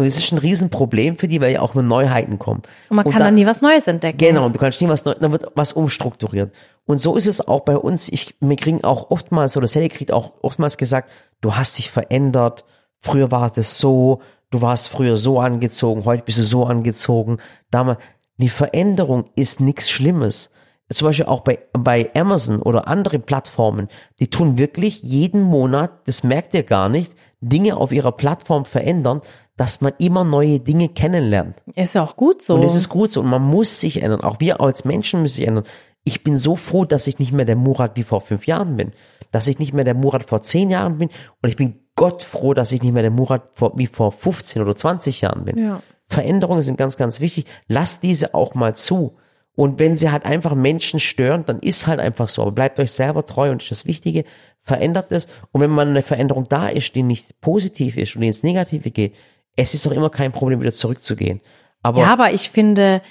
Und 0.00 0.06
das 0.06 0.16
ist 0.16 0.30
ein 0.32 0.38
Riesenproblem 0.38 1.18
für 1.18 1.26
die, 1.26 1.40
weil 1.40 1.52
ja 1.54 1.60
auch 1.60 1.74
immer 1.74 1.82
Neuheiten 1.82 2.38
kommen. 2.38 2.62
Und 2.88 2.96
man 2.96 3.04
kann 3.04 3.18
dann 3.18 3.34
nie 3.34 3.46
was 3.46 3.60
Neues 3.60 3.86
entdecken. 3.88 4.18
Genau, 4.18 4.46
und 4.46 4.54
du 4.54 4.60
kannst 4.60 4.80
nie 4.80 4.88
was 4.88 5.04
neu, 5.04 5.14
dann 5.14 5.32
wird 5.32 5.50
was 5.56 5.72
umstrukturiert. 5.72 6.54
Und 6.86 7.00
so 7.00 7.16
ist 7.16 7.26
es 7.26 7.46
auch 7.46 7.60
bei 7.60 7.76
uns. 7.76 8.08
Ich, 8.08 8.36
wir 8.40 8.54
kriegen 8.56 8.84
auch 8.84 9.10
oftmals, 9.10 9.56
oder 9.56 9.66
Sally 9.66 9.88
kriegt 9.88 10.12
auch 10.12 10.34
oftmals 10.40 10.76
gesagt, 10.76 11.10
du 11.40 11.56
hast 11.56 11.78
dich 11.78 11.90
verändert, 11.90 12.64
früher 13.00 13.32
war 13.32 13.50
das 13.50 13.78
so, 13.78 14.20
du 14.50 14.62
warst 14.62 14.88
früher 14.88 15.16
so 15.16 15.40
angezogen, 15.40 16.04
heute 16.04 16.24
bist 16.24 16.38
du 16.38 16.44
so 16.44 16.64
angezogen. 16.64 17.38
Damals, 17.70 17.98
die 18.36 18.48
Veränderung 18.48 19.30
ist 19.34 19.60
nichts 19.60 19.90
Schlimmes. 19.90 20.50
Zum 20.90 21.06
Beispiel 21.08 21.26
auch 21.26 21.40
bei, 21.40 21.58
bei 21.74 22.10
Amazon 22.14 22.62
oder 22.62 22.88
andere 22.88 23.18
Plattformen, 23.18 23.88
die 24.20 24.30
tun 24.30 24.56
wirklich 24.56 25.02
jeden 25.02 25.42
Monat, 25.42 25.90
das 26.06 26.22
merkt 26.22 26.54
ihr 26.54 26.62
gar 26.62 26.88
nicht, 26.88 27.14
Dinge 27.40 27.76
auf 27.76 27.92
ihrer 27.92 28.12
Plattform 28.12 28.64
verändern, 28.64 29.20
dass 29.58 29.80
man 29.80 29.92
immer 29.98 30.24
neue 30.24 30.60
Dinge 30.60 30.88
kennenlernt. 30.88 31.56
Ist 31.74 31.96
ja 31.96 32.02
auch 32.02 32.16
gut 32.16 32.42
so. 32.42 32.54
Und 32.54 32.62
es 32.62 32.74
ist 32.74 32.88
gut 32.88 33.12
so. 33.12 33.20
Und 33.20 33.28
man 33.28 33.42
muss 33.42 33.80
sich 33.80 34.02
ändern. 34.02 34.22
Auch 34.22 34.40
wir 34.40 34.60
als 34.60 34.84
Menschen 34.84 35.20
müssen 35.20 35.34
sich 35.36 35.46
ändern. 35.48 35.64
Ich 36.08 36.24
bin 36.24 36.38
so 36.38 36.56
froh, 36.56 36.86
dass 36.86 37.06
ich 37.06 37.18
nicht 37.18 37.32
mehr 37.32 37.44
der 37.44 37.54
Murat 37.54 37.98
wie 37.98 38.02
vor 38.02 38.22
fünf 38.22 38.46
Jahren 38.46 38.78
bin. 38.78 38.92
Dass 39.30 39.46
ich 39.46 39.58
nicht 39.58 39.74
mehr 39.74 39.84
der 39.84 39.92
Murat 39.92 40.24
vor 40.24 40.42
zehn 40.42 40.70
Jahren 40.70 40.96
bin. 40.96 41.10
Und 41.42 41.50
ich 41.50 41.56
bin 41.56 41.80
Gott 41.96 42.22
froh, 42.22 42.54
dass 42.54 42.72
ich 42.72 42.82
nicht 42.82 42.94
mehr 42.94 43.02
der 43.02 43.10
Murat 43.10 43.42
vor, 43.52 43.74
wie 43.76 43.86
vor 43.86 44.10
15 44.10 44.62
oder 44.62 44.74
20 44.74 45.20
Jahren 45.20 45.44
bin. 45.44 45.58
Ja. 45.58 45.82
Veränderungen 46.06 46.62
sind 46.62 46.78
ganz, 46.78 46.96
ganz 46.96 47.20
wichtig. 47.20 47.44
Lasst 47.66 48.02
diese 48.02 48.32
auch 48.32 48.54
mal 48.54 48.74
zu. 48.74 49.18
Und 49.54 49.78
wenn 49.78 49.98
sie 49.98 50.10
halt 50.10 50.24
einfach 50.24 50.54
Menschen 50.54 50.98
stören, 50.98 51.44
dann 51.44 51.58
ist 51.58 51.86
halt 51.86 52.00
einfach 52.00 52.30
so. 52.30 52.40
Aber 52.40 52.52
bleibt 52.52 52.80
euch 52.80 52.92
selber 52.92 53.26
treu 53.26 53.50
und 53.50 53.60
das 53.60 53.70
ist 53.70 53.82
das 53.82 53.86
Wichtige. 53.86 54.24
Verändert 54.62 55.12
es. 55.12 55.26
Und 55.52 55.60
wenn 55.60 55.68
mal 55.68 55.86
eine 55.86 56.00
Veränderung 56.00 56.46
da 56.48 56.68
ist, 56.68 56.94
die 56.94 57.02
nicht 57.02 57.42
positiv 57.42 57.98
ist 57.98 58.16
und 58.16 58.22
die 58.22 58.28
ins 58.28 58.42
Negative 58.42 58.90
geht, 58.90 59.14
es 59.56 59.74
ist 59.74 59.84
doch 59.84 59.92
immer 59.92 60.08
kein 60.08 60.32
Problem, 60.32 60.60
wieder 60.60 60.72
zurückzugehen. 60.72 61.42
Aber 61.82 62.00
ja, 62.00 62.12
aber 62.14 62.32
ich 62.32 62.48
finde, 62.48 63.02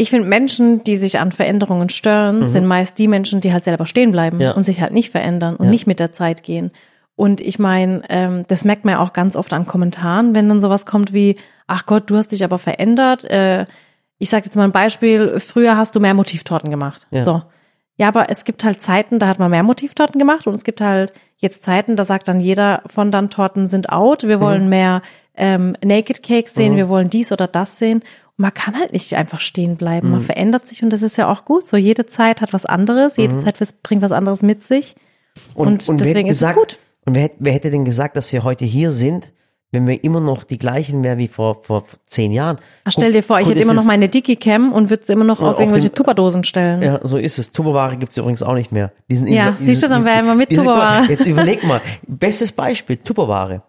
ich 0.00 0.10
finde 0.10 0.28
Menschen, 0.28 0.82
die 0.84 0.96
sich 0.96 1.18
an 1.20 1.30
Veränderungen 1.30 1.90
stören, 1.90 2.46
sind 2.46 2.66
meist 2.66 2.98
die 2.98 3.06
Menschen, 3.08 3.40
die 3.40 3.52
halt 3.52 3.64
selber 3.64 3.84
stehen 3.86 4.12
bleiben 4.12 4.38
Mhm. 4.38 4.42
Ja. 4.42 4.52
und 4.52 4.64
sich 4.64 4.80
halt 4.80 4.92
nicht 4.94 5.10
verändern 5.10 5.56
und 5.56 5.66
Ja. 5.66 5.70
nicht 5.70 5.86
mit 5.86 6.00
der 6.00 6.10
Zeit 6.12 6.42
gehen. 6.42 6.70
Und 7.16 7.40
ich 7.42 7.58
meine, 7.58 8.02
ähm, 8.08 8.44
das 8.48 8.64
merkt 8.64 8.84
man 8.86 8.94
ja 8.94 9.00
auch 9.00 9.12
ganz 9.12 9.36
oft 9.36 9.52
an 9.52 9.66
Kommentaren, 9.66 10.34
wenn 10.34 10.48
dann 10.48 10.60
sowas 10.62 10.86
kommt 10.86 11.12
wie, 11.12 11.36
ach 11.66 11.84
Gott, 11.84 12.08
du 12.08 12.16
hast 12.16 12.32
dich 12.32 12.42
aber 12.44 12.58
verändert. 12.58 13.24
Äh, 13.24 13.66
ich 14.18 14.30
sage 14.30 14.46
jetzt 14.46 14.56
mal 14.56 14.64
ein 14.64 14.72
Beispiel, 14.72 15.38
früher 15.38 15.76
hast 15.76 15.94
du 15.94 16.00
mehr 16.00 16.14
Motivtorten 16.14 16.70
gemacht. 16.70 17.06
Ja. 17.10 17.22
So. 17.22 17.42
Ja, 17.96 18.08
aber 18.08 18.30
es 18.30 18.44
gibt 18.44 18.64
halt 18.64 18.82
Zeiten, 18.82 19.18
da 19.18 19.28
hat 19.28 19.38
man 19.38 19.50
mehr 19.50 19.62
Motivtorten 19.62 20.18
gemacht 20.18 20.46
und 20.46 20.54
es 20.54 20.64
gibt 20.64 20.80
halt 20.80 21.12
jetzt 21.36 21.62
Zeiten, 21.62 21.96
da 21.96 22.06
sagt 22.06 22.28
dann 22.28 22.40
jeder 22.40 22.82
von 22.86 23.10
dann 23.10 23.28
Torten 23.28 23.66
sind 23.66 23.90
out, 23.90 24.22
wir 24.26 24.40
wollen 24.40 24.70
mehr 24.70 25.02
ähm, 25.36 25.74
Naked 25.84 26.22
Cakes 26.22 26.54
sehen, 26.54 26.76
wir 26.76 26.88
wollen 26.88 27.10
dies 27.10 27.32
oder 27.32 27.46
das 27.46 27.76
sehen. 27.76 28.02
Und 28.40 28.44
man 28.44 28.54
kann 28.54 28.74
halt 28.78 28.92
nicht 28.94 29.14
einfach 29.14 29.40
stehen 29.40 29.76
bleiben. 29.76 30.10
Man 30.10 30.20
verändert 30.22 30.66
sich 30.66 30.82
und 30.82 30.90
das 30.92 31.02
ist 31.02 31.18
ja 31.18 31.30
auch 31.30 31.44
gut. 31.44 31.68
So 31.68 31.76
jede 31.76 32.06
Zeit 32.06 32.40
hat 32.40 32.54
was 32.54 32.64
anderes, 32.64 33.18
jede 33.18 33.38
Zeit 33.38 33.60
was- 33.60 33.72
bringt 33.74 34.00
was 34.02 34.12
anderes 34.12 34.40
mit 34.42 34.64
sich. 34.64 34.94
Und 35.54 35.86
wer 35.86 35.94
hätte 35.94 36.04
deswegen 36.04 36.28
ist 36.28 36.36
es 36.36 36.40
gesagt, 36.40 36.58
gut. 36.58 36.78
Und 37.04 37.14
wer, 37.16 37.22
hätte- 37.24 37.36
wer 37.38 37.52
hätte 37.52 37.70
denn 37.70 37.84
gesagt, 37.84 38.16
dass 38.16 38.32
wir 38.32 38.42
heute 38.42 38.64
hier 38.64 38.90
sind, 38.90 39.32
wenn 39.72 39.86
wir 39.86 40.02
immer 40.02 40.20
noch 40.20 40.42
die 40.44 40.58
gleichen 40.58 41.04
wären 41.04 41.18
wie 41.18 41.28
vor, 41.28 41.62
vor 41.62 41.84
zehn 42.06 42.32
Jahren? 42.32 42.58
Ach, 42.84 42.92
stell 42.92 43.12
dir 43.12 43.22
vor, 43.22 43.38
ich 43.40 43.48
hätte 43.48 43.60
immer 43.60 43.74
noch 43.74 43.84
meine 43.84 44.08
Dickie-Cam 44.08 44.72
und 44.72 44.90
würde 44.90 45.04
sie 45.04 45.12
immer 45.12 45.24
noch 45.24 45.40
auf 45.40 45.54
auf 45.54 45.60
irgendwelche 45.60 45.92
Tupperdosen 45.92 46.42
stellen. 46.44 46.82
Ja, 46.82 46.98
so 47.04 47.18
ist 47.18 47.38
es. 47.38 47.52
Tupperware 47.52 47.96
gibt's 47.96 48.16
übrigens 48.16 48.42
auch 48.42 48.54
nicht 48.54 48.72
mehr. 48.72 48.90
Die 49.10 49.16
sind 49.16 49.28
Ja, 49.28 49.54
siehst 49.56 49.82
du, 49.82 49.88
dann 49.88 50.04
wären 50.04 50.24
wir 50.26 50.34
mit 50.34 50.48
Tupperware. 50.50 51.04
Jetzt 51.08 51.26
überleg 51.26 51.62
mal. 51.64 51.80
Bestes 52.08 52.50
Beispiel, 52.52 52.96
Tupperware. 52.96 53.62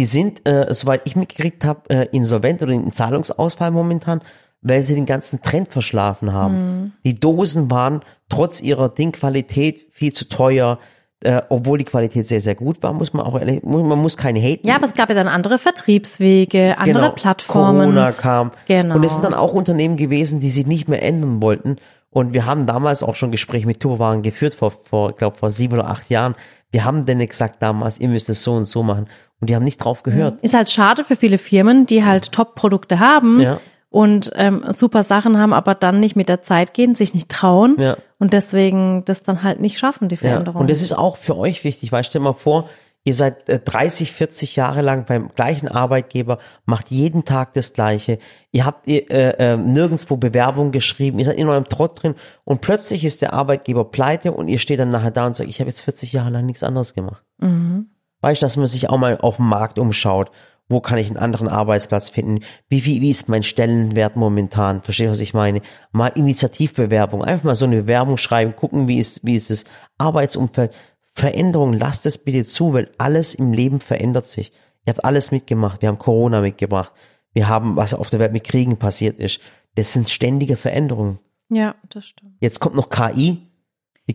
Die 0.00 0.06
sind, 0.06 0.48
äh, 0.48 0.72
soweit 0.72 1.02
ich 1.04 1.14
mitgekriegt 1.14 1.62
habe, 1.62 1.90
äh, 1.90 2.08
insolvent 2.10 2.62
oder 2.62 2.72
in 2.72 2.90
Zahlungsausfall 2.94 3.70
momentan, 3.70 4.22
weil 4.62 4.80
sie 4.82 4.94
den 4.94 5.04
ganzen 5.04 5.42
Trend 5.42 5.70
verschlafen 5.70 6.32
haben. 6.32 6.54
Mhm. 6.54 6.92
Die 7.04 7.20
Dosen 7.20 7.70
waren 7.70 8.00
trotz 8.30 8.62
ihrer 8.62 8.88
Dingqualität 8.88 9.88
viel 9.90 10.14
zu 10.14 10.26
teuer, 10.26 10.78
äh, 11.22 11.42
obwohl 11.50 11.76
die 11.76 11.84
Qualität 11.84 12.26
sehr, 12.26 12.40
sehr 12.40 12.54
gut 12.54 12.82
war, 12.82 12.94
muss 12.94 13.12
man 13.12 13.26
auch 13.26 13.38
ehrlich, 13.38 13.62
muss- 13.62 13.82
man 13.82 13.98
muss 13.98 14.16
keine 14.16 14.40
haten. 14.40 14.66
Ja, 14.66 14.76
aber 14.76 14.86
es 14.86 14.94
gab 14.94 15.10
ja 15.10 15.14
dann 15.14 15.28
andere 15.28 15.58
Vertriebswege, 15.58 16.78
andere 16.78 17.02
Genau. 17.04 17.14
Plattformen. 17.14 17.80
Corona 17.92 18.12
kam. 18.12 18.52
Genau. 18.66 18.94
Und 18.94 19.04
es 19.04 19.12
sind 19.12 19.24
dann 19.24 19.34
auch 19.34 19.52
Unternehmen 19.52 19.96
gewesen, 19.98 20.40
die 20.40 20.48
sich 20.48 20.66
nicht 20.66 20.88
mehr 20.88 21.02
ändern 21.02 21.42
wollten. 21.42 21.76
Und 22.08 22.32
wir 22.32 22.46
haben 22.46 22.64
damals 22.66 23.02
auch 23.02 23.16
schon 23.16 23.30
Gespräche 23.32 23.66
mit 23.66 23.80
Tupperwaren 23.80 24.22
geführt, 24.22 24.54
vor, 24.54 24.70
vor, 24.70 25.10
ich 25.10 25.16
glaube, 25.16 25.36
vor 25.36 25.50
sieben 25.50 25.74
oder 25.74 25.88
acht 25.88 26.08
Jahren. 26.10 26.34
Wir 26.72 26.84
haben 26.84 27.04
denen 27.04 27.28
gesagt 27.28 27.62
damals, 27.62 28.00
ihr 28.00 28.08
müsst 28.08 28.28
es 28.30 28.42
so 28.42 28.54
und 28.54 28.64
so 28.64 28.82
machen. 28.82 29.06
Und 29.40 29.48
die 29.50 29.54
haben 29.56 29.64
nicht 29.64 29.78
drauf 29.78 30.02
gehört. 30.02 30.40
Ist 30.42 30.54
halt 30.54 30.70
schade 30.70 31.02
für 31.04 31.16
viele 31.16 31.38
Firmen, 31.38 31.86
die 31.86 32.04
halt 32.04 32.32
Top-Produkte 32.32 32.98
haben 33.00 33.40
Ja. 33.40 33.60
und 33.88 34.30
ähm, 34.34 34.64
super 34.68 35.02
Sachen 35.02 35.38
haben, 35.38 35.52
aber 35.54 35.74
dann 35.74 35.98
nicht 36.00 36.14
mit 36.16 36.28
der 36.28 36.42
Zeit 36.42 36.74
gehen, 36.74 36.94
sich 36.94 37.14
nicht 37.14 37.28
trauen 37.30 37.76
Ja. 37.78 37.96
und 38.18 38.32
deswegen 38.34 39.02
das 39.06 39.22
dann 39.22 39.42
halt 39.42 39.60
nicht 39.60 39.78
schaffen, 39.78 40.08
die 40.08 40.16
Ja. 40.16 40.20
Veränderung. 40.20 40.60
Und 40.62 40.70
das 40.70 40.82
ist 40.82 40.92
auch 40.92 41.16
für 41.16 41.36
euch 41.38 41.64
wichtig, 41.64 41.90
weil 41.90 42.04
stell 42.04 42.20
mal 42.20 42.34
vor, 42.34 42.68
ihr 43.02 43.14
seid 43.14 43.48
äh, 43.48 43.58
30, 43.58 44.12
40 44.12 44.56
Jahre 44.56 44.82
lang 44.82 45.06
beim 45.06 45.28
gleichen 45.34 45.68
Arbeitgeber, 45.68 46.38
macht 46.66 46.90
jeden 46.90 47.24
Tag 47.24 47.54
das 47.54 47.72
Gleiche. 47.72 48.18
Ihr 48.52 48.66
habt 48.66 48.86
ihr, 48.86 49.10
äh, 49.10 49.54
äh, 49.54 49.56
nirgendwo 49.56 50.18
Bewerbung 50.18 50.70
geschrieben, 50.70 51.18
ihr 51.18 51.24
seid 51.24 51.36
in 51.38 51.48
eurem 51.48 51.64
Trott 51.64 52.02
drin 52.02 52.14
und 52.44 52.60
plötzlich 52.60 53.06
ist 53.06 53.22
der 53.22 53.32
Arbeitgeber 53.32 53.86
pleite 53.86 54.32
und 54.32 54.48
ihr 54.48 54.58
steht 54.58 54.80
dann 54.80 54.90
nachher 54.90 55.12
da 55.12 55.26
und 55.26 55.34
sagt, 55.34 55.48
ich 55.48 55.60
habe 55.60 55.70
jetzt 55.70 55.80
40 55.80 56.12
Jahre 56.12 56.28
lang 56.28 56.44
nichts 56.44 56.62
anderes 56.62 56.92
gemacht. 56.92 57.22
Weißt 57.38 57.86
du, 58.22 58.46
dass 58.46 58.56
man 58.56 58.66
sich 58.66 58.88
auch 58.88 58.98
mal 58.98 59.18
auf 59.18 59.36
dem 59.36 59.46
Markt 59.46 59.78
umschaut. 59.78 60.30
Wo 60.68 60.80
kann 60.80 60.98
ich 60.98 61.08
einen 61.08 61.16
anderen 61.16 61.48
Arbeitsplatz 61.48 62.10
finden? 62.10 62.44
Wie, 62.68 62.84
wie, 62.84 63.00
wie 63.00 63.10
ist 63.10 63.28
mein 63.28 63.42
Stellenwert 63.42 64.14
momentan? 64.14 64.82
Verstehst 64.82 65.08
du, 65.08 65.12
was 65.12 65.20
ich 65.20 65.34
meine? 65.34 65.62
Mal 65.90 66.08
Initiativbewerbung. 66.08 67.24
Einfach 67.24 67.44
mal 67.44 67.54
so 67.56 67.64
eine 67.64 67.82
Bewerbung 67.82 68.16
schreiben, 68.16 68.54
gucken, 68.54 68.86
wie 68.86 68.98
ist, 68.98 69.24
wie 69.24 69.34
ist 69.34 69.50
das 69.50 69.64
Arbeitsumfeld. 69.98 70.72
Veränderung, 71.12 71.72
lasst 71.72 72.06
es 72.06 72.18
bitte 72.18 72.44
zu, 72.44 72.72
weil 72.72 72.88
alles 72.98 73.34
im 73.34 73.52
Leben 73.52 73.80
verändert 73.80 74.28
sich. 74.28 74.52
Ihr 74.86 74.92
habt 74.92 75.04
alles 75.04 75.32
mitgemacht. 75.32 75.82
Wir 75.82 75.88
haben 75.88 75.98
Corona 75.98 76.40
mitgebracht. 76.40 76.92
Wir 77.32 77.48
haben, 77.48 77.74
was 77.74 77.92
auf 77.92 78.10
der 78.10 78.20
Welt 78.20 78.32
mit 78.32 78.44
Kriegen 78.44 78.76
passiert 78.76 79.18
ist. 79.18 79.40
Das 79.74 79.92
sind 79.92 80.08
ständige 80.08 80.56
Veränderungen. 80.56 81.18
ja, 81.48 81.74
das 81.88 82.06
stimmt. 82.06 82.36
Jetzt 82.40 82.60
kommt 82.60 82.76
noch 82.76 82.90
KI. 82.90 83.38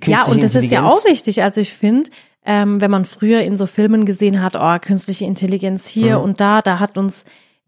Ja, 0.05 0.25
und 0.25 0.43
das 0.43 0.55
ist 0.55 0.71
ja 0.71 0.85
auch 0.85 1.05
wichtig. 1.05 1.43
Also 1.43 1.61
ich 1.61 1.71
finde, 1.73 2.11
ähm, 2.45 2.79
wenn 2.81 2.91
man 2.91 3.05
früher 3.05 3.41
in 3.41 3.57
so 3.57 3.65
Filmen 3.65 4.05
gesehen 4.05 4.41
hat, 4.41 4.55
oh, 4.59 4.77
künstliche 4.79 5.25
Intelligenz 5.25 5.87
hier 5.87 6.17
Mhm. 6.19 6.23
und 6.23 6.39
da, 6.41 6.61
da 6.61 6.79
hat 6.79 6.97
uns 6.97 7.25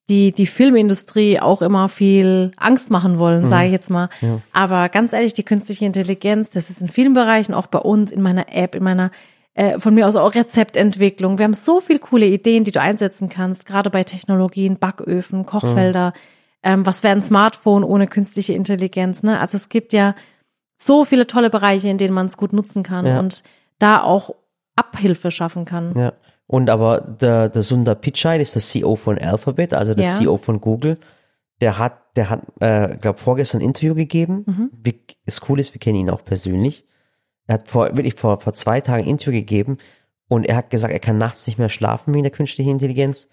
die, 0.09 0.31
die 0.31 0.45
Filmindustrie 0.47 1.39
auch 1.39 1.61
immer 1.61 1.89
viel 1.89 2.51
Angst 2.55 2.89
machen 2.91 3.19
wollen, 3.19 3.43
Mhm. 3.43 3.47
sage 3.47 3.65
ich 3.67 3.71
jetzt 3.73 3.89
mal. 3.89 4.09
Aber 4.53 4.87
ganz 4.89 5.11
ehrlich, 5.11 5.33
die 5.33 5.43
künstliche 5.43 5.85
Intelligenz, 5.85 6.49
das 6.49 6.69
ist 6.69 6.79
in 6.81 6.87
vielen 6.87 7.13
Bereichen, 7.13 7.53
auch 7.53 7.67
bei 7.67 7.79
uns, 7.79 8.11
in 8.11 8.21
meiner 8.21 8.53
App, 8.55 8.75
in 8.75 8.83
meiner 8.83 9.11
äh, 9.53 9.79
von 9.79 9.95
mir 9.95 10.07
aus 10.07 10.15
auch 10.15 10.35
Rezeptentwicklung. 10.35 11.39
Wir 11.39 11.45
haben 11.45 11.53
so 11.55 11.79
viel 11.81 11.97
coole 11.97 12.27
Ideen, 12.27 12.63
die 12.63 12.69
du 12.71 12.79
einsetzen 12.79 13.27
kannst, 13.27 13.65
gerade 13.65 13.89
bei 13.89 14.03
Technologien, 14.03 14.77
Backöfen, 14.77 15.47
Kochfelder. 15.47 16.13
Ähm, 16.61 16.85
was 16.85 17.01
wäre 17.01 17.13
ein 17.15 17.23
Smartphone 17.23 17.83
ohne 17.83 18.05
künstliche 18.05 18.53
Intelligenz? 18.53 19.23
Ne? 19.23 19.39
Also 19.39 19.57
es 19.57 19.69
gibt 19.69 19.93
ja 19.93 20.13
so 20.75 21.05
viele 21.05 21.25
tolle 21.25 21.49
Bereiche, 21.49 21.87
in 21.89 21.97
denen 21.97 22.13
man 22.13 22.27
es 22.27 22.37
gut 22.37 22.53
nutzen 22.53 22.83
kann 22.83 23.07
Ja. 23.07 23.17
und 23.19 23.41
da 23.79 24.03
auch 24.03 24.35
Abhilfe 24.77 25.31
schaffen 25.31 25.65
kann. 25.65 25.93
Ja. 25.97 26.13
Und 26.45 26.69
aber 26.69 27.01
der, 27.01 27.49
der 27.49 27.61
Sundar 27.63 27.95
Pichai, 27.95 28.37
das 28.37 28.55
ist 28.55 28.55
der 28.55 28.81
CEO 28.81 28.95
von 28.95 29.17
Alphabet, 29.17 29.73
also 29.73 29.93
der 29.93 30.05
Ja. 30.05 30.17
CEO 30.17 30.37
von 30.37 30.61
Google, 30.61 30.97
der 31.59 31.77
hat, 31.77 31.97
der 32.15 32.29
hat, 32.29 32.41
äh, 32.61 32.95
glaube 32.97 33.19
vorgestern 33.19 33.59
ein 33.61 33.65
Interview 33.65 33.95
gegeben. 33.95 34.43
Mhm. 34.45 34.69
Wir, 34.71 34.93
das 35.25 35.41
Coole 35.41 35.59
ist, 35.61 35.73
wir 35.73 35.79
kennen 35.79 35.97
ihn 35.99 36.09
auch 36.09 36.23
persönlich. 36.23 36.85
Er 37.47 37.55
hat 37.55 37.67
vor, 37.67 37.87
wirklich 37.97 38.15
vor, 38.15 38.39
vor 38.39 38.53
zwei 38.53 38.79
Tagen 38.79 39.03
ein 39.03 39.09
Interview 39.09 39.33
gegeben 39.39 39.77
und 40.29 40.45
er 40.45 40.55
hat 40.55 40.69
gesagt, 40.69 40.93
er 40.93 40.99
kann 40.99 41.17
nachts 41.17 41.47
nicht 41.47 41.59
mehr 41.59 41.69
schlafen 41.69 42.13
wegen 42.13 42.23
der 42.23 42.31
künstlichen 42.31 42.71
Intelligenz, 42.71 43.27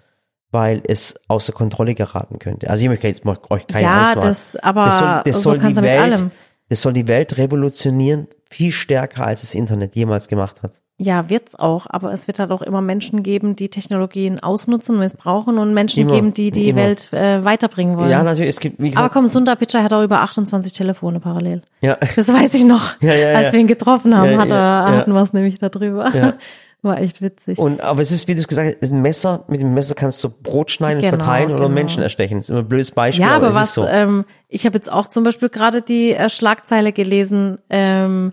weil 0.50 0.83
es 0.87 1.20
außer 1.28 1.52
Kontrolle 1.52 1.94
geraten 1.94 2.38
könnte. 2.38 2.70
Also 2.70 2.83
ich 2.85 2.88
möchte 2.88 3.07
jetzt 3.09 3.24
mal 3.24 3.38
euch 3.50 3.66
keine 3.66 3.85
ja, 3.87 3.98
Angst 4.02 4.16
machen. 4.16 4.28
das, 4.28 4.57
aber 4.57 4.85
Das 4.87 4.98
soll, 4.98 5.22
das 5.24 5.37
so 5.42 5.50
soll 5.50 5.59
die 5.59 5.76
Welt, 5.76 6.00
allem. 6.00 6.30
das 6.68 6.83
soll 6.83 6.92
die 6.92 7.09
Welt 7.09 7.37
revolutionieren, 7.38 8.28
viel 8.50 8.70
stärker 8.72 9.24
als 9.26 9.40
das 9.42 9.54
Internet 9.54 9.94
jemals 9.96 10.28
gemacht 10.28 10.62
hat. 10.62 10.80
Ja, 10.96 11.28
wird's 11.28 11.57
auch, 11.57 11.87
aber 11.88 12.12
es 12.12 12.28
wird 12.28 12.38
halt 12.38 12.52
auch 12.52 12.62
immer 12.62 12.80
Menschen 12.80 13.24
geben, 13.24 13.57
die 13.57 13.68
Technologien 13.68 14.40
ausnutzen 14.40 14.94
und 14.94 15.00
missbrauchen 15.00 15.59
und 15.59 15.74
Menschen 15.74 16.02
Immer, 16.02 16.12
geben, 16.14 16.33
die 16.35 16.52
die 16.52 16.68
immer. 16.68 16.83
Welt 16.83 17.12
äh, 17.12 17.44
weiterbringen 17.44 17.96
wollen. 17.96 18.11
Ja, 18.11 18.22
natürlich, 18.22 18.50
es 18.50 18.61
gibt, 18.61 18.78
wie 18.78 18.88
aber 18.90 18.94
gesagt, 19.09 19.12
komm, 19.14 19.26
Sundar 19.26 19.57
Pichai 19.57 19.83
hat 19.83 19.92
auch 19.92 20.04
über 20.04 20.20
28 20.20 20.72
Telefone 20.72 21.18
parallel. 21.18 21.62
ja, 21.80 21.96
Das 22.14 22.33
weiß 22.33 22.54
ich 22.54 22.64
noch. 22.64 22.94
Ja, 23.00 23.12
ja, 23.12 23.37
Als 23.37 23.46
ja. 23.48 23.52
wir 23.54 23.61
ihn 23.61 23.66
getroffen 23.66 24.16
haben, 24.16 24.30
Ja, 24.30 24.38
hat 24.38 24.50
er, 24.50 24.98
hatten 24.98 25.12
wir 25.12 25.20
es 25.22 25.33
nämlich 25.33 25.59
darüber. 25.59 26.14
Ja. 26.14 26.35
War 26.83 26.98
echt 27.00 27.22
witzig. 27.22 27.59
Und, 27.59 27.80
aber 27.80 28.02
es 28.02 28.12
ist, 28.12 28.28
wie 28.28 28.35
du 28.35 28.42
es 28.42 28.46
gesagt 28.46 28.76
hast, 28.80 28.92
ein 28.92 29.00
Messer. 29.00 29.44
Mit 29.48 29.62
dem 29.62 29.72
Messer 29.72 29.94
kannst 29.94 30.22
du 30.22 30.28
Brot 30.28 30.70
schneiden 30.70 30.98
und 31.02 31.11
Genau, 31.11 31.16
verteilen 31.16 31.48
oder 31.50 31.61
genau. 31.62 31.70
Menschen 31.70 32.02
erstechen. 32.02 32.37
Das 32.37 32.44
ist 32.44 32.50
immer 32.50 32.59
ein 32.59 32.68
blödes 32.68 32.90
Beispiel, 32.90 33.24
Ja, 33.24 33.35
aber, 33.37 33.46
aber 33.46 33.54
was, 33.54 33.68
ist 33.68 33.74
so. 33.76 33.87
ähm, 33.87 34.26
ich 34.48 34.66
habe 34.66 34.76
jetzt 34.76 34.92
auch 34.92 35.09
zum 35.09 35.24
Beispiel 35.24 35.48
gerade 35.48 35.80
die 35.80 36.12
äh, 36.12 36.28
Schlagzeile 36.28 36.92
gelesen, 36.92 37.59
ähm, 37.70 38.33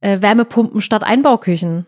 äh, 0.00 0.20
Wärmepumpen 0.20 0.80
statt 0.80 1.04
Einbauküchen. 1.04 1.86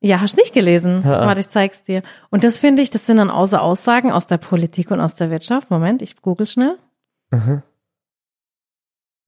Ja, 0.00 0.20
hast 0.20 0.36
nicht 0.36 0.54
gelesen. 0.54 1.02
Ja. 1.04 1.26
Warte, 1.26 1.40
ich 1.40 1.50
zeig's 1.50 1.84
dir. 1.84 2.02
Und 2.30 2.42
das 2.42 2.58
finde 2.58 2.82
ich, 2.82 2.88
das 2.90 3.06
sind 3.06 3.18
dann 3.18 3.30
außer 3.30 3.60
Aussagen 3.60 4.10
aus 4.10 4.26
der 4.26 4.38
Politik 4.38 4.90
und 4.90 5.00
aus 5.00 5.14
der 5.14 5.30
Wirtschaft. 5.30 5.70
Moment, 5.70 6.00
ich 6.00 6.20
google 6.22 6.46
schnell. 6.46 6.78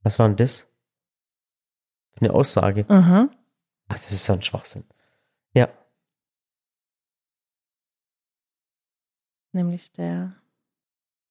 Was 0.03 0.19
war 0.19 0.29
denn 0.29 0.37
das? 0.37 0.69
Eine 2.21 2.33
Aussage. 2.33 2.87
Aha. 2.89 3.29
Ach, 3.89 3.95
das 3.95 4.11
ist 4.11 4.25
so 4.25 4.33
ein 4.33 4.43
Schwachsinn. 4.43 4.85
Ja. 5.55 5.69
Nämlich 9.53 9.93
der. 9.93 10.33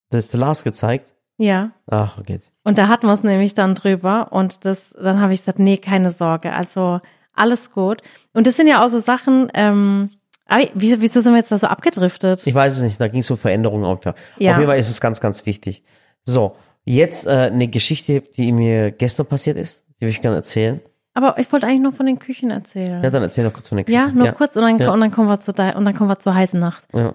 Das 0.09 0.25
ist 0.25 0.33
der 0.33 0.39
Lars 0.39 0.63
gezeigt. 0.63 1.13
Ja. 1.37 1.71
Ach, 1.87 2.19
okay. 2.19 2.39
Und 2.63 2.77
da 2.77 2.87
hatten 2.87 3.07
wir 3.07 3.13
es 3.13 3.23
nämlich 3.23 3.55
dann 3.55 3.73
drüber 3.73 4.31
und 4.31 4.65
das, 4.65 4.91
dann 4.91 5.19
habe 5.19 5.33
ich 5.33 5.39
gesagt, 5.39 5.57
nee, 5.57 5.77
keine 5.77 6.11
Sorge, 6.11 6.53
also 6.53 7.01
alles 7.41 7.71
gut. 7.71 8.01
Und 8.33 8.47
das 8.47 8.55
sind 8.55 8.67
ja 8.67 8.85
auch 8.85 8.89
so 8.89 8.99
Sachen, 8.99 9.49
ähm, 9.53 10.09
aber 10.45 10.65
wieso, 10.73 10.99
wieso 10.99 11.21
sind 11.21 11.33
wir 11.33 11.39
jetzt 11.39 11.51
da 11.51 11.57
so 11.57 11.67
abgedriftet? 11.67 12.45
Ich 12.45 12.53
weiß 12.53 12.75
es 12.77 12.83
nicht, 12.83 12.99
da 12.99 13.07
ging 13.07 13.21
es 13.21 13.31
um 13.31 13.37
Veränderungen 13.37 13.85
auf. 13.85 14.03
Ja. 14.03 14.11
Auf 14.11 14.17
jeden 14.37 14.65
Fall 14.65 14.79
ist 14.79 14.89
es 14.89 14.99
ganz, 14.99 15.21
ganz 15.21 15.45
wichtig. 15.45 15.83
So, 16.25 16.55
jetzt 16.83 17.25
äh, 17.25 17.49
eine 17.53 17.67
Geschichte, 17.67 18.21
die 18.21 18.51
mir 18.51 18.91
gestern 18.91 19.25
passiert 19.25 19.57
ist, 19.57 19.83
die 19.97 20.01
will 20.01 20.09
ich 20.09 20.21
gerne 20.21 20.35
erzählen. 20.37 20.81
Aber 21.13 21.37
ich 21.39 21.51
wollte 21.51 21.67
eigentlich 21.67 21.81
nur 21.81 21.91
von 21.91 22.05
den 22.05 22.19
Küchen 22.19 22.51
erzählen. 22.51 23.03
Ja, 23.03 23.09
dann 23.09 23.21
erzähl 23.21 23.43
noch 23.43 23.51
kurz 23.51 23.67
von 23.67 23.77
der 23.77 23.85
Küche. 23.85 23.97
Ja, 23.97 24.07
nur 24.07 24.31
kurz 24.31 24.55
und 24.55 24.63
dann, 24.63 24.79
Ja. 24.79 24.91
und 24.91 25.01
dann 25.01 25.11
kommen 25.11 25.27
wir 25.27 25.41
zu 25.41 25.51
und 25.51 25.57
dann 25.85 25.93
kommen 25.93 26.09
wir 26.09 26.19
zur 26.19 26.33
heißen 26.35 26.59
Nacht. 26.59 26.85
Ja. 26.93 27.13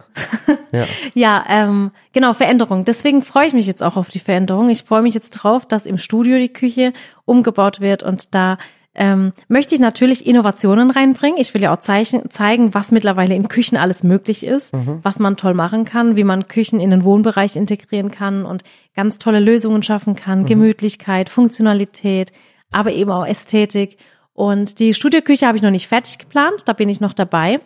ja. 0.73 0.85
Ja, 1.15 1.45
ähm, 1.49 1.93
genau, 2.12 2.35
Veränderung. 2.35 2.85
Deswegen 2.85 3.23
freue 3.23 3.47
ich 3.47 3.55
mich 3.55 3.67
jetzt 3.67 3.83
auch 3.83 3.97
auf 3.97 4.11
die 4.11 4.19
Veränderung. 4.19 4.69
Ich 4.69 4.83
freue 4.83 5.01
mich 5.01 5.15
jetzt 5.15 5.31
drauf, 5.31 5.65
dass 5.65 5.87
im 5.87 5.97
Studio 5.97 6.37
die 6.37 6.53
Küche 6.53 6.93
umgebaut 7.24 7.81
wird 7.81 8.03
und 8.03 8.35
da 8.35 8.59
ähm, 8.97 9.32
möchte 9.49 9.74
ich 9.74 9.80
natürlich 9.80 10.26
Innovationen 10.26 10.90
reinbringen. 10.90 11.38
Ich 11.38 11.53
will 11.55 11.62
ja 11.62 11.72
auch 11.72 11.80
zeichen, 11.80 12.30
zeigen, 12.30 12.74
was 12.74 12.90
mittlerweile 12.90 13.34
in 13.34 13.49
Küchen 13.49 13.76
alles 13.76 14.03
möglich 14.03 14.44
ist, 14.44 14.72
was 15.03 15.18
man 15.18 15.36
toll 15.36 15.55
machen 15.55 15.84
kann, 15.84 16.16
wie 16.16 16.24
man 16.24 16.49
Küchen 16.49 16.80
in 16.80 16.90
den 16.90 17.05
Wohnbereich 17.05 17.57
integrieren 17.57 18.11
kann 18.11 18.44
und 18.44 18.64
ganz 18.94 19.18
tolle 19.18 19.40
Lösungen 19.40 19.82
schaffen 19.82 20.16
kann. 20.16 20.47
Gemütlichkeit, 20.47 21.28
Funktionalität, 21.28 22.32
aber 22.72 22.92
eben 22.92 23.11
auch 23.11 23.26
Ästhetik. 23.26 23.99
Und 24.32 24.80
die 24.80 24.94
Studioküche 24.94 25.47
habe 25.47 25.57
ich 25.57 25.62
noch 25.62 25.70
nicht 25.70 25.88
fertig 25.88 26.18
geplant, 26.18 26.62
da 26.66 26.72
bin 26.72 26.88
ich 26.88 27.01
noch 27.01 27.12
dabei. 27.12 27.61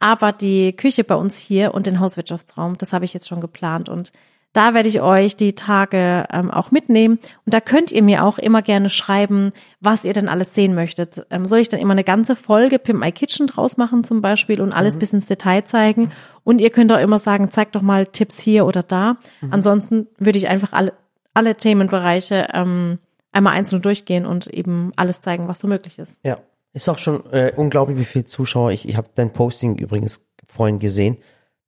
Aber 0.00 0.32
die 0.32 0.72
Küche 0.72 1.04
bei 1.04 1.14
uns 1.14 1.36
hier 1.36 1.74
und 1.74 1.86
den 1.86 2.00
Hauswirtschaftsraum, 2.00 2.76
das 2.76 2.92
habe 2.92 3.04
ich 3.04 3.14
jetzt 3.14 3.28
schon 3.28 3.40
geplant 3.40 3.88
und 3.88 4.12
Da 4.52 4.74
werde 4.74 4.88
ich 4.88 5.00
euch 5.00 5.36
die 5.36 5.54
Tage 5.54 6.26
ähm, 6.30 6.50
auch 6.50 6.70
mitnehmen. 6.70 7.18
Und 7.46 7.54
da 7.54 7.60
könnt 7.60 7.90
ihr 7.90 8.02
mir 8.02 8.24
auch 8.24 8.38
immer 8.38 8.60
gerne 8.60 8.90
schreiben, 8.90 9.52
was 9.80 10.04
ihr 10.04 10.12
denn 10.12 10.28
alles 10.28 10.54
sehen 10.54 10.74
möchtet. 10.74 11.26
Ähm, 11.30 11.46
soll 11.46 11.60
ich 11.60 11.70
dann 11.70 11.80
immer 11.80 11.92
eine 11.92 12.04
ganze 12.04 12.36
Folge 12.36 12.78
Pimp 12.78 13.00
My 13.00 13.12
Kitchen 13.12 13.46
draus 13.46 13.78
machen 13.78 14.04
zum 14.04 14.20
Beispiel 14.20 14.60
und 14.60 14.72
alles 14.72 14.96
mhm. 14.96 14.98
bis 14.98 15.12
ins 15.14 15.26
Detail 15.26 15.64
zeigen? 15.64 16.12
Und 16.44 16.60
ihr 16.60 16.70
könnt 16.70 16.92
auch 16.92 17.00
immer 17.00 17.18
sagen, 17.18 17.50
zeigt 17.50 17.76
doch 17.76 17.82
mal 17.82 18.06
Tipps 18.06 18.38
hier 18.40 18.66
oder 18.66 18.82
da. 18.82 19.16
Mhm. 19.40 19.52
Ansonsten 19.52 20.06
würde 20.18 20.38
ich 20.38 20.48
einfach 20.48 20.72
alle, 20.72 20.92
alle 21.32 21.56
Themenbereiche 21.56 22.48
ähm, 22.52 22.98
einmal 23.32 23.54
einzeln 23.54 23.80
durchgehen 23.80 24.26
und 24.26 24.48
eben 24.48 24.92
alles 24.96 25.22
zeigen, 25.22 25.48
was 25.48 25.60
so 25.60 25.66
möglich 25.66 25.98
ist. 25.98 26.18
Ja, 26.24 26.38
ist 26.74 26.90
auch 26.90 26.98
schon 26.98 27.24
äh, 27.32 27.52
unglaublich, 27.56 27.96
wie 27.96 28.04
viele 28.04 28.26
Zuschauer. 28.26 28.72
Ich, 28.72 28.86
ich 28.86 28.98
habe 28.98 29.08
dein 29.14 29.32
Posting 29.32 29.78
übrigens 29.78 30.26
vorhin 30.46 30.78
gesehen 30.78 31.16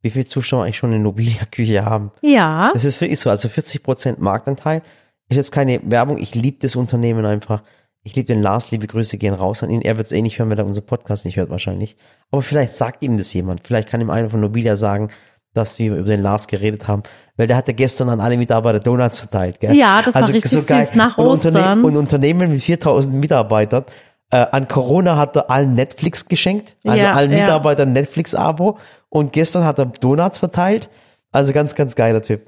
wie 0.05 0.11
viele 0.11 0.27
Zuschauer 0.27 0.65
eigentlich 0.65 0.77
schon 0.77 0.93
eine 0.93 1.03
Nobilia-Küche 1.03 1.85
haben. 1.85 2.13
Ja. 2.21 2.71
Das 2.75 2.85
ist 2.85 3.01
wirklich 3.01 3.19
so. 3.19 3.31
Also 3.31 3.49
40 3.49 3.83
Prozent 3.83 4.21
Marktanteil. 4.21 4.83
Ist 5.31 5.39
jetzt 5.39 5.51
keine 5.51 5.81
Werbung. 5.83 6.19
Ich 6.19 6.35
liebe 6.35 6.59
das 6.61 6.77
Unternehmen 6.77 7.25
einfach. 7.25 7.63
Ich 8.03 8.15
liebe 8.15 8.27
den 8.27 8.43
Lars. 8.43 8.71
Liebe 8.71 8.87
Grüße 8.87 9.17
gehen 9.17 9.33
raus 9.33 9.63
an 9.63 9.71
ihn. 9.71 9.81
Er 9.81 9.97
wird 9.97 10.05
es 10.05 10.13
eh 10.13 10.21
nicht 10.21 10.39
hören, 10.39 10.51
wenn 10.51 10.59
er 10.59 10.67
unseren 10.67 10.85
Podcast 10.85 11.25
nicht 11.25 11.39
hört 11.39 11.49
wahrscheinlich. 11.49 11.97
Aber 12.31 12.43
vielleicht 12.43 12.75
sagt 12.75 13.01
ihm 13.01 13.17
das 13.17 13.33
jemand. 13.33 13.67
Vielleicht 13.67 13.89
kann 13.89 14.03
ihm 14.03 14.11
einer 14.11 14.29
von 14.29 14.43
Nobilia 14.43 14.77
sagen, 14.77 15.09
dass 15.55 15.79
wir 15.79 15.97
über 15.97 16.09
den 16.09 16.21
Lars 16.21 16.49
geredet 16.49 16.87
haben. 16.87 17.03
Weil 17.39 17.47
der 17.47 17.57
hatte 17.57 17.73
gestern 17.73 18.11
an 18.11 18.21
alle 18.21 18.37
Mitarbeiter 18.37 18.81
Donuts 18.81 19.21
verteilt. 19.21 19.59
Gell? 19.61 19.75
Ja, 19.75 20.03
das 20.03 20.15
also 20.15 20.29
war 20.29 20.35
richtig 20.35 20.51
so 20.51 20.65
geil. 20.65 20.85
süß 20.85 20.97
nach 20.97 21.17
und 21.17 21.29
Ostern. 21.29 21.55
Unterne 21.55 21.87
und 21.87 21.97
Unternehmen 21.97 22.51
mit 22.51 22.61
4000 22.61 23.19
Mitarbeitern. 23.19 23.87
Äh, 24.35 24.49
an 24.51 24.67
Corona 24.67 25.17
hat 25.17 25.37
er 25.37 25.49
allen 25.49 25.77
Netflix 25.77 26.27
geschenkt. 26.27 26.75
Also 26.83 27.05
ja, 27.05 27.13
allen 27.13 27.31
Mitarbeitern 27.31 27.91
ja. 27.91 28.01
Netflix-Abo 28.01 28.79
und 29.09 29.33
gestern 29.33 29.65
hat 29.65 29.79
er 29.79 29.87
Donuts 29.87 30.41
verteilt. 30.41 30.91
Also 31.31 31.53
ganz, 31.53 31.77
ganz 31.77 31.95
geiler 31.95 32.21
Typ. 32.21 32.41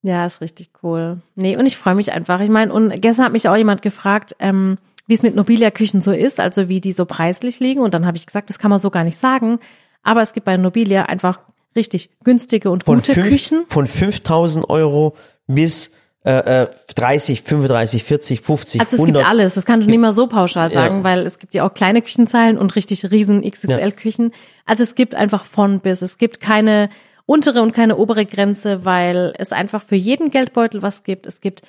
Ja, 0.00 0.24
ist 0.24 0.40
richtig 0.40 0.70
cool. 0.82 1.20
Nee, 1.34 1.58
und 1.58 1.66
ich 1.66 1.76
freue 1.76 1.94
mich 1.94 2.10
einfach. 2.10 2.40
Ich 2.40 2.48
meine, 2.48 2.72
und 2.72 3.02
gestern 3.02 3.26
hat 3.26 3.32
mich 3.34 3.50
auch 3.50 3.56
jemand 3.56 3.82
gefragt, 3.82 4.34
ähm, 4.38 4.78
wie 5.08 5.12
es 5.12 5.22
mit 5.22 5.36
Nobilia-Küchen 5.36 6.00
so 6.00 6.10
ist, 6.10 6.40
also 6.40 6.70
wie 6.70 6.80
die 6.80 6.92
so 6.92 7.04
preislich 7.04 7.60
liegen. 7.60 7.82
Und 7.82 7.92
dann 7.92 8.06
habe 8.06 8.16
ich 8.16 8.24
gesagt, 8.24 8.48
das 8.48 8.58
kann 8.58 8.70
man 8.70 8.78
so 8.78 8.88
gar 8.88 9.04
nicht 9.04 9.18
sagen. 9.18 9.58
Aber 10.02 10.22
es 10.22 10.32
gibt 10.32 10.46
bei 10.46 10.56
Nobilia 10.56 11.02
einfach 11.02 11.40
richtig 11.76 12.08
günstige 12.24 12.70
und 12.70 12.84
von 12.84 12.96
gute 12.96 13.12
fünf, 13.12 13.28
Küchen. 13.28 13.64
Von 13.68 13.86
5000 13.86 14.70
Euro 14.70 15.14
bis 15.48 15.92
äh, 16.26 16.66
30, 16.94 17.42
35, 17.42 18.02
40, 18.02 18.40
50, 18.40 18.80
Also 18.80 18.96
es 18.96 19.00
100. 19.00 19.16
gibt 19.16 19.30
alles. 19.30 19.54
Das 19.54 19.64
kann 19.64 19.80
du 19.80 19.86
nicht 19.86 20.00
mal 20.00 20.12
so 20.12 20.26
pauschal 20.26 20.72
sagen, 20.72 20.98
ja. 20.98 21.04
weil 21.04 21.20
es 21.20 21.38
gibt 21.38 21.54
ja 21.54 21.64
auch 21.64 21.72
kleine 21.72 22.02
Küchenzeilen 22.02 22.58
und 22.58 22.74
richtig 22.74 23.10
riesen 23.10 23.42
XXL-Küchen. 23.42 24.32
Also 24.64 24.82
es 24.82 24.96
gibt 24.96 25.14
einfach 25.14 25.44
von 25.44 25.80
bis. 25.80 26.02
Es 26.02 26.18
gibt 26.18 26.40
keine 26.40 26.90
untere 27.26 27.62
und 27.62 27.72
keine 27.72 27.96
obere 27.96 28.26
Grenze, 28.26 28.84
weil 28.84 29.34
es 29.38 29.52
einfach 29.52 29.82
für 29.82 29.94
jeden 29.94 30.32
Geldbeutel 30.32 30.82
was 30.82 31.04
gibt. 31.04 31.26
Es 31.26 31.40
gibt 31.40 31.62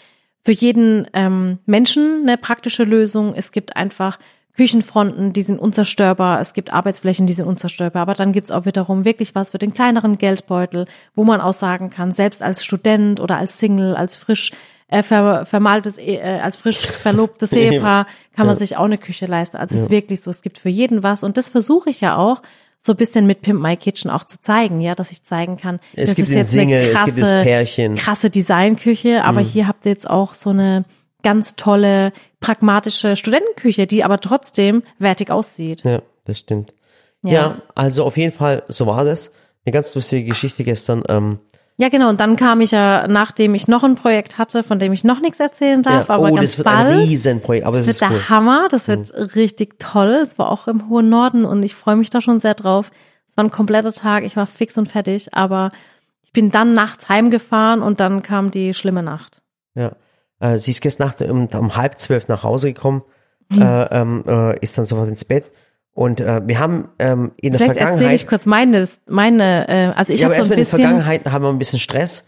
für 0.43 0.53
jeden 0.53 1.07
ähm, 1.13 1.59
Menschen 1.67 2.21
eine 2.23 2.37
praktische 2.37 2.83
Lösung. 2.83 3.35
Es 3.35 3.51
gibt 3.51 3.75
einfach 3.75 4.17
Küchenfronten, 4.57 5.33
die 5.33 5.43
sind 5.43 5.59
unzerstörbar, 5.59 6.41
es 6.41 6.53
gibt 6.53 6.73
Arbeitsflächen, 6.73 7.27
die 7.27 7.33
sind 7.33 7.45
unzerstörbar, 7.45 8.01
aber 8.01 8.15
dann 8.15 8.33
gibt's 8.33 8.49
auch 8.49 8.65
wiederum 8.65 9.05
wirklich 9.05 9.35
was 9.35 9.51
für 9.51 9.59
den 9.59 9.73
kleineren 9.73 10.17
Geldbeutel, 10.17 10.87
wo 11.15 11.23
man 11.23 11.41
auch 11.41 11.53
sagen 11.53 11.91
kann, 11.91 12.11
selbst 12.11 12.41
als 12.41 12.65
Student 12.65 13.19
oder 13.19 13.37
als 13.37 13.59
Single, 13.59 13.95
als 13.95 14.15
frisch 14.15 14.51
äh, 14.87 15.03
ver, 15.03 15.45
vermaltes, 15.45 15.99
äh, 15.99 16.39
als 16.41 16.57
frisch 16.57 16.87
verlobtes 16.87 17.51
Ehepaar 17.53 18.07
kann 18.35 18.47
man 18.47 18.55
ja. 18.55 18.59
sich 18.59 18.77
auch 18.77 18.85
eine 18.85 18.97
Küche 18.97 19.27
leisten. 19.27 19.57
Also 19.57 19.75
es 19.75 19.81
ist 19.81 19.89
wirklich 19.91 20.21
so, 20.21 20.31
es 20.31 20.41
gibt 20.41 20.57
für 20.57 20.69
jeden 20.69 21.03
was. 21.03 21.23
Und 21.23 21.37
das 21.37 21.49
versuche 21.49 21.91
ich 21.91 22.01
ja 22.01 22.17
auch 22.17 22.41
so 22.79 22.93
ein 22.93 22.97
bisschen 22.97 23.27
mit 23.27 23.41
Pimp 23.41 23.61
My 23.61 23.75
Kitchen 23.75 24.09
auch 24.09 24.23
zu 24.23 24.41
zeigen, 24.41 24.81
ja, 24.81 24.95
dass 24.95 25.11
ich 25.11 25.23
zeigen 25.23 25.57
kann, 25.57 25.79
es 25.93 26.09
das 26.09 26.15
gibt 26.15 26.29
ist 26.29 26.35
jetzt 26.35 26.51
Single, 26.51 26.81
eine 26.81 26.91
krasse, 26.93 27.93
krasse 27.95 28.29
Designküche, 28.29 29.23
aber 29.23 29.41
mhm. 29.41 29.45
hier 29.45 29.67
habt 29.67 29.85
ihr 29.85 29.91
jetzt 29.91 30.09
auch 30.09 30.33
so 30.33 30.51
eine 30.51 30.85
ganz 31.23 31.55
tolle, 31.55 32.13
pragmatische 32.39 33.15
Studentenküche, 33.15 33.87
die 33.87 34.03
aber 34.03 34.19
trotzdem 34.19 34.83
wertig 34.99 35.31
aussieht. 35.31 35.83
Ja, 35.83 36.01
das 36.25 36.39
stimmt. 36.39 36.73
Ja, 37.23 37.31
ja 37.31 37.61
also 37.75 38.03
auf 38.03 38.17
jeden 38.17 38.33
Fall, 38.33 38.63
so 38.67 38.85
war 38.87 39.03
das. 39.03 39.31
Eine 39.65 39.73
ganz 39.73 39.93
lustige 39.95 40.29
Geschichte 40.29 40.63
gestern. 40.63 41.03
Ähm, 41.09 41.39
ja, 41.79 41.89
genau. 41.89 42.09
Und 42.09 42.19
dann 42.19 42.35
kam 42.37 42.61
ich 42.61 42.71
ja, 42.71 43.07
nachdem 43.07 43.53
ich 43.53 43.67
noch 43.67 43.83
ein 43.83 43.95
Projekt 43.95 44.37
hatte, 44.39 44.63
von 44.63 44.79
dem 44.79 44.93
ich 44.93 45.03
noch 45.03 45.19
nichts 45.19 45.39
erzählen 45.39 45.83
darf, 45.83 46.07
ja, 46.07 46.15
aber 46.15 46.31
oh, 46.31 46.35
ganz 46.35 46.51
das 46.51 46.57
wird 46.57 46.65
bald. 46.65 46.87
ein 46.87 46.99
Riesenprojekt. 46.99 47.67
Aber 47.67 47.77
das, 47.77 47.85
das 47.85 48.01
wird 48.01 48.11
der 48.11 48.29
Hammer. 48.29 48.67
Das 48.69 48.87
wird 48.87 49.13
mhm. 49.13 49.25
richtig 49.35 49.77
toll. 49.77 50.21
Es 50.23 50.39
war 50.39 50.49
auch 50.49 50.67
im 50.67 50.89
hohen 50.89 51.09
Norden 51.09 51.45
und 51.45 51.61
ich 51.63 51.75
freue 51.75 51.95
mich 51.95 52.09
da 52.09 52.19
schon 52.19 52.39
sehr 52.39 52.55
drauf. 52.55 52.89
Es 53.29 53.37
war 53.37 53.43
ein 53.43 53.51
kompletter 53.51 53.93
Tag. 53.93 54.23
Ich 54.23 54.35
war 54.35 54.47
fix 54.47 54.77
und 54.77 54.87
fertig, 54.87 55.33
aber 55.35 55.71
ich 56.23 56.31
bin 56.31 56.49
dann 56.49 56.73
nachts 56.73 57.09
heimgefahren 57.09 57.83
und 57.83 57.99
dann 57.99 58.23
kam 58.23 58.49
die 58.49 58.73
schlimme 58.73 59.03
Nacht. 59.03 59.41
Ja. 59.75 59.91
Äh, 60.39 60.57
sie 60.57 60.71
ist 60.71 60.81
gestern 60.81 61.07
Nacht 61.07 61.21
um, 61.21 61.47
um 61.47 61.75
halb 61.75 61.99
zwölf 61.99 62.27
nach 62.27 62.43
Hause 62.43 62.73
gekommen, 62.73 63.03
mhm. 63.49 63.61
äh, 63.61 63.83
ähm, 63.85 64.23
äh, 64.27 64.59
ist 64.59 64.77
dann 64.77 64.85
sofort 64.85 65.09
ins 65.09 65.25
Bett. 65.25 65.51
Und 65.93 66.19
äh, 66.19 66.41
wir 66.45 66.59
haben 66.59 66.89
ähm, 66.99 67.31
in 67.37 67.53
der 67.53 67.59
Vielleicht 67.59 67.73
Vergangenheit. 67.73 68.01
erzähle 68.01 68.15
ich 68.15 68.27
kurz 68.27 68.45
meine, 68.45 68.87
meine 69.07 69.67
äh, 69.67 69.93
also 69.95 70.13
ich 70.13 70.21
ja, 70.21 70.27
habe 70.27 70.35
so 70.35 70.43
ein 70.43 70.49
bisschen. 70.49 70.59
In 70.59 70.83
der 70.83 70.89
Vergangenheit 70.89 71.25
haben 71.25 71.43
wir 71.43 71.49
ein 71.49 71.57
bisschen 71.57 71.79
Stress. 71.79 72.25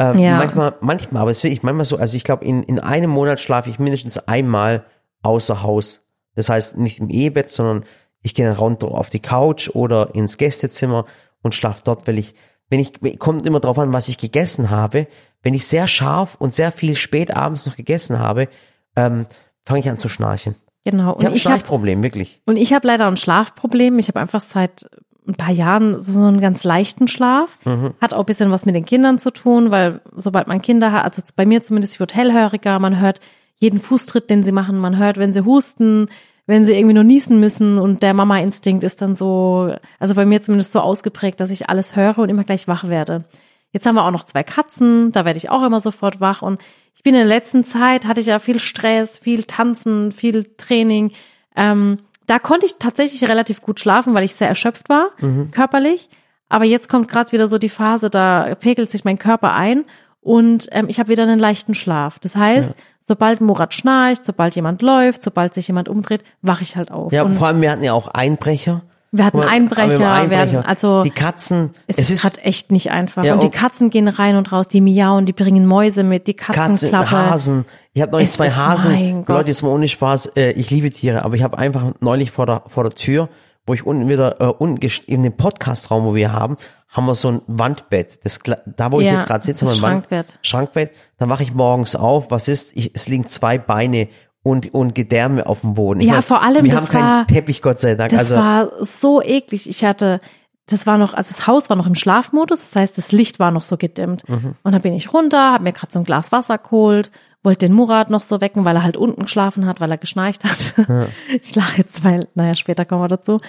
Äh, 0.00 0.20
ja. 0.20 0.38
Manchmal, 0.38 0.74
manchmal, 0.80 1.22
aber 1.22 1.30
es 1.30 1.38
ist 1.38 1.44
wirklich 1.44 1.62
manchmal 1.62 1.84
so. 1.84 1.98
Also 1.98 2.16
ich 2.16 2.24
glaube, 2.24 2.44
in, 2.44 2.64
in 2.64 2.80
einem 2.80 3.10
Monat 3.10 3.38
schlafe 3.38 3.70
ich 3.70 3.78
mindestens 3.78 4.18
einmal 4.18 4.84
außer 5.22 5.62
Haus. 5.62 6.00
Das 6.34 6.48
heißt 6.48 6.78
nicht 6.78 6.98
im 6.98 7.10
Ehebett, 7.10 7.50
sondern 7.50 7.84
ich 8.22 8.34
gehe 8.34 8.56
runter 8.56 8.88
auf 8.88 9.10
die 9.10 9.20
Couch 9.20 9.70
oder 9.70 10.14
ins 10.14 10.38
Gästezimmer 10.38 11.06
und 11.42 11.54
schlafe 11.54 11.82
dort, 11.84 12.06
weil 12.06 12.18
ich, 12.18 12.34
wenn 12.72 12.80
ich, 12.80 12.92
kommt 13.20 13.46
immer 13.46 13.60
drauf 13.60 13.78
an, 13.78 13.92
was 13.92 14.08
ich 14.08 14.18
gegessen 14.18 14.70
habe 14.70 15.06
wenn 15.42 15.54
ich 15.54 15.66
sehr 15.66 15.86
scharf 15.86 16.36
und 16.38 16.54
sehr 16.54 16.72
viel 16.72 16.96
spät 16.96 17.34
abends 17.36 17.66
noch 17.66 17.76
gegessen 17.76 18.18
habe, 18.18 18.48
ähm, 18.96 19.26
fange 19.64 19.80
ich 19.80 19.88
an 19.88 19.98
zu 19.98 20.08
schnarchen. 20.08 20.54
Genau. 20.84 21.12
Und 21.12 21.20
ich 21.20 21.26
habe 21.26 21.34
ein 21.34 21.38
Schlafproblem, 21.38 21.98
hab, 21.98 22.04
wirklich. 22.04 22.40
Und 22.46 22.56
ich 22.56 22.72
habe 22.72 22.86
leider 22.86 23.06
ein 23.06 23.16
Schlafproblem. 23.16 23.98
Ich 23.98 24.08
habe 24.08 24.20
einfach 24.20 24.40
seit 24.40 24.86
ein 25.26 25.34
paar 25.34 25.52
Jahren 25.52 26.00
so 26.00 26.18
einen 26.18 26.40
ganz 26.40 26.64
leichten 26.64 27.06
Schlaf. 27.06 27.58
Mhm. 27.64 27.94
Hat 28.00 28.14
auch 28.14 28.20
ein 28.20 28.26
bisschen 28.26 28.50
was 28.50 28.66
mit 28.66 28.74
den 28.74 28.84
Kindern 28.84 29.18
zu 29.18 29.30
tun, 29.30 29.70
weil 29.70 30.00
sobald 30.16 30.48
man 30.48 30.60
Kinder 30.60 30.90
hat, 30.90 31.04
also 31.04 31.22
bei 31.36 31.46
mir 31.46 31.62
zumindest, 31.62 31.94
ich 31.94 32.00
wurde 32.00 32.14
hellhöriger, 32.14 32.78
man 32.80 32.98
hört 33.00 33.20
jeden 33.56 33.78
Fußtritt, 33.78 34.28
den 34.28 34.42
sie 34.42 34.50
machen, 34.50 34.78
man 34.78 34.98
hört, 34.98 35.18
wenn 35.18 35.32
sie 35.32 35.44
husten, 35.44 36.08
wenn 36.46 36.64
sie 36.64 36.72
irgendwie 36.72 36.94
nur 36.94 37.04
niesen 37.04 37.38
müssen 37.40 37.78
und 37.78 38.02
der 38.02 38.14
Mama-Instinkt 38.14 38.84
ist 38.84 39.00
dann 39.00 39.14
so, 39.14 39.74
also 39.98 40.14
bei 40.14 40.24
mir 40.24 40.42
zumindest 40.42 40.72
so 40.72 40.80
ausgeprägt, 40.80 41.40
dass 41.40 41.50
ich 41.50 41.68
alles 41.68 41.94
höre 41.94 42.18
und 42.18 42.28
immer 42.28 42.44
gleich 42.44 42.66
wach 42.66 42.88
werde. 42.88 43.24
Jetzt 43.72 43.86
haben 43.86 43.94
wir 43.94 44.04
auch 44.04 44.10
noch 44.10 44.24
zwei 44.24 44.42
Katzen, 44.42 45.12
da 45.12 45.24
werde 45.24 45.38
ich 45.38 45.50
auch 45.50 45.62
immer 45.62 45.80
sofort 45.80 46.20
wach. 46.20 46.42
Und 46.42 46.60
ich 46.94 47.02
bin 47.02 47.14
in 47.14 47.20
der 47.20 47.28
letzten 47.28 47.64
Zeit, 47.64 48.06
hatte 48.06 48.20
ich 48.20 48.26
ja 48.26 48.38
viel 48.38 48.58
Stress, 48.58 49.18
viel 49.18 49.44
Tanzen, 49.44 50.12
viel 50.12 50.44
Training. 50.56 51.12
Ähm, 51.56 51.98
da 52.26 52.38
konnte 52.38 52.66
ich 52.66 52.76
tatsächlich 52.78 53.28
relativ 53.28 53.62
gut 53.62 53.80
schlafen, 53.80 54.12
weil 54.14 54.24
ich 54.24 54.34
sehr 54.34 54.48
erschöpft 54.48 54.88
war, 54.88 55.10
mhm. 55.20 55.50
körperlich. 55.52 56.08
Aber 56.48 56.66
jetzt 56.66 56.90
kommt 56.90 57.08
gerade 57.08 57.32
wieder 57.32 57.48
so 57.48 57.56
die 57.56 57.70
Phase, 57.70 58.10
da 58.10 58.54
pegelt 58.56 58.90
sich 58.90 59.04
mein 59.04 59.18
Körper 59.18 59.54
ein 59.54 59.84
und 60.22 60.68
ähm, 60.70 60.86
ich 60.88 61.00
habe 61.00 61.08
wieder 61.08 61.24
einen 61.24 61.40
leichten 61.40 61.74
Schlaf. 61.74 62.20
Das 62.20 62.36
heißt, 62.36 62.70
ja. 62.70 62.74
sobald 63.00 63.40
Murat 63.40 63.74
schnarcht, 63.74 64.24
sobald 64.24 64.54
jemand 64.54 64.80
läuft, 64.80 65.22
sobald 65.22 65.52
sich 65.52 65.66
jemand 65.66 65.88
umdreht, 65.88 66.22
wache 66.42 66.62
ich 66.62 66.76
halt 66.76 66.92
auf. 66.92 67.12
Ja, 67.12 67.24
und 67.24 67.34
vor 67.34 67.48
allem 67.48 67.60
wir 67.60 67.72
hatten 67.72 67.82
ja 67.82 67.92
auch 67.92 68.06
Einbrecher. 68.06 68.82
Wir 69.14 69.26
hatten 69.26 69.40
Einbrecher, 69.40 69.98
wir 69.98 70.10
Einbrecher. 70.10 70.52
Werden, 70.52 70.64
also 70.64 71.02
die 71.02 71.10
Katzen. 71.10 71.74
Es, 71.86 71.98
es 71.98 72.10
ist 72.10 72.22
gerade 72.22 72.40
echt 72.42 72.72
nicht 72.72 72.92
einfach. 72.92 73.24
Ja, 73.24 73.34
und 73.34 73.42
die 73.42 73.50
Katzen 73.50 73.90
gehen 73.90 74.08
rein 74.08 74.36
und 74.36 74.52
raus, 74.52 74.68
die 74.68 74.80
miauen, 74.80 75.26
die 75.26 75.34
bringen 75.34 75.66
Mäuse 75.66 76.02
mit, 76.02 76.28
die 76.28 76.34
Katzen 76.34 76.90
Katzen, 76.90 77.10
Hasen. 77.10 77.64
Ich 77.92 78.00
habe 78.00 78.12
neulich 78.12 78.28
es 78.28 78.34
zwei 78.36 78.50
Hasen. 78.50 79.24
Leute, 79.26 79.50
jetzt 79.50 79.62
mal 79.62 79.68
ohne 79.68 79.88
Spaß. 79.88 80.26
Äh, 80.36 80.52
ich 80.52 80.70
liebe 80.70 80.90
Tiere, 80.90 81.24
aber 81.24 81.34
ich 81.34 81.42
habe 81.42 81.58
einfach 81.58 81.92
neulich 82.00 82.30
vor 82.30 82.46
der 82.46 82.62
vor 82.68 82.84
der 82.84 82.92
Tür, 82.92 83.28
wo 83.66 83.74
ich 83.74 83.86
unten 83.86 84.08
wieder 84.08 84.40
äh, 84.40 84.46
unten 84.46 84.86
in 85.06 85.22
dem 85.22 85.36
Podcastraum, 85.36 86.04
wo 86.04 86.14
wir 86.14 86.32
haben, 86.32 86.56
haben 86.88 87.06
wir 87.06 87.14
so 87.14 87.28
ein 87.28 87.42
Wandbett. 87.46 88.24
Das, 88.24 88.38
da, 88.66 88.92
wo 88.92 89.00
ja, 89.00 89.06
ich 89.06 89.12
jetzt 89.14 89.26
gerade 89.26 89.44
sitze, 89.44 89.64
haben 89.64 89.70
wir 89.70 89.76
ein 89.76 89.80
Schrankbett. 89.80 90.28
Wand, 90.28 90.38
Schrankbett. 90.42 90.90
Dann 91.18 91.30
wache 91.30 91.42
ich 91.42 91.54
morgens 91.54 91.96
auf. 91.96 92.30
Was 92.30 92.48
ist? 92.48 92.76
Ich, 92.76 92.94
es 92.94 93.08
liegen 93.08 93.28
zwei 93.28 93.58
Beine 93.58 94.08
und, 94.42 94.74
und 94.74 94.94
Gedärme 94.94 95.46
auf 95.46 95.62
dem 95.62 95.74
Boden. 95.74 96.00
Ich 96.00 96.06
ja, 96.06 96.12
meine, 96.12 96.22
vor 96.22 96.42
allem, 96.42 96.64
wir 96.64 96.72
das 96.72 96.82
haben 96.82 96.88
keinen 96.88 97.02
war, 97.02 97.26
Teppich, 97.26 97.62
Gott 97.62 97.80
sei 97.80 97.94
Dank. 97.94 98.10
Das 98.10 98.32
also, 98.32 98.36
war 98.36 98.70
so 98.80 99.22
eklig. 99.22 99.68
Ich 99.68 99.84
hatte, 99.84 100.20
das 100.66 100.86
war 100.86 100.98
noch, 100.98 101.14
also 101.14 101.28
das 101.34 101.46
Haus 101.46 101.70
war 101.70 101.76
noch 101.76 101.86
im 101.86 101.94
Schlafmodus, 101.94 102.60
das 102.60 102.76
heißt, 102.76 102.98
das 102.98 103.12
Licht 103.12 103.38
war 103.38 103.50
noch 103.50 103.64
so 103.64 103.76
gedimmt. 103.76 104.28
Mhm. 104.28 104.54
Und 104.62 104.72
dann 104.72 104.82
bin 104.82 104.94
ich 104.94 105.12
runter, 105.12 105.52
habe 105.52 105.64
mir 105.64 105.72
gerade 105.72 105.92
so 105.92 105.98
ein 105.98 106.04
Glas 106.04 106.32
Wasser 106.32 106.58
geholt, 106.58 107.10
wollte 107.42 107.66
den 107.66 107.74
Murat 107.74 108.10
noch 108.10 108.22
so 108.22 108.40
wecken, 108.40 108.64
weil 108.64 108.76
er 108.76 108.82
halt 108.82 108.96
unten 108.96 109.24
geschlafen 109.24 109.66
hat, 109.66 109.80
weil 109.80 109.90
er 109.90 109.98
geschnarcht 109.98 110.44
hat. 110.44 110.74
Ja. 110.88 111.06
Ich 111.40 111.54
lache 111.54 111.78
jetzt, 111.78 112.04
weil, 112.04 112.28
naja, 112.34 112.54
später 112.54 112.84
kommen 112.84 113.02
wir 113.02 113.08
dazu. 113.08 113.40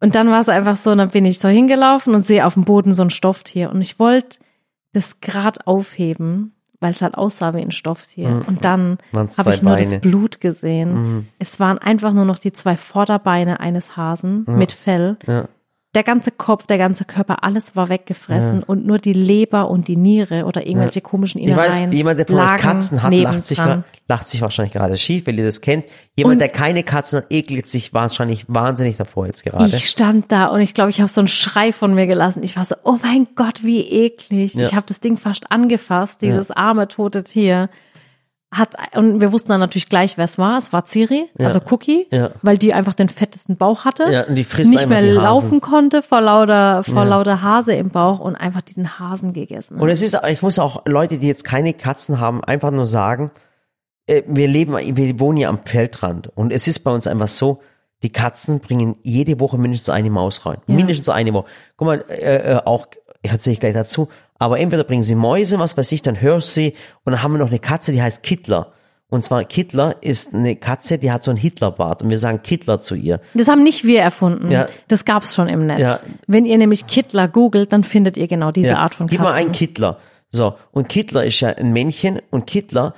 Und 0.00 0.14
dann 0.14 0.30
war 0.30 0.40
es 0.40 0.48
einfach 0.48 0.76
so, 0.76 0.94
dann 0.94 1.10
bin 1.10 1.24
ich 1.24 1.38
so 1.38 1.48
hingelaufen 1.48 2.14
und 2.14 2.22
sehe 2.22 2.46
auf 2.46 2.54
dem 2.54 2.64
Boden 2.64 2.94
so 2.94 3.02
ein 3.02 3.10
Stofftier. 3.10 3.70
Und 3.70 3.80
ich 3.80 3.98
wollte 3.98 4.38
das 4.92 5.20
grad 5.20 5.66
aufheben 5.66 6.52
weil 6.80 6.92
es 6.92 7.02
halt 7.02 7.16
aussah 7.16 7.54
wie 7.54 7.60
ein 7.60 7.72
Stofftier. 7.72 8.28
Mhm. 8.28 8.42
Und 8.42 8.64
dann 8.64 8.98
habe 9.12 9.54
ich 9.54 9.62
nur 9.62 9.74
Beine. 9.74 9.90
das 9.90 10.00
Blut 10.00 10.40
gesehen. 10.40 10.94
Mhm. 10.94 11.26
Es 11.38 11.58
waren 11.58 11.78
einfach 11.78 12.12
nur 12.12 12.24
noch 12.24 12.38
die 12.38 12.52
zwei 12.52 12.76
Vorderbeine 12.76 13.60
eines 13.60 13.96
Hasen 13.96 14.44
ja. 14.46 14.54
mit 14.54 14.72
Fell. 14.72 15.16
Ja. 15.26 15.48
Der 15.94 16.02
ganze 16.02 16.30
Kopf, 16.30 16.66
der 16.66 16.76
ganze 16.76 17.06
Körper, 17.06 17.42
alles 17.44 17.74
war 17.74 17.88
weggefressen 17.88 18.62
und 18.62 18.84
nur 18.86 18.98
die 18.98 19.14
Leber 19.14 19.70
und 19.70 19.88
die 19.88 19.96
Niere 19.96 20.44
oder 20.44 20.66
irgendwelche 20.66 21.00
komischen 21.00 21.40
Ich 21.40 21.46
Innereien 21.46 21.88
weiß, 21.88 21.94
jemand, 21.96 22.18
der 22.18 22.26
von 22.26 22.38
euch 22.38 22.56
Katzen 22.58 23.02
hat, 23.02 23.14
lacht 23.14 23.46
sich, 23.46 23.58
lacht 24.06 24.28
sich 24.28 24.42
wahrscheinlich 24.42 24.74
gerade 24.74 24.98
schief, 24.98 25.26
wenn 25.26 25.38
ihr 25.38 25.46
das 25.46 25.62
kennt. 25.62 25.86
Jemand, 26.14 26.34
Und- 26.34 26.38
der 26.40 26.50
keine 26.50 26.82
Katzen 26.82 27.20
hat, 27.20 27.26
ekelt 27.32 27.66
sich 27.66 27.94
wahrscheinlich 27.94 28.44
wahnsinnig 28.48 28.98
davor 28.98 29.26
jetzt 29.26 29.44
gerade. 29.44 29.64
Ich 29.74 29.88
stand 29.88 30.30
da 30.30 30.46
und 30.48 30.60
ich 30.60 30.74
glaube, 30.74 30.90
ich 30.90 31.00
habe 31.00 31.10
so 31.10 31.22
einen 31.22 31.28
Schrei 31.28 31.72
von 31.72 31.94
mir 31.94 32.06
gelassen. 32.06 32.42
Ich 32.42 32.54
war 32.56 32.66
so, 32.66 32.74
oh 32.84 32.96
mein 33.02 33.26
Gott, 33.34 33.64
wie 33.64 33.80
eklig. 33.80 34.54
Ja. 34.54 34.66
Ich 34.66 34.74
habe 34.74 34.84
das 34.86 35.00
Ding 35.00 35.16
fast 35.16 35.50
angefasst, 35.50 36.20
dieses 36.20 36.50
arme 36.50 36.88
tote 36.88 37.24
Tier. 37.24 37.70
Hat, 38.50 38.74
und 38.96 39.20
wir 39.20 39.30
wussten 39.32 39.50
dann 39.50 39.60
natürlich 39.60 39.90
gleich, 39.90 40.16
wer 40.16 40.24
es 40.24 40.38
war. 40.38 40.56
Es 40.56 40.72
war 40.72 40.86
Ciri, 40.86 41.28
also 41.38 41.60
Cookie, 41.70 42.06
Ja. 42.10 42.30
weil 42.40 42.56
die 42.56 42.72
einfach 42.72 42.94
den 42.94 43.10
fettesten 43.10 43.58
Bauch 43.58 43.84
hatte. 43.84 44.10
Ja, 44.10 44.24
und 44.24 44.36
die 44.36 44.44
frisst 44.44 44.70
nicht 44.70 44.88
mehr 44.88 45.02
laufen 45.02 45.60
konnte 45.60 46.00
vor 46.00 46.22
lauter, 46.22 46.82
vor 46.82 47.04
lauter 47.04 47.42
Hase 47.42 47.74
im 47.74 47.90
Bauch 47.90 48.20
und 48.20 48.36
einfach 48.36 48.62
diesen 48.62 48.98
Hasen 48.98 49.34
gegessen. 49.34 49.76
hat. 49.76 49.82
Und 49.82 49.90
es 49.90 50.00
ist, 50.00 50.18
ich 50.28 50.40
muss 50.40 50.58
auch 50.58 50.82
Leute, 50.86 51.18
die 51.18 51.26
jetzt 51.28 51.44
keine 51.44 51.74
Katzen 51.74 52.20
haben, 52.20 52.42
einfach 52.42 52.70
nur 52.70 52.86
sagen, 52.86 53.30
äh, 54.06 54.22
wir 54.26 54.48
leben, 54.48 54.74
wir 54.96 55.20
wohnen 55.20 55.36
ja 55.36 55.50
am 55.50 55.58
Feldrand 55.66 56.30
und 56.34 56.50
es 56.50 56.66
ist 56.68 56.78
bei 56.78 56.90
uns 56.90 57.06
einfach 57.06 57.28
so, 57.28 57.60
die 58.02 58.10
Katzen 58.10 58.60
bringen 58.60 58.96
jede 59.02 59.40
Woche 59.40 59.58
mindestens 59.58 59.90
eine 59.90 60.08
Maus 60.08 60.46
rein. 60.46 60.58
Mindestens 60.66 61.10
eine 61.10 61.34
Woche. 61.34 61.46
Guck 61.76 61.86
mal, 61.86 62.04
äh, 62.08 62.54
äh, 62.54 62.60
auch, 62.64 62.86
erzähle 63.22 63.54
ich 63.54 63.60
gleich 63.60 63.74
dazu, 63.74 64.08
aber 64.38 64.58
entweder 64.58 64.84
bringen 64.84 65.02
sie 65.02 65.14
Mäuse, 65.14 65.58
was 65.58 65.76
weiß 65.76 65.90
ich, 65.92 66.02
dann 66.02 66.20
hörst 66.20 66.48
du 66.56 66.60
sie 66.60 66.72
und 67.04 67.12
dann 67.12 67.22
haben 67.22 67.32
wir 67.32 67.38
noch 67.38 67.48
eine 67.48 67.58
Katze, 67.58 67.92
die 67.92 68.02
heißt 68.02 68.22
Kittler. 68.22 68.72
Und 69.10 69.24
zwar 69.24 69.42
Kittler 69.44 69.96
ist 70.02 70.34
eine 70.34 70.54
Katze, 70.56 70.98
die 70.98 71.10
hat 71.10 71.24
so 71.24 71.30
einen 71.30 71.38
Hitlerbart 71.40 72.02
und 72.02 72.10
wir 72.10 72.18
sagen 72.18 72.42
Kittler 72.42 72.78
zu 72.78 72.94
ihr. 72.94 73.20
Das 73.32 73.48
haben 73.48 73.62
nicht 73.62 73.84
wir 73.84 74.02
erfunden. 74.02 74.50
Ja. 74.50 74.68
Das 74.88 75.06
gab's 75.06 75.34
schon 75.34 75.48
im 75.48 75.64
Netz. 75.66 75.80
Ja. 75.80 76.00
Wenn 76.26 76.44
ihr 76.44 76.58
nämlich 76.58 76.86
Kittler 76.86 77.26
googelt, 77.26 77.72
dann 77.72 77.84
findet 77.84 78.18
ihr 78.18 78.28
genau 78.28 78.52
diese 78.52 78.68
Ja, 78.68 78.78
Art 78.78 78.94
von 78.94 79.06
Gib 79.06 79.18
Katzen. 79.18 79.32
mal 79.32 79.38
einen 79.38 79.52
Kittler. 79.52 79.98
So, 80.30 80.54
und 80.72 80.90
Kittler 80.90 81.24
ist 81.24 81.40
ja 81.40 81.48
ein 81.48 81.72
Männchen 81.72 82.20
und 82.30 82.46
Kittler 82.46 82.92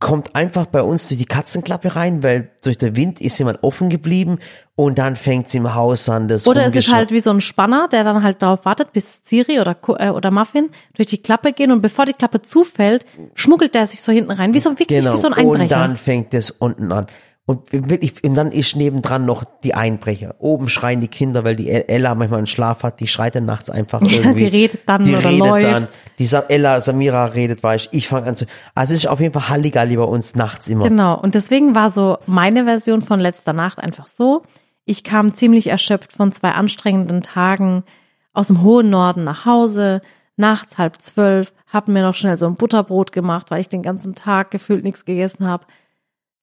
kommt 0.00 0.34
einfach 0.36 0.66
bei 0.66 0.82
uns 0.82 1.08
durch 1.08 1.18
die 1.18 1.24
Katzenklappe 1.24 1.96
rein, 1.96 2.22
weil 2.22 2.50
durch 2.62 2.76
den 2.76 2.94
Wind 2.96 3.20
ist 3.20 3.40
mal 3.42 3.58
offen 3.62 3.88
geblieben 3.88 4.38
und 4.76 4.98
dann 4.98 5.16
fängt 5.16 5.50
sie 5.50 5.58
im 5.58 5.74
Haus 5.74 6.08
an, 6.08 6.28
das 6.28 6.46
Oder 6.46 6.66
es 6.66 6.76
ist 6.76 6.92
halt 6.92 7.10
wie 7.10 7.20
so 7.20 7.30
ein 7.30 7.40
Spanner, 7.40 7.88
der 7.88 8.04
dann 8.04 8.22
halt 8.22 8.42
darauf 8.42 8.64
wartet, 8.64 8.92
bis 8.92 9.22
Siri 9.24 9.60
oder, 9.60 9.76
äh, 9.98 10.10
oder 10.10 10.30
Muffin 10.30 10.70
durch 10.94 11.06
die 11.08 11.18
Klappe 11.18 11.52
gehen 11.52 11.72
und 11.72 11.80
bevor 11.80 12.04
die 12.04 12.12
Klappe 12.12 12.42
zufällt, 12.42 13.06
schmuggelt 13.34 13.74
der 13.74 13.86
sich 13.86 14.02
so 14.02 14.12
hinten 14.12 14.32
rein, 14.32 14.52
wie 14.52 14.58
so, 14.58 14.70
wirklich 14.70 14.98
Genau, 14.98 15.14
wie 15.14 15.16
so 15.16 15.28
ein 15.28 15.32
und 15.32 15.38
Einbrecher. 15.56 15.78
dann 15.78 15.96
fängt 15.96 16.34
es 16.34 16.50
unten 16.50 16.92
an. 16.92 17.06
Und 17.46 17.70
wirklich, 17.72 18.24
und 18.24 18.34
dann 18.36 18.52
ist 18.52 18.74
nebendran 18.74 19.26
noch 19.26 19.44
die 19.62 19.74
Einbrecher. 19.74 20.34
Oben 20.38 20.70
schreien 20.70 21.02
die 21.02 21.08
Kinder, 21.08 21.44
weil 21.44 21.56
die 21.56 21.68
Ella 21.68 22.14
manchmal 22.14 22.38
einen 22.38 22.46
Schlaf 22.46 22.82
hat, 22.82 23.00
die 23.00 23.06
schreit 23.06 23.34
dann 23.34 23.44
nachts 23.44 23.68
einfach 23.68 24.00
irgendwie. 24.02 24.44
die 24.44 24.46
redet 24.46 24.80
dann 24.86 25.04
die 25.04 25.12
oder 25.12 25.24
redet 25.28 25.38
läuft. 25.38 25.72
Dann. 25.72 25.88
Die 26.18 26.24
Sa 26.24 26.44
Ella, 26.48 26.80
Samira 26.80 27.26
redet, 27.26 27.62
weiß 27.62 27.88
ich, 27.90 27.98
ich 27.98 28.08
fange 28.08 28.28
an 28.28 28.36
zu. 28.36 28.46
Also 28.74 28.94
es 28.94 29.00
ist 29.00 29.10
auf 29.10 29.20
jeden 29.20 29.34
Fall 29.34 29.50
Halligalli 29.50 29.96
bei 29.96 30.04
uns 30.04 30.34
nachts 30.34 30.68
immer. 30.68 30.88
Genau. 30.88 31.20
Und 31.20 31.34
deswegen 31.34 31.74
war 31.74 31.90
so 31.90 32.16
meine 32.26 32.64
Version 32.64 33.02
von 33.02 33.20
letzter 33.20 33.52
Nacht 33.52 33.78
einfach 33.78 34.06
so. 34.06 34.42
Ich 34.86 35.04
kam 35.04 35.34
ziemlich 35.34 35.66
erschöpft 35.66 36.14
von 36.14 36.32
zwei 36.32 36.52
anstrengenden 36.52 37.20
Tagen 37.20 37.84
aus 38.32 38.46
dem 38.46 38.62
hohen 38.62 38.88
Norden 38.88 39.24
nach 39.24 39.44
Hause, 39.44 40.00
nachts 40.36 40.78
halb 40.78 41.00
zwölf, 41.00 41.52
hab 41.70 41.88
mir 41.88 42.02
noch 42.02 42.14
schnell 42.14 42.38
so 42.38 42.46
ein 42.46 42.54
Butterbrot 42.54 43.12
gemacht, 43.12 43.50
weil 43.50 43.60
ich 43.60 43.68
den 43.68 43.82
ganzen 43.82 44.14
Tag 44.14 44.50
gefühlt 44.50 44.82
nichts 44.82 45.04
gegessen 45.04 45.46
habe. 45.46 45.66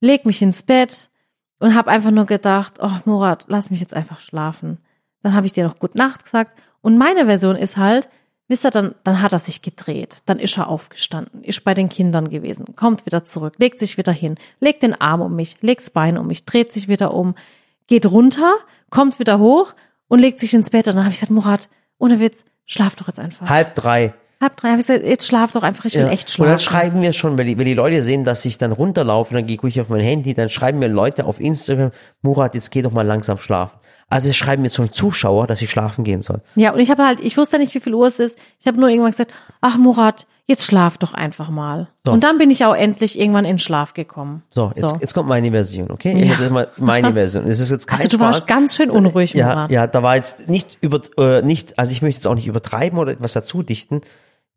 Leg 0.01 0.25
mich 0.25 0.41
ins 0.41 0.63
Bett 0.63 1.09
und 1.59 1.75
hab 1.75 1.87
einfach 1.87 2.11
nur 2.11 2.25
gedacht, 2.25 2.73
oh 2.81 2.91
Murat, 3.05 3.45
lass 3.47 3.69
mich 3.69 3.79
jetzt 3.79 3.93
einfach 3.93 4.19
schlafen. 4.19 4.79
Dann 5.23 5.33
habe 5.33 5.45
ich 5.45 5.53
dir 5.53 5.63
noch 5.63 5.79
Gut 5.79 5.95
Nacht 5.95 6.23
gesagt. 6.23 6.59
Und 6.81 6.97
meine 6.97 7.25
Version 7.27 7.55
ist 7.55 7.77
halt, 7.77 8.09
wisst 8.47 8.65
ihr, 8.65 8.71
dann, 8.71 8.95
dann 9.03 9.21
hat 9.21 9.31
er 9.31 9.39
sich 9.39 9.61
gedreht. 9.61 10.23
Dann 10.25 10.39
ist 10.39 10.57
er 10.57 10.67
aufgestanden, 10.67 11.43
ist 11.43 11.63
bei 11.63 11.73
den 11.73 11.87
Kindern 11.87 12.29
gewesen, 12.29 12.75
kommt 12.75 13.05
wieder 13.05 13.23
zurück, 13.23 13.53
legt 13.57 13.79
sich 13.79 13.97
wieder 13.97 14.11
hin, 14.11 14.35
legt 14.59 14.83
den 14.83 14.99
Arm 14.99 15.21
um 15.21 15.35
mich, 15.35 15.57
legt 15.61 15.81
das 15.81 15.89
Bein 15.91 16.17
um 16.17 16.27
mich, 16.27 16.45
dreht 16.45 16.73
sich 16.73 16.87
wieder 16.87 17.13
um, 17.13 17.35
geht 17.87 18.05
runter, 18.07 18.53
kommt 18.89 19.19
wieder 19.19 19.39
hoch 19.39 19.73
und 20.07 20.19
legt 20.19 20.39
sich 20.39 20.53
ins 20.53 20.71
Bett. 20.71 20.87
Und 20.87 20.95
dann 20.95 21.05
habe 21.05 21.13
ich 21.13 21.19
gesagt, 21.19 21.31
Murat, 21.31 21.69
ohne 21.99 22.19
Witz, 22.19 22.43
schlaf 22.65 22.95
doch 22.95 23.07
jetzt 23.07 23.19
einfach. 23.19 23.47
Halb 23.47 23.75
drei. 23.75 24.13
Halb 24.41 24.57
drei 24.57 24.69
habe 24.71 24.81
ich 24.81 24.87
gesagt, 24.87 25.05
jetzt 25.05 25.27
schlaf 25.27 25.51
doch 25.51 25.63
einfach, 25.63 25.85
ich 25.85 25.93
will 25.93 26.01
Ja. 26.01 26.09
echt 26.09 26.27
Und 26.27 26.33
schlafen. 26.33 26.49
dann 26.49 26.59
schreiben 26.59 27.01
wir 27.01 27.13
schon, 27.13 27.37
wenn 27.37 27.47
die, 27.47 27.57
wenn 27.57 27.65
die 27.65 27.73
Leute 27.75 28.01
sehen, 28.01 28.23
dass 28.23 28.43
ich 28.43 28.57
dann 28.57 28.71
runterlaufe, 28.71 29.33
dann 29.35 29.45
gehe 29.45 29.57
ich 29.63 29.79
auf 29.79 29.89
mein 29.89 30.01
Handy, 30.01 30.33
dann 30.33 30.49
schreiben 30.49 30.79
mir 30.79 30.87
Leute 30.87 31.25
auf 31.25 31.39
Instagram, 31.39 31.91
Murat, 32.23 32.55
jetzt 32.55 32.71
geh 32.71 32.81
doch 32.81 32.91
mal 32.91 33.05
langsam 33.05 33.37
schlafen. 33.37 33.77
Also 34.09 34.27
es 34.27 34.35
schreiben 34.35 34.63
mir 34.63 34.69
schon 34.69 34.91
Zuschauer, 34.91 35.47
dass 35.47 35.61
ich 35.61 35.69
schlafen 35.69 36.03
gehen 36.03 36.19
soll. 36.19 36.41
Ja, 36.55 36.73
und 36.73 36.79
ich 36.79 36.91
habe 36.91 37.05
halt, 37.05 37.19
ich 37.21 37.37
wusste 37.37 37.59
nicht, 37.59 37.73
wie 37.75 37.79
viel 37.79 37.93
Uhr 37.93 38.07
es 38.07 38.19
ist. 38.19 38.37
Ich 38.59 38.67
habe 38.67 38.77
nur 38.77 38.89
irgendwann 38.89 39.11
gesagt, 39.11 39.31
ach 39.61 39.77
Murat, 39.77 40.25
jetzt 40.47 40.65
schlaf 40.65 40.97
doch 40.97 41.13
einfach 41.13 41.49
mal. 41.49 41.87
So. 42.05 42.11
Und 42.11 42.21
dann 42.25 42.37
bin 42.37 42.51
ich 42.51 42.65
auch 42.65 42.75
endlich 42.75 43.17
irgendwann 43.17 43.45
in 43.45 43.57
Schlaf 43.57 43.93
gekommen. 43.93 44.43
So, 44.49 44.69
jetzt, 44.75 44.95
jetzt 44.99 45.13
kommt 45.13 45.29
meine 45.29 45.49
Version, 45.51 45.91
okay? 45.91 46.11
Ja. 46.11 46.25
Jetzt 46.31 46.41
ist 46.41 46.51
mal 46.51 46.67
meine 46.75 47.13
Version. 47.13 47.47
Es 47.47 47.61
ist 47.61 47.69
jetzt 47.69 47.87
kein 47.87 47.99
Also 47.99 48.09
du 48.09 48.17
Spaß. 48.17 48.25
warst 48.35 48.47
ganz 48.47 48.75
schön 48.75 48.89
unruhig, 48.89 49.33
ja, 49.33 49.47
Murat. 49.47 49.71
ja, 49.71 49.87
da 49.87 50.03
war 50.03 50.17
jetzt 50.17 50.49
nicht 50.49 50.77
über, 50.81 50.99
äh, 51.17 51.41
nicht, 51.41 51.79
also 51.79 51.93
ich 51.93 52.01
möchte 52.01 52.17
jetzt 52.17 52.27
auch 52.27 52.35
nicht 52.35 52.47
übertreiben 52.47 52.99
oder 52.99 53.13
etwas 53.13 53.31
dazu 53.31 53.63
dichten. 53.63 54.01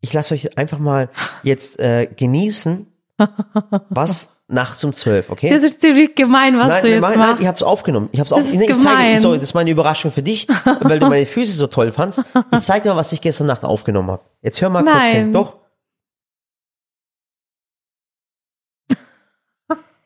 Ich 0.01 0.13
lasse 0.13 0.33
euch 0.33 0.57
einfach 0.57 0.79
mal 0.79 1.09
jetzt 1.43 1.79
äh, 1.79 2.07
genießen, 2.07 2.87
was 3.89 4.41
nachts 4.47 4.83
um 4.83 4.93
zwölf, 4.93 5.29
okay? 5.31 5.49
Das 5.49 5.63
ist 5.63 5.81
ziemlich 5.81 6.15
gemein, 6.15 6.57
was 6.59 6.67
nein, 6.67 6.81
du 6.83 6.89
jetzt 6.89 7.01
nein, 7.01 7.17
machst. 7.17 7.31
nein, 7.33 7.41
ich 7.41 7.47
hab's 7.47 7.63
aufgenommen. 7.63 8.09
Ich 8.11 8.19
hab's 8.19 8.29
Das 8.29 8.39
auf, 8.39 8.45
ist 8.45 8.55
nee, 8.55 8.65
ich 8.69 8.77
zeige, 8.77 9.19
sorry, 9.21 9.39
das 9.39 9.49
ist 9.49 9.53
meine 9.55 9.71
Überraschung 9.71 10.11
für 10.11 10.21
dich, 10.21 10.47
weil 10.81 10.99
du 10.99 11.07
meine 11.07 11.25
Füße 11.25 11.55
so 11.55 11.67
toll 11.67 11.91
fandst. 11.91 12.21
Ich 12.51 12.61
zeig 12.61 12.83
dir 12.83 12.89
mal, 12.89 12.97
was 12.97 13.11
ich 13.11 13.21
gestern 13.21 13.47
Nacht 13.47 13.63
aufgenommen 13.63 14.11
habe. 14.11 14.23
Jetzt 14.41 14.61
hör 14.61 14.69
mal 14.69 14.83
kurz 14.83 14.95
Nein. 14.95 15.15
hin. 15.15 15.33
Doch. 15.33 15.57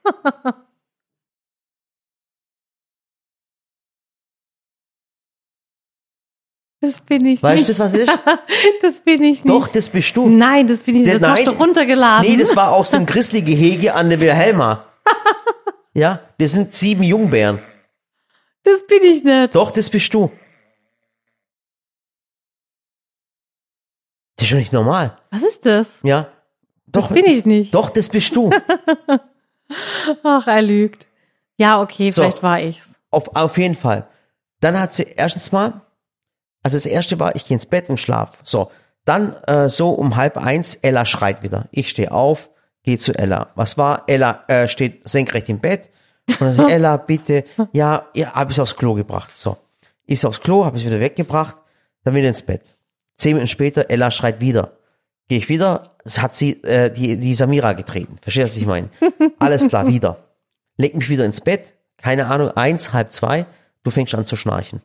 das 6.82 7.02
bin 7.02 7.26
ich 7.26 7.44
Weißt 7.44 7.58
du, 7.64 7.68
nicht. 7.68 7.70
das 7.70 7.80
was 7.80 7.94
ist? 7.94 8.10
Das 8.82 9.02
bin 9.02 9.22
ich 9.24 9.44
nicht. 9.44 9.50
Doch, 9.50 9.68
das 9.68 9.90
bist 9.90 10.16
du. 10.16 10.28
Nein, 10.30 10.68
das 10.68 10.84
bin 10.84 10.96
ich 10.96 11.02
nicht. 11.02 11.14
Das 11.16 11.22
Nein. 11.22 11.32
hast 11.32 11.48
du 11.48 11.52
runtergeladen. 11.52 12.30
Nee, 12.30 12.38
das 12.38 12.56
war 12.56 12.72
aus 12.74 12.92
dem 12.92 13.06
Grizzly-Gehege 13.06 13.94
an 13.94 14.10
der 14.10 14.20
Wilhelma. 14.22 14.86
Ja, 15.96 16.22
das 16.38 16.52
sind 16.52 16.76
sieben 16.76 17.02
Jungbären. 17.04 17.60
das 18.64 18.86
bin 18.86 19.04
ich 19.04 19.24
nicht. 19.24 19.56
Doch, 19.56 19.72
das 19.72 19.90
bist 19.90 20.14
du. 20.14 20.32
Das 24.38 24.44
ist 24.46 24.50
schon 24.50 24.60
nicht 24.60 24.72
normal. 24.72 25.18
Was 25.32 25.42
ist 25.44 25.66
das? 25.66 26.00
Ja. 26.04 26.32
Doch, 26.88 27.08
Das 27.08 27.14
bin 27.14 27.26
ich 27.26 27.46
nicht. 27.46 27.74
Doch, 27.74 27.90
das 27.90 28.08
bist 28.08 28.36
du. 28.36 28.52
Ach, 30.24 30.48
er 30.48 30.62
lügt. 30.62 31.08
Ja, 31.58 31.82
okay, 31.82 32.12
So. 32.12 32.22
vielleicht 32.22 32.42
war 32.44 32.62
ich's. 32.62 32.88
Auf, 33.12 33.36
auf 33.36 33.58
jeden 33.58 33.76
Fall. 33.76 34.08
Dann 34.62 34.80
hat 34.80 34.94
sie 34.94 35.04
erstens 35.16 35.52
mal, 35.52 35.82
also 36.64 36.78
das 36.78 36.86
erste 36.86 37.20
war, 37.20 37.36
ich 37.36 37.46
gehe 37.46 37.56
ins 37.56 37.66
Bett 37.66 37.90
und 37.90 38.00
schlaf. 38.00 38.38
So. 38.44 38.72
Dann 39.06 39.34
äh, 39.48 39.70
so 39.70 39.92
um 39.92 40.16
halb 40.18 40.38
eins, 40.38 40.76
Ella 40.76 41.06
schreit 41.06 41.42
wieder. 41.42 41.68
Ich 41.72 41.90
stehe 41.90 42.12
auf, 42.12 42.50
gehe 42.84 42.98
zu 42.98 43.14
Ella. 43.14 43.50
Was 43.56 43.78
war? 43.78 44.04
Ella 44.08 44.44
äh, 44.48 44.68
steht 44.68 45.08
senkrecht 45.08 45.50
im 45.50 45.60
Bett. 45.60 45.90
Und 46.28 46.42
dann 46.42 46.54
sagt 46.54 46.72
Ella, 46.72 46.98
bitte, 46.98 47.46
ja, 47.72 48.08
ja, 48.14 48.34
habe 48.34 48.52
ich 48.52 48.62
aufs 48.62 48.76
Klo 48.76 48.94
gebracht. 48.94 49.32
So. 49.36 49.58
Ist 50.06 50.26
aufs 50.26 50.42
Klo, 50.42 50.66
habe 50.66 50.78
ich 50.78 50.86
wieder 50.86 51.00
weggebracht, 51.00 51.58
dann 52.04 52.14
wieder 52.14 52.28
ins 52.28 52.42
Bett. 52.44 52.76
Zehn 53.18 53.34
Minuten 53.34 53.48
später, 53.48 53.90
Ella 53.90 54.12
schreit 54.12 54.42
wieder. 54.42 54.74
Gehe 55.28 55.38
ich 55.38 55.50
wieder, 55.50 55.92
es 56.04 56.22
hat 56.22 56.36
sie 56.36 56.64
äh, 56.64 56.92
die, 56.92 57.18
die 57.18 57.34
Samira 57.34 57.74
getreten. 57.74 58.18
Verstehst 58.22 58.52
du, 58.52 58.56
was 58.56 58.62
ich 58.62 58.68
meine? 58.68 58.90
Alles 59.40 59.68
klar, 59.68 59.88
wieder. 59.88 60.18
Leg 60.78 60.96
mich 60.96 61.10
wieder 61.10 61.26
ins 61.26 61.42
Bett, 61.42 61.76
keine 61.98 62.28
Ahnung, 62.28 62.52
eins, 62.52 62.94
halb 62.94 63.12
zwei, 63.12 63.46
du 63.84 63.92
fängst 63.92 64.16
an 64.16 64.26
zu 64.26 64.36
schnarchen. 64.36 64.82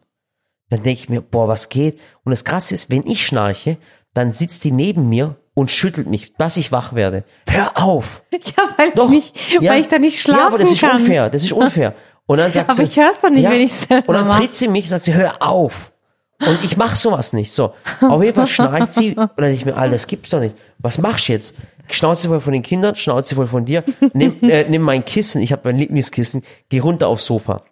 Dann 0.70 0.82
denke 0.82 1.00
ich 1.00 1.08
mir, 1.08 1.20
boah, 1.20 1.48
was 1.48 1.68
geht? 1.68 2.00
Und 2.24 2.30
das 2.30 2.44
Krasse 2.44 2.74
ist, 2.74 2.90
wenn 2.90 3.06
ich 3.06 3.26
schnarche, 3.26 3.76
dann 4.14 4.32
sitzt 4.32 4.64
die 4.64 4.72
neben 4.72 5.08
mir 5.08 5.36
und 5.54 5.70
schüttelt 5.70 6.06
mich, 6.08 6.34
dass 6.34 6.56
ich 6.56 6.72
wach 6.72 6.94
werde. 6.94 7.24
Hör 7.48 7.72
auf! 7.76 8.22
Ja, 8.32 8.68
weil 8.76 8.90
Doch. 8.92 9.06
ich 9.10 9.32
nicht, 9.32 9.62
Ja. 9.62 9.72
weil 9.72 9.80
ich 9.80 9.88
da 9.88 9.98
nicht 9.98 10.20
schlafen 10.20 10.40
Ja, 10.40 10.46
aber 10.48 10.58
das 10.58 10.72
ist 10.72 10.80
kann. 10.80 11.00
unfair, 11.00 11.30
das 11.30 11.42
ist 11.44 11.52
unfair. 11.52 11.94
Und 12.26 12.38
dann 12.38 12.50
sagt 12.52 12.68
Aber 12.68 12.74
sie, 12.76 12.82
ich 12.84 12.96
hör's 12.96 13.20
doch 13.22 13.30
nicht, 13.30 13.48
wenn 13.48 13.60
ich's 13.60 13.82
selber 13.82 14.08
Und 14.08 14.14
dann 14.16 14.26
mach. 14.28 14.38
tritt 14.40 14.54
sie 14.54 14.68
mich 14.68 14.86
und 14.86 14.90
sagt 14.90 15.04
sie, 15.04 15.14
hör 15.14 15.40
auf. 15.42 15.92
Und 16.44 16.64
ich 16.64 16.76
mach 16.76 16.96
sowas 16.96 17.32
nicht. 17.32 17.52
So, 17.52 17.72
auf 18.00 18.22
jeden 18.22 18.34
Fall 18.34 18.46
schnarcht 18.46 18.92
sie 18.92 19.10
und 19.16 19.16
dann 19.18 19.30
denke 19.36 19.54
ich 19.54 19.64
mir, 19.64 19.76
Alter, 19.76 19.92
das 19.92 20.06
gibt's 20.08 20.30
doch 20.30 20.40
nicht. 20.40 20.56
Was 20.78 20.98
machst 20.98 21.28
du 21.28 21.32
jetzt? 21.34 21.54
Schnauze 21.90 22.28
voll 22.28 22.40
von 22.40 22.52
den 22.54 22.62
Kindern, 22.62 22.96
Schnauze 22.96 23.34
voll 23.34 23.46
von 23.46 23.66
dir. 23.66 23.84
Nimm, 24.14 24.38
äh, 24.42 24.64
nimm 24.68 24.82
mein 24.82 25.04
Kissen, 25.04 25.42
ich 25.42 25.52
habe 25.52 25.62
mein 25.64 25.76
Lieblingskissen, 25.78 26.42
geh 26.70 26.78
runter 26.80 27.08
aufs 27.08 27.26
Sofa. 27.26 27.62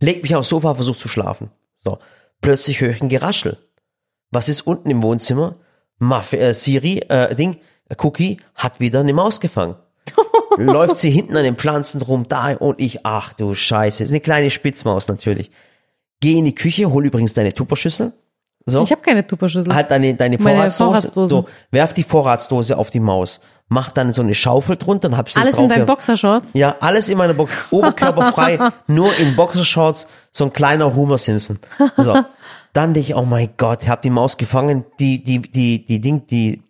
Leg 0.00 0.22
mich 0.22 0.34
aufs 0.36 0.48
Sofa, 0.50 0.74
versuch 0.74 0.96
zu 0.96 1.08
schlafen. 1.08 1.50
So, 1.76 1.98
plötzlich 2.40 2.80
höre 2.80 2.90
ich 2.90 3.02
ein 3.02 3.08
Geraschel. 3.08 3.58
Was 4.30 4.48
ist 4.48 4.62
unten 4.62 4.90
im 4.90 5.02
Wohnzimmer? 5.02 5.56
Muff, 5.98 6.32
äh, 6.32 6.52
Siri, 6.52 6.98
äh, 7.08 7.34
Ding, 7.34 7.58
äh, 7.88 7.96
Cookie 7.98 8.38
hat 8.54 8.80
wieder 8.80 9.00
eine 9.00 9.12
Maus 9.12 9.40
gefangen. 9.40 9.76
Läuft 10.56 10.98
sie 10.98 11.10
hinten 11.10 11.36
an 11.36 11.44
den 11.44 11.56
Pflanzen 11.56 12.02
rum, 12.02 12.26
da 12.28 12.54
und 12.54 12.80
ich, 12.80 13.04
ach 13.04 13.32
du 13.32 13.54
Scheiße, 13.54 14.02
ist 14.02 14.10
eine 14.10 14.20
kleine 14.20 14.50
Spitzmaus 14.50 15.08
natürlich. 15.08 15.50
geh 16.20 16.38
in 16.38 16.44
die 16.44 16.54
Küche, 16.54 16.90
hol 16.90 17.04
übrigens 17.04 17.34
deine 17.34 17.52
Tupperschüssel. 17.52 18.12
So. 18.64 18.82
Ich 18.82 18.90
habe 18.90 19.02
keine 19.02 19.26
Tupperschüssel. 19.26 19.72
halt 19.72 19.90
deine, 19.90 20.14
deine 20.14 20.38
Vorratsdose, 20.38 21.28
so, 21.28 21.46
werf 21.70 21.94
die 21.94 22.02
Vorratsdose 22.02 22.76
auf 22.76 22.90
die 22.90 23.00
Maus, 23.00 23.40
mach 23.68 23.90
dann 23.90 24.12
so 24.12 24.22
eine 24.22 24.34
Schaufel 24.34 24.76
drunter, 24.76 25.08
dann 25.08 25.18
hab 25.18 25.28
ich 25.28 25.34
sie 25.34 25.40
Alles 25.40 25.56
drauf. 25.56 25.64
in 25.64 25.70
deinen. 25.70 25.86
Boxershorts? 25.86 26.50
Ja, 26.54 26.76
alles 26.80 27.08
in 27.08 27.18
meiner 27.18 27.34
Box, 27.34 27.52
oberkörperfrei, 27.70 28.58
nur 28.86 29.16
in 29.16 29.34
Boxershorts, 29.36 30.06
so 30.32 30.44
ein 30.44 30.52
kleiner 30.52 30.94
Homer 30.94 31.18
Simpson. 31.18 31.58
So. 31.96 32.24
Dann 32.72 32.94
denke 32.94 33.10
ich, 33.10 33.16
oh 33.16 33.22
mein 33.24 33.50
Gott, 33.56 33.82
ich 33.82 33.88
hab 33.88 34.02
die 34.02 34.10
Maus 34.10 34.36
gefangen, 34.36 34.84
die, 35.00 35.24
die, 35.24 35.40
die, 35.40 35.84
die 35.84 36.00
Ding, 36.00 36.26
die 36.26 36.62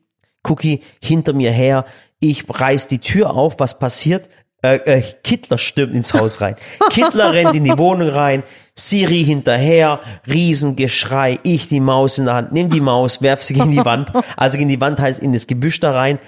Cookie 0.44 0.82
hinter 1.02 1.32
mir 1.32 1.50
her, 1.50 1.84
ich 2.20 2.44
reiß 2.48 2.86
die 2.86 3.00
Tür 3.00 3.34
auf, 3.34 3.56
was 3.58 3.78
passiert? 3.78 4.28
Äh, 4.66 4.98
äh, 4.98 5.02
Kittler 5.22 5.58
stürmt 5.58 5.94
ins 5.94 6.12
Haus 6.12 6.40
rein. 6.40 6.56
Kittler 6.90 7.32
rennt 7.32 7.54
in 7.54 7.62
die 7.62 7.78
Wohnung 7.78 8.08
rein, 8.08 8.42
Siri 8.74 9.24
hinterher, 9.24 10.00
Riesengeschrei, 10.26 11.38
ich 11.44 11.68
die 11.68 11.78
Maus 11.78 12.18
in 12.18 12.24
der 12.24 12.34
Hand, 12.34 12.52
nimm 12.52 12.68
die 12.68 12.80
Maus, 12.80 13.22
werf 13.22 13.42
sie 13.42 13.54
gegen 13.54 13.70
die 13.70 13.84
Wand, 13.84 14.12
also 14.36 14.58
gegen 14.58 14.68
die 14.68 14.80
Wand 14.80 14.98
heißt 14.98 15.20
in 15.20 15.32
das 15.32 15.46
Gebüsch 15.46 15.78
da 15.78 15.92
rein, 15.92 16.18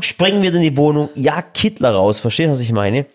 springen 0.00 0.42
wir 0.42 0.54
in 0.54 0.62
die 0.62 0.76
Wohnung, 0.76 1.10
ja, 1.16 1.42
Kittler 1.42 1.92
raus, 1.92 2.20
verstehst 2.20 2.46
du, 2.46 2.52
was 2.52 2.60
ich 2.60 2.72
meine? 2.72 3.06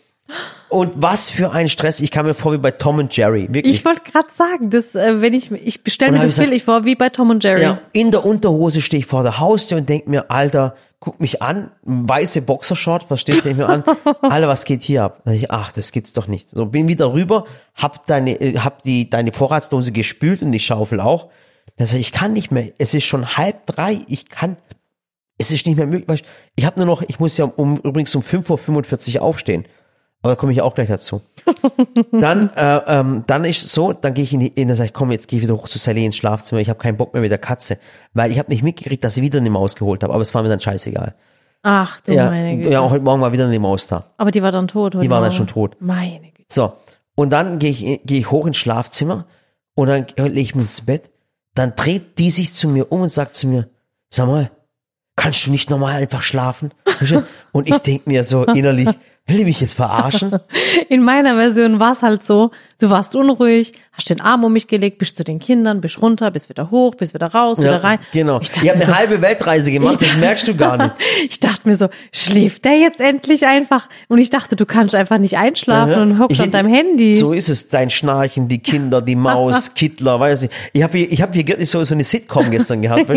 Und 0.69 0.93
was 0.95 1.29
für 1.29 1.51
ein 1.51 1.69
Stress, 1.69 1.99
ich 1.99 2.09
kam 2.09 2.25
mir 2.25 2.33
vor 2.33 2.51
wie 2.53 2.57
bei 2.57 2.71
Tom 2.71 2.97
und 2.97 3.15
Jerry, 3.15 3.47
wirklich. 3.51 3.75
Ich 3.75 3.85
wollte 3.85 4.01
gerade 4.01 4.27
sagen, 4.35 4.71
dass, 4.71 4.95
äh, 4.95 5.21
wenn 5.21 5.33
ich, 5.33 5.51
ich 5.51 5.83
bestelle 5.83 6.11
Und 6.11 6.17
mir 6.17 6.23
das 6.23 6.37
ich 6.37 6.49
Bild 6.49 6.61
vor, 6.63 6.83
wie 6.85 6.95
bei 6.95 7.09
Tom 7.09 7.29
und 7.29 7.43
Jerry. 7.43 7.61
Ja, 7.61 7.79
in 7.91 8.09
der 8.09 8.25
Unterhose 8.25 8.81
stehe 8.81 8.99
ich 8.99 9.05
vor 9.05 9.21
der 9.21 9.39
Haustür 9.39 9.77
und 9.77 9.87
denk 9.87 10.07
mir, 10.07 10.31
Alter, 10.31 10.75
guck 10.99 11.19
mich 11.21 11.41
an, 11.43 11.69
weiße 11.83 12.41
Boxershort, 12.41 13.03
versteht 13.03 13.45
denk 13.45 13.57
mir 13.57 13.69
an, 13.69 13.83
Alter, 14.21 14.47
was 14.47 14.65
geht 14.65 14.81
hier 14.81 15.03
ab? 15.03 15.21
Ich, 15.27 15.51
ach, 15.51 15.71
das 15.71 15.91
gibt's 15.91 16.13
doch 16.13 16.27
nicht. 16.27 16.49
So 16.49 16.65
bin 16.65 16.87
wieder 16.87 17.13
rüber, 17.13 17.45
hab 17.75 18.07
deine, 18.07 18.39
äh, 18.41 18.57
hab 18.57 18.81
die 18.81 19.09
deine 19.09 19.31
Vorratsdose 19.31 19.91
gespült 19.91 20.41
und 20.41 20.51
die 20.53 20.59
Schaufel 20.59 21.01
auch. 21.01 21.29
Dann 21.77 21.87
sag 21.87 21.97
ich, 21.97 22.07
ich 22.07 22.11
kann 22.13 22.33
nicht 22.33 22.51
mehr. 22.51 22.71
Es 22.77 22.93
ist 22.93 23.05
schon 23.05 23.37
halb 23.37 23.67
drei. 23.67 23.99
Ich 24.07 24.29
kann, 24.29 24.57
es 25.37 25.51
ist 25.51 25.67
nicht 25.67 25.77
mehr 25.77 25.87
möglich. 25.87 26.21
Ich, 26.21 26.27
ich 26.55 26.65
habe 26.65 26.79
nur 26.79 26.87
noch, 26.87 27.03
ich 27.03 27.19
muss 27.19 27.37
ja 27.37 27.45
um 27.45 27.77
übrigens 27.77 28.15
um 28.15 28.23
5.45 28.23 29.15
Uhr 29.15 29.21
aufstehen. 29.21 29.65
Aber 30.23 30.33
da 30.33 30.35
komme 30.39 30.51
ich 30.53 30.61
auch 30.61 30.73
gleich 30.73 30.87
dazu. 30.87 31.21
Dann, 32.11 32.49
äh, 32.55 32.81
ähm, 32.87 33.23
dann 33.27 33.43
ist 33.43 33.67
so, 33.69 33.91
dann 33.91 34.13
gehe 34.13 34.23
ich 34.23 34.33
in 34.33 34.39
die, 34.39 34.47
in, 34.47 34.69
dann 34.69 34.77
sag 34.77 34.85
ich, 34.85 34.93
komm, 34.93 35.11
jetzt 35.11 35.27
gehe 35.27 35.37
ich 35.37 35.43
wieder 35.43 35.53
hoch 35.55 35.67
zu 35.67 35.77
Sally 35.77 36.05
ins 36.05 36.15
Schlafzimmer. 36.15 36.61
Ich 36.61 36.69
habe 36.69 36.79
keinen 36.79 36.95
Bock 36.95 37.13
mehr 37.13 37.21
mit 37.21 37.29
der 37.29 37.37
Katze, 37.37 37.77
weil 38.13 38.31
ich 38.31 38.39
habe 38.39 38.49
nicht 38.49 38.63
mitgekriegt, 38.63 39.03
dass 39.03 39.15
sie 39.15 39.21
wieder 39.21 39.39
eine 39.39 39.49
Maus 39.49 39.75
geholt 39.75 40.01
habe. 40.01 40.13
Aber 40.13 40.21
es 40.21 40.33
war 40.33 40.41
mir 40.41 40.49
dann 40.49 40.61
scheißegal. 40.61 41.13
Ach 41.61 41.99
du 42.01 42.13
Ja, 42.13 42.29
meine 42.29 42.55
Güte. 42.57 42.69
ja, 42.69 42.89
heute 42.89 43.03
Morgen 43.03 43.21
war 43.21 43.33
wieder 43.33 43.45
eine 43.47 43.59
Maus 43.59 43.87
da. 43.87 44.05
Aber 44.17 44.31
die 44.31 44.41
war 44.41 44.51
dann 44.51 44.67
tot, 44.69 44.93
Die 44.95 45.09
war 45.09 45.21
dann 45.21 45.31
schon 45.33 45.47
tot. 45.47 45.75
Meine 45.81 46.31
Güte. 46.31 46.45
So, 46.49 46.73
und 47.15 47.29
dann 47.31 47.59
gehe 47.59 47.71
ich, 47.71 48.01
gehe 48.05 48.19
ich 48.19 48.31
hoch 48.31 48.45
ins 48.47 48.57
Schlafzimmer 48.57 49.25
und 49.75 49.87
dann 49.87 50.05
lege 50.17 50.39
ich 50.39 50.55
mich 50.55 50.65
ins 50.65 50.81
Bett. 50.85 51.11
Dann 51.53 51.75
dreht 51.75 52.17
die 52.17 52.31
sich 52.31 52.53
zu 52.53 52.69
mir 52.69 52.91
um 52.91 53.01
und 53.01 53.09
sagt 53.11 53.35
zu 53.35 53.47
mir, 53.47 53.67
sag 54.09 54.27
mal, 54.27 54.51
kannst 55.15 55.45
du 55.45 55.51
nicht 55.51 55.69
normal 55.69 55.95
einfach 55.95 56.21
schlafen? 56.21 56.73
Und 57.51 57.69
ich 57.69 57.77
denk 57.79 58.07
mir 58.07 58.23
so 58.23 58.45
innerlich, 58.45 58.89
will 59.25 59.37
die 59.37 59.45
mich 59.45 59.61
jetzt 59.61 59.75
verarschen? 59.75 60.37
In 60.89 61.01
meiner 61.01 61.35
Version 61.35 61.79
war 61.79 61.93
es 61.93 62.01
halt 62.01 62.25
so, 62.25 62.51
du 62.81 62.89
warst 62.89 63.15
unruhig, 63.15 63.73
hast 63.93 64.09
den 64.09 64.19
Arm 64.19 64.43
um 64.43 64.51
mich 64.51 64.67
gelegt, 64.67 64.97
bist 64.97 65.15
zu 65.15 65.23
den 65.23 65.39
Kindern, 65.39 65.79
bist 65.79 66.01
runter, 66.01 66.29
bist 66.29 66.49
wieder 66.49 66.71
hoch, 66.71 66.95
bist 66.95 67.13
wieder 67.13 67.27
raus, 67.27 67.57
wieder 67.59 67.83
rein. 67.83 67.99
Genau. 68.11 68.41
Ich 68.41 68.49
Ich, 68.51 68.57
habe 68.57 68.65
mir 68.67 68.73
eine 68.73 68.85
so, 68.85 68.95
halbe 68.95 69.21
Weltreise 69.21 69.71
gemacht, 69.71 69.97
das 70.01 70.17
merkst 70.17 70.47
du 70.49 70.55
gar 70.55 70.75
nicht. 70.77 70.93
ich 71.29 71.39
dachte 71.39 71.69
mir 71.69 71.75
so, 71.77 71.87
schläft 72.11 72.65
der 72.65 72.77
jetzt 72.77 72.99
endlich 72.99 73.45
einfach? 73.45 73.87
Und 74.09 74.17
ich 74.17 74.29
dachte, 74.29 74.57
du 74.57 74.65
kannst 74.65 74.93
einfach 74.93 75.17
nicht 75.19 75.37
einschlafen 75.37 76.01
und 76.01 76.19
hockst 76.19 76.39
Ich- 76.39 76.41
an 76.43 76.51
deinem 76.51 76.73
Handy. 76.73 77.13
So 77.13 77.31
ist 77.31 77.49
es, 77.49 77.69
dein 77.69 77.89
Schnarchen, 77.89 78.49
die 78.49 78.59
Kinder, 78.59 79.01
die 79.01 79.15
Maus, 79.15 79.73
Kittler, 79.73 80.19
weiß 80.19 80.41
nicht. 80.41 80.53
Ich 80.73 80.83
habe 80.83 80.97
hier, 80.97 81.11
ich 81.11 81.21
habe 81.21 81.31
hier 81.39 81.65
so, 81.65 81.83
so 81.83 81.93
eine 81.93 82.03
Sitcom 82.03 82.51
gestern 82.51 82.81
gehabt. 82.81 83.09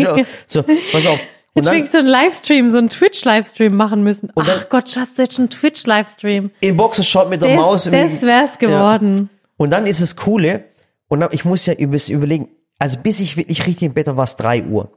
So, 0.47 0.63
pass 0.91 1.05
auf. 1.05 1.19
Und 1.57 1.65
Hätte 1.65 1.75
dann, 1.75 1.83
ich 1.83 1.89
so 1.91 1.97
einen 1.97 2.07
Livestream, 2.07 2.69
so 2.69 2.77
einen 2.77 2.89
Twitch-Livestream 2.89 3.75
machen 3.75 4.03
müssen. 4.03 4.31
dann- 4.35 4.45
Ach 4.49 4.69
Gott, 4.69 4.89
Schatz, 4.89 5.15
du 5.15 5.25
schon 5.29 5.43
einen 5.43 5.49
Twitch-Livestream. 5.49 6.51
in 6.59 6.77
Boxershort 6.77 7.29
mit 7.29 7.41
der 7.41 7.49
Das, 7.49 7.57
Maus. 7.59 7.87
im- 7.87 7.93
das 7.93 8.21
wär's 8.21 8.57
geworden. 8.59 9.29
Und 9.57 9.71
dann 9.71 9.85
ist 9.87 9.99
es 10.01 10.15
Coole, 10.15 10.65
und 11.07 11.19
dann, 11.21 11.29
ich 11.31 11.45
muss 11.45 11.65
ja 11.65 11.73
überlegen, 11.73 12.49
also 12.79 12.97
bis 13.01 13.19
ich 13.19 13.37
wirklich 13.37 13.65
richtig 13.65 13.83
im 13.87 13.93
Bett 13.93 14.07
war, 14.07 14.17
war 14.17 14.23
es 14.25 14.35
3 14.35 14.63
Uhr. 14.63 14.91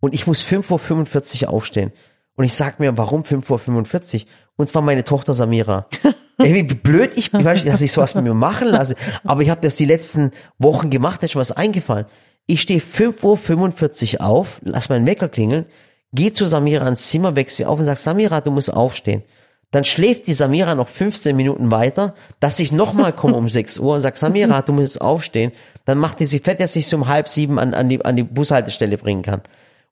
Und 0.00 0.14
ich 0.14 0.26
muss 0.26 0.40
5.45 0.42 1.42
Uhr 1.44 1.50
aufstehen. 1.50 1.92
Und 2.36 2.44
ich 2.44 2.54
sag 2.54 2.80
mir, 2.80 2.96
warum 2.96 3.22
5.45 3.22 4.22
Uhr? 4.22 4.26
Und 4.56 4.66
zwar 4.68 4.82
meine 4.82 5.04
Tochter 5.04 5.34
Samira. 5.34 5.86
Ey, 6.38 6.54
wie 6.54 6.62
blöd 6.62 7.12
ich 7.16 7.30
bin, 7.32 7.44
dass 7.44 7.80
ich 7.82 7.92
sowas 7.92 8.14
mit 8.14 8.24
mir 8.24 8.32
machen 8.32 8.68
lasse. 8.68 8.94
Aber 9.24 9.42
ich 9.42 9.50
habe 9.50 9.60
das 9.60 9.76
die 9.76 9.84
letzten 9.84 10.30
Wochen 10.58 10.88
gemacht, 10.88 11.20
da 11.22 11.26
ist 11.26 11.32
schon 11.32 11.40
was 11.40 11.52
eingefallen. 11.52 12.06
Ich 12.46 12.62
stehe 12.62 12.80
5.45 12.80 14.14
Uhr 14.20 14.26
auf, 14.26 14.60
lass 14.64 14.88
meinen 14.88 15.04
Wecker 15.06 15.28
klingeln, 15.28 15.66
geh 16.12 16.32
zu 16.32 16.44
Samira 16.46 16.86
ins 16.88 17.08
Zimmer, 17.08 17.36
weck 17.36 17.50
sie 17.50 17.66
auf 17.66 17.78
und 17.78 17.84
sag, 17.84 17.98
Samira, 17.98 18.40
du 18.40 18.50
musst 18.50 18.72
aufstehen. 18.72 19.22
Dann 19.70 19.84
schläft 19.84 20.26
die 20.26 20.32
Samira 20.32 20.74
noch 20.74 20.88
15 20.88 21.36
Minuten 21.36 21.70
weiter, 21.70 22.14
dass 22.40 22.58
ich 22.58 22.72
nochmal 22.72 23.12
komme 23.12 23.36
um 23.36 23.48
6 23.48 23.78
Uhr 23.78 23.94
und 23.94 24.00
sag, 24.00 24.16
Samira, 24.16 24.62
du 24.62 24.72
musst 24.72 25.00
aufstehen. 25.00 25.52
Dann 25.84 25.98
macht 25.98 26.20
die 26.20 26.26
sie 26.26 26.40
fett, 26.40 26.60
dass 26.60 26.76
ich 26.76 26.86
sie 26.86 26.96
um 26.96 27.08
halb 27.08 27.28
sieben 27.28 27.58
an, 27.58 27.74
an, 27.74 27.88
die, 27.88 28.04
an 28.04 28.16
die 28.16 28.22
Bushaltestelle 28.22 28.98
bringen 28.98 29.22
kann. 29.22 29.42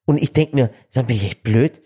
Und 0.04 0.20
ich 0.22 0.32
denk 0.32 0.54
mir, 0.54 0.70
dann 0.92 1.06
bin 1.06 1.16
ich 1.16 1.24
echt 1.24 1.42
blöd. 1.42 1.80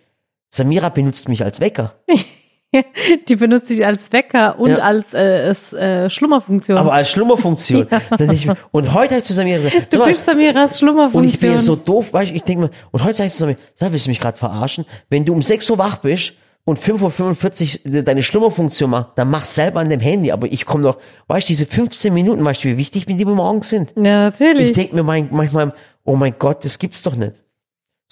Samira 0.49 0.89
benutzt 0.89 1.29
mich 1.29 1.45
als 1.45 1.61
Wecker. 1.61 1.95
Die 3.29 3.37
benutze 3.37 3.73
ich 3.73 3.87
als 3.87 4.13
Wecker 4.13 4.59
und 4.59 4.71
Ja. 4.71 4.77
als 4.79 5.15
äh, 5.15 5.43
es, 5.49 5.73
äh, 5.73 6.09
Schlummerfunktion. 6.09 6.79
Aber 6.79 6.93
als 6.93 7.11
Schlummerfunktion. 7.11 7.87
Ich 8.33 8.47
mir, 8.47 8.57
und 8.71 8.93
heute 8.95 9.11
habe 9.11 9.19
ich 9.21 9.25
zu 9.25 9.33
Samira 9.35 9.57
gesagt, 9.57 9.93
du 9.93 10.05
bist 10.05 10.25
Samiras 10.25 10.79
Schlummerfunktion. 10.79 11.23
Und 11.23 11.29
ich 11.29 11.39
bin 11.39 11.53
ja 11.53 11.61
so 11.61 11.77
doof, 11.77 12.13
weißt 12.13 12.31
du, 12.31 12.35
ich 12.35 12.45
denke 12.45 12.65
mir, 12.65 12.71
und 12.91 13.05
heute 13.05 13.15
sag 13.19 13.27
ich 13.27 13.33
zusammen, 13.33 13.57
sag, 13.75 13.93
willst 13.93 14.07
du 14.07 14.11
mich 14.11 14.21
gerade 14.21 14.39
verarschen? 14.39 14.87
Wenn 15.11 15.25
du 15.25 15.33
um 15.33 15.43
6 15.43 15.69
Uhr 15.71 15.79
wach 15.79 15.99
bist 15.99 16.35
und 16.65 16.79
5.45 16.79 17.95
Uhr 17.97 18.03
deine 18.03 18.23
Schlummerfunktion 18.23 18.91
machst, 18.91 19.11
dann 19.17 19.31
mach 19.31 19.45
selber 19.45 19.81
an 19.81 19.91
dem 19.91 20.01
Handy. 20.01 20.33
Aber 20.33 20.47
ich 20.51 20.65
komme 20.65 20.85
doch, 20.85 20.99
weißt 21.29 21.49
du, 21.49 21.53
diese 21.53 21.67
15 21.67 22.13
Minuten, 22.15 22.45
weißt 22.45 22.65
du, 22.65 22.69
wie 22.69 22.77
wichtig 22.79 23.07
mir 23.07 23.17
die 23.17 23.25
morgens 23.25 23.69
sind? 23.69 23.93
ja, 23.97 24.03
natürlich. 24.31 24.67
Ich 24.69 24.73
denke 24.73 24.95
mir 24.95 25.03
mein, 25.03 25.29
manchmal, 25.31 25.75
oh 26.05 26.17
mein 26.17 26.35
Gott, 26.39 26.65
das 26.65 26.79
gibt's 26.79 27.03
doch 27.03 27.17
nicht. 27.17 27.42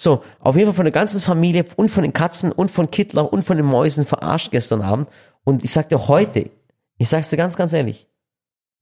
So, 0.01 0.23
auf 0.39 0.55
jeden 0.55 0.65
Fall 0.69 0.75
von 0.75 0.85
der 0.85 0.91
ganzen 0.91 1.21
Familie 1.21 1.63
und 1.75 1.89
von 1.91 2.01
den 2.01 2.11
Katzen 2.11 2.51
und 2.51 2.71
von 2.71 2.89
Kittler 2.89 3.31
und 3.31 3.43
von 3.45 3.55
den 3.57 3.67
Mäusen 3.67 4.03
verarscht 4.07 4.49
gestern 4.49 4.81
Abend. 4.81 5.09
Und 5.43 5.63
ich 5.63 5.71
sag 5.71 5.89
dir 5.89 6.07
heute, 6.07 6.49
ich 6.97 7.07
sag's 7.07 7.29
dir 7.29 7.37
ganz, 7.37 7.55
ganz 7.55 7.71
ehrlich, 7.71 8.07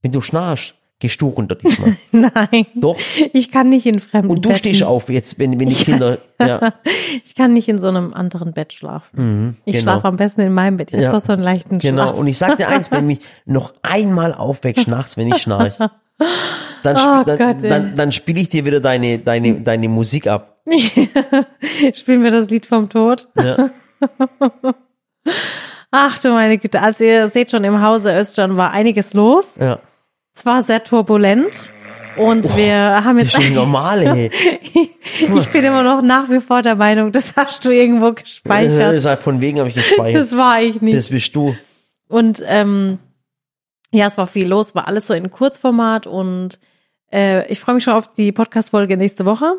wenn 0.02 0.14
du 0.14 0.22
schnarchst, 0.22 0.76
gehst 1.00 1.20
du 1.22 1.28
runter 1.28 1.56
diesmal. 1.56 1.98
Nein. 2.14 2.68
Doch. 2.74 2.98
Ich 3.34 3.52
kann 3.52 3.68
nicht 3.70 3.86
in 3.86 4.00
fremden 4.00 4.30
Und 4.30 4.46
du 4.46 4.50
Betten. 4.50 4.60
stehst 4.60 4.84
auf 4.84 5.10
jetzt, 5.10 5.38
wenn, 5.40 5.60
wenn 5.60 5.68
die 5.68 5.76
Kinder, 5.76 6.20
ja. 6.40 6.74
Ich 7.26 7.36
kann 7.36 7.54
nicht 7.54 7.68
in 7.68 7.80
so 7.80 7.90
einem 7.90 8.14
anderen 8.14 8.54
Bett 8.54 8.72
schlafen. 8.72 9.58
ich 9.66 9.74
genau. 9.74 9.82
schlafe 9.84 10.08
am 10.08 10.16
besten 10.16 10.40
in 10.40 10.54
meinem 10.54 10.78
Bett. 10.78 10.92
Ich 10.94 11.00
Ja. 11.02 11.08
habe 11.10 11.18
doch 11.18 11.26
so 11.26 11.34
einen 11.34 11.42
leichten 11.44 11.80
Genau. 11.80 12.04
Schlaf. 12.04 12.16
Und 12.18 12.28
ich 12.28 12.38
sag 12.38 12.56
dir 12.56 12.70
eins, 12.70 12.92
wenn 12.92 13.08
mich 13.08 13.20
noch 13.46 13.74
einmal 13.82 14.34
aufwächst 14.34 14.88
nachts, 14.88 15.18
wenn 15.18 15.28
ich 15.28 15.42
schnarche, 15.42 15.92
dann, 16.84 16.96
Oh 16.98 17.24
dann, 17.26 17.38
Gott, 17.38 17.58
dann, 17.62 17.96
dann 17.96 18.12
spiele 18.14 18.40
ich 18.40 18.48
dir 18.50 18.66
wieder 18.66 18.80
deine, 18.80 19.20
deine, 19.20 19.60
deine 19.62 19.90
Musik 19.90 20.28
ab. 20.28 20.59
Spielen 21.94 22.24
wir 22.24 22.32
das 22.32 22.50
Lied 22.50 22.66
vom 22.66 22.90
Tod. 22.90 23.28
Ja. 23.38 23.70
Ach 25.92 26.20
du 26.20 26.30
meine 26.30 26.58
Güte. 26.58 26.82
Also 26.82 27.04
ihr 27.04 27.28
seht 27.30 27.52
schon, 27.52 27.64
im 27.64 27.82
Hause 27.82 28.16
Özcan 28.18 28.58
war 28.58 28.72
einiges 28.72 29.14
los. 29.14 29.56
Ja. 29.60 29.80
Es 30.36 30.46
war 30.46 30.62
sehr 30.62 30.84
turbulent. 30.84 31.72
Und 32.18 32.56
wir 32.58 32.76
haben 33.04 33.18
Das 33.18 33.28
jetzt, 33.34 33.38
ist 33.38 33.44
schon 33.46 33.56
normal, 33.56 34.02
ey. 34.04 34.32
ich 35.20 35.50
bin 35.50 35.64
immer 35.64 35.84
noch 35.84 36.02
nach 36.02 36.30
wie 36.30 36.42
vor 36.42 36.62
der 36.62 36.76
Meinung, 36.76 37.12
das 37.14 37.34
hast 37.38 37.64
du 37.64 37.70
irgendwo 37.70 38.12
Das 38.12 38.24
gespeichert. 38.24 38.94
ist 38.94 39.06
halt 39.06 39.22
von 39.24 39.40
wegen 39.40 39.60
habe 39.60 39.70
ich 39.70 39.76
gespeichert. 39.76 40.22
Das 40.22 40.36
war 40.36 40.62
ich 40.62 40.82
nicht. 40.82 40.98
Das 40.98 41.10
bist 41.10 41.34
du. 41.36 41.56
Und 42.10 42.44
ähm, 42.46 43.00
ja, 43.92 44.08
es 44.08 44.18
war 44.18 44.28
viel 44.28 44.48
los, 44.48 44.76
war 44.76 44.88
alles 44.88 45.08
so 45.08 45.14
in 45.14 45.32
Kurzformat 45.32 46.08
und 46.08 46.60
äh, 47.12 47.48
ich 47.50 47.60
freue 47.62 47.76
mich 47.76 47.86
schon 47.86 47.94
auf 47.94 48.12
die 48.12 48.32
Podcast-Folge 48.34 48.98
nächste 48.98 49.26
Woche. 49.26 49.54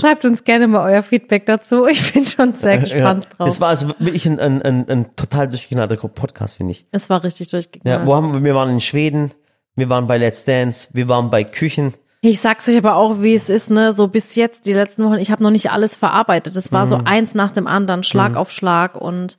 Schreibt 0.00 0.24
uns 0.24 0.44
gerne 0.44 0.66
mal 0.68 0.84
euer 0.90 1.02
Feedback 1.02 1.46
dazu. 1.46 1.86
Ich 1.86 2.12
bin 2.12 2.24
schon 2.24 2.54
sehr 2.54 2.78
gespannt 2.78 3.24
ja. 3.24 3.36
drauf. 3.36 3.48
Das 3.48 3.60
war 3.60 3.68
also 3.68 3.88
wirklich 3.98 4.26
ein, 4.26 4.38
ein, 4.40 4.62
ein, 4.62 4.88
ein 4.88 5.16
total 5.16 5.48
durchgeknallter 5.48 5.96
Podcast, 5.96 6.56
finde 6.56 6.72
ich. 6.72 6.86
es 6.92 7.10
war 7.10 7.24
richtig 7.24 7.50
Ja, 7.52 7.58
durchgeknallt. 7.58 8.06
wo 8.06 8.14
haben 8.14 8.32
wir, 8.32 8.42
wir 8.44 8.54
waren 8.54 8.70
in 8.70 8.80
Schweden, 8.80 9.32
wir 9.76 9.88
waren 9.88 10.06
bei 10.06 10.18
Let's 10.18 10.44
Dance, 10.44 10.88
wir 10.92 11.08
waren 11.08 11.30
bei 11.30 11.44
Küchen. 11.44 11.94
Ich 12.20 12.40
sag's 12.40 12.68
euch 12.68 12.76
aber 12.76 12.94
auch, 12.94 13.20
wie 13.22 13.34
es 13.34 13.48
ist, 13.48 13.70
ne, 13.70 13.92
so 13.92 14.06
bis 14.06 14.36
jetzt, 14.36 14.66
die 14.66 14.72
letzten 14.74 15.04
Wochen, 15.04 15.14
ich 15.18 15.32
habe 15.32 15.42
noch 15.42 15.50
nicht 15.50 15.72
alles 15.72 15.96
verarbeitet. 15.96 16.54
Es 16.56 16.70
war 16.70 16.86
so 16.86 16.98
Mhm. 16.98 17.06
eins 17.06 17.34
nach 17.34 17.50
dem 17.50 17.66
anderen, 17.66 18.04
Schlag 18.04 18.36
auf 18.36 18.52
Schlag 18.52 18.94
und 18.96 19.36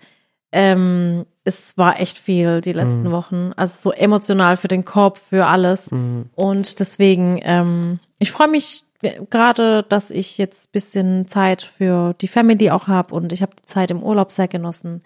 ähm, 0.52 1.26
es 1.46 1.78
war 1.78 2.00
echt 2.00 2.20
viel 2.20 2.62
die 2.62 2.72
Mhm. 2.72 2.76
letzten 2.76 3.12
Wochen. 3.12 3.52
Also 3.56 3.89
so 3.89 3.91
emotional 3.96 4.58
für 4.58 4.68
den 4.68 4.86
Kopf, 4.86 5.22
für 5.30 5.46
alles. 5.48 5.91
Mhm. 5.91 6.26
Und 6.36 6.80
deswegen, 6.80 7.39
ähm, 7.44 8.00
ich 8.20 8.32
freue 8.32 8.48
mich 8.50 8.84
gerade, 9.30 9.84
dass 9.84 10.12
ich 10.12 10.38
jetzt 10.38 10.72
bisschen 10.72 11.28
Zeit 11.28 11.62
für 11.62 12.14
die 12.22 12.28
Family 12.28 12.72
auch 12.72 12.88
habe 12.88 13.14
und 13.14 13.32
ich 13.34 13.41
habe 13.41 13.54
die 13.56 13.66
Zeit 13.66 13.91
im 13.91 14.01
Urlaub 14.04 14.32
sehr 14.32 14.47
genossen. 14.47 15.04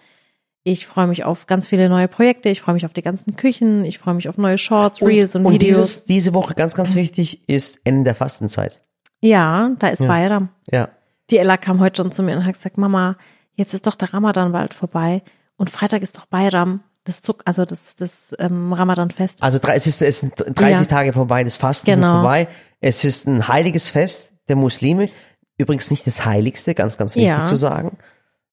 Ich 0.64 0.86
freue 0.86 1.06
mich 1.06 1.24
auf 1.24 1.46
ganz 1.46 1.66
viele 1.66 1.88
neue 1.88 2.08
Projekte. 2.08 2.48
Ich 2.50 2.60
freue 2.60 2.74
mich 2.74 2.84
auf 2.84 2.92
die 2.92 3.02
ganzen 3.02 3.36
Küchen. 3.36 3.84
Ich 3.84 3.98
freue 3.98 4.14
mich 4.14 4.28
auf 4.28 4.36
neue 4.36 4.58
Shorts, 4.58 5.00
Und, 5.00 5.08
Reels 5.08 5.34
und, 5.34 5.46
und 5.46 5.52
Videos. 5.54 5.76
dieses, 5.76 6.04
diese 6.04 6.34
Woche 6.34 6.54
ganz, 6.54 6.74
ganz 6.74 6.94
wichtig 6.94 7.48
ist 7.48 7.80
Ende 7.84 8.04
der 8.04 8.14
Fastenzeit. 8.14 8.82
ja, 9.20 9.70
da 9.78 9.88
ist 9.88 10.00
Ja. 10.00 10.06
Bayram. 10.08 10.48
Ja. 10.70 10.88
Die 11.30 11.38
Ella 11.38 11.56
kam 11.56 11.80
heute 11.80 12.02
schon 12.02 12.12
zu 12.12 12.22
mir 12.22 12.36
und 12.36 12.44
hat 12.46 12.54
gesagt, 12.54 12.78
Mama, 12.78 13.16
jetzt 13.54 13.74
ist 13.74 13.86
doch 13.86 13.94
der 13.94 14.12
Ramadan 14.14 14.52
bald 14.52 14.74
vorbei 14.74 15.22
und 15.56 15.70
Freitag 15.70 16.02
ist 16.02 16.16
doch 16.16 16.26
Bayram, 16.26 16.80
das 17.08 17.22
Zuck, 17.22 17.42
also 17.44 17.64
das, 17.64 17.96
das 17.96 18.34
ähm, 18.38 18.72
Ramadan-Fest. 18.72 19.42
Also 19.42 19.58
es, 19.58 19.86
ist, 19.86 20.02
es 20.02 20.20
sind 20.20 20.34
30 20.36 20.60
Ja. 20.62 20.84
Tage 20.84 21.12
vorbei, 21.12 21.42
das 21.44 21.56
Fasten 21.56 21.86
Genau. 21.90 22.06
ist 22.06 22.12
vorbei. 22.20 22.48
Es 22.80 23.04
ist 23.04 23.26
ein 23.26 23.48
heiliges 23.48 23.90
Fest 23.90 24.34
der 24.48 24.56
Muslime. 24.56 25.08
Übrigens 25.56 25.90
nicht 25.90 26.06
das 26.06 26.24
heiligste, 26.24 26.74
ganz, 26.74 26.96
ganz 26.98 27.16
wichtig 27.16 27.30
Ja. 27.30 27.44
zu 27.44 27.56
sagen. 27.56 27.96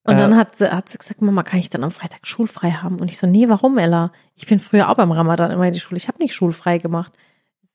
Und 0.04 0.14
Äh, 0.14 0.18
dann 0.18 0.36
hat 0.36 0.56
sie, 0.56 0.70
hat 0.70 0.88
sie 0.88 0.98
gesagt, 0.98 1.22
Mama, 1.22 1.42
kann 1.42 1.58
ich 1.60 1.70
dann 1.70 1.84
am 1.84 1.90
Freitag 1.90 2.26
schulfrei 2.26 2.70
haben? 2.72 3.00
Und 3.00 3.08
ich 3.10 3.18
so, 3.18 3.26
nee, 3.26 3.48
warum, 3.48 3.78
Ella? 3.78 4.12
Ich 4.34 4.46
bin 4.46 4.58
früher 4.60 4.88
auch 4.88 4.94
beim 4.94 5.10
Ramadan 5.12 5.50
immer 5.50 5.66
in 5.66 5.72
die 5.74 5.80
Schule. 5.80 5.96
Ich 5.98 6.08
habe 6.08 6.18
nicht 6.22 6.34
schulfrei 6.34 6.78
gemacht. 6.78 7.12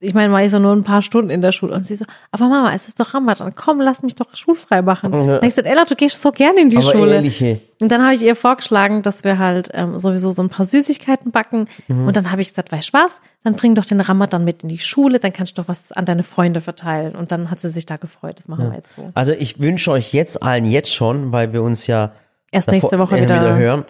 Ich 0.03 0.15
meine, 0.15 0.33
war 0.33 0.43
ich 0.43 0.49
so 0.49 0.57
nur 0.57 0.73
ein 0.73 0.83
paar 0.83 1.03
Stunden 1.03 1.29
in 1.29 1.43
der 1.43 1.51
Schule. 1.51 1.75
Und 1.75 1.85
sie 1.85 1.95
so, 1.95 2.05
aber 2.31 2.47
Mama, 2.47 2.73
es 2.73 2.87
ist 2.87 2.99
doch 2.99 3.13
Ramadan. 3.13 3.53
Komm, 3.55 3.79
lass 3.79 4.01
mich 4.01 4.15
doch 4.15 4.35
schulfrei 4.35 4.81
machen. 4.81 5.13
Ja. 5.13 5.19
Und 5.37 5.43
ich 5.43 5.53
gesagt, 5.53 5.67
Ella, 5.67 5.85
du 5.85 5.95
gehst 5.95 6.19
so 6.23 6.31
gerne 6.31 6.59
in 6.59 6.69
die 6.69 6.77
aber 6.77 6.91
Schule. 6.91 7.13
ehrliche, 7.15 7.61
Und 7.79 7.91
dann 7.91 8.01
habe 8.03 8.15
ich 8.15 8.23
ihr 8.23 8.35
vorgeschlagen, 8.35 9.03
dass 9.03 9.23
wir 9.23 9.37
halt 9.37 9.69
ähm, 9.75 9.99
sowieso 9.99 10.31
so 10.31 10.41
ein 10.41 10.49
paar 10.49 10.65
Süßigkeiten 10.65 11.31
backen. 11.31 11.67
Mhm. 11.87 12.07
Und 12.07 12.17
dann 12.17 12.31
habe 12.31 12.41
ich 12.41 12.49
gesagt, 12.49 12.71
weißt 12.71 12.89
du 12.89 12.97
was? 12.97 13.17
Dann 13.43 13.53
bring 13.53 13.75
doch 13.75 13.85
den 13.85 14.01
Ramadan 14.01 14.43
mit 14.43 14.63
in 14.63 14.69
die 14.69 14.79
Schule, 14.79 15.19
dann 15.19 15.33
kannst 15.33 15.55
du 15.57 15.61
doch 15.61 15.67
was 15.69 15.91
an 15.91 16.05
deine 16.05 16.23
Freunde 16.23 16.61
verteilen. 16.61 17.15
Und 17.15 17.31
dann 17.31 17.51
hat 17.51 17.61
sie 17.61 17.69
sich 17.69 17.85
da 17.85 17.97
gefreut. 17.97 18.39
Das 18.39 18.47
machen 18.47 18.71
wir 18.71 18.77
jetzt 18.77 18.95
so. 18.95 19.11
Also 19.13 19.33
ich 19.33 19.59
wünsche 19.59 19.91
euch 19.91 20.13
jetzt 20.13 20.41
allen 20.41 20.65
jetzt 20.65 20.91
schon, 20.91 21.31
weil 21.31 21.53
wir 21.53 21.61
uns 21.61 21.85
ja 21.85 22.11
Erst 22.51 22.69
nächste 22.69 22.97
Woche 22.97 23.17
äh, 23.19 23.21
wieder. 23.21 23.55
hören, 23.55 23.85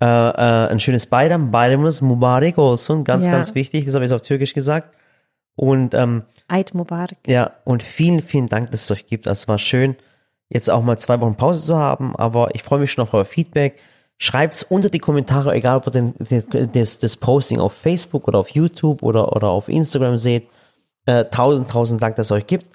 äh, 0.00 0.04
äh, 0.06 0.68
ein 0.70 0.78
schönes 0.78 1.06
Bayram, 1.06 1.50
Bayramus 1.50 2.02
Mubarak 2.02 2.56
also, 2.56 3.02
ganz, 3.02 3.26
Ja. 3.26 3.32
ganz 3.32 3.54
wichtig, 3.56 3.84
das 3.86 3.94
habe 3.96 4.04
ich 4.04 4.12
jetzt 4.12 4.20
auf 4.20 4.26
Türkisch 4.26 4.54
gesagt. 4.54 4.90
Und 5.56 5.94
ähm, 5.94 6.22
Eid 6.48 6.74
Mubarak. 6.74 7.16
ja, 7.26 7.52
und 7.64 7.82
vielen, 7.82 8.20
vielen 8.20 8.46
Dank, 8.46 8.70
dass 8.70 8.84
es 8.84 8.90
euch 8.90 9.06
gibt. 9.06 9.26
Es 9.26 9.48
war 9.48 9.58
schön, 9.58 9.96
jetzt 10.48 10.70
auch 10.70 10.82
mal 10.82 10.98
zwei 10.98 11.20
Wochen 11.20 11.34
Pause 11.34 11.62
zu 11.66 11.76
haben, 11.76 12.14
aber 12.14 12.54
ich 12.54 12.62
freue 12.62 12.78
mich 12.78 12.92
schon 12.92 13.02
auf 13.02 13.14
euer 13.14 13.24
Feedback. 13.24 13.78
Schreibt's 14.18 14.62
unter 14.62 14.88
die 14.88 14.98
Kommentare, 14.98 15.54
egal 15.54 15.78
ob 15.78 15.86
ihr 15.88 15.92
den, 15.92 16.14
den, 16.18 16.72
das, 16.72 16.98
das 16.98 17.16
Posting 17.16 17.58
auf 17.58 17.72
Facebook 17.72 18.28
oder 18.28 18.38
auf 18.38 18.50
YouTube 18.50 19.02
oder, 19.02 19.34
oder 19.34 19.48
auf 19.48 19.68
Instagram 19.68 20.18
seht. 20.18 20.48
Äh, 21.06 21.26
tausend, 21.26 21.70
tausend 21.70 22.00
Dank, 22.02 22.16
dass 22.16 22.28
es 22.28 22.32
euch 22.32 22.46
gibt. 22.46 22.66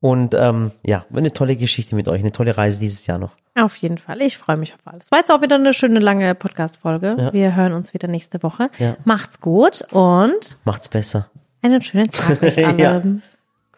Und 0.00 0.34
ähm, 0.34 0.72
ja, 0.82 1.06
eine 1.14 1.32
tolle 1.32 1.56
Geschichte 1.56 1.94
mit 1.94 2.08
euch, 2.08 2.20
eine 2.20 2.32
tolle 2.32 2.56
Reise 2.56 2.80
dieses 2.80 3.06
Jahr 3.06 3.18
noch. 3.18 3.30
Auf 3.54 3.76
jeden 3.76 3.98
Fall. 3.98 4.20
Ich 4.22 4.36
freue 4.36 4.56
mich 4.56 4.74
auf 4.74 4.80
alles. 4.84 5.10
War 5.12 5.18
jetzt 5.18 5.30
auch 5.30 5.42
wieder 5.42 5.56
eine 5.56 5.72
schöne 5.74 6.00
lange 6.00 6.34
Podcast-Folge. 6.34 7.16
Ja. 7.18 7.32
Wir 7.32 7.54
hören 7.54 7.72
uns 7.72 7.94
wieder 7.94 8.08
nächste 8.08 8.42
Woche. 8.42 8.70
Ja. 8.78 8.96
Macht's 9.04 9.40
gut 9.40 9.82
und 9.92 10.56
Macht's 10.64 10.88
besser. 10.88 11.30
Einen 11.62 11.82
schönen 11.82 12.10
Tag 12.10 12.42
euch 12.42 12.56
ja. 12.78 13.02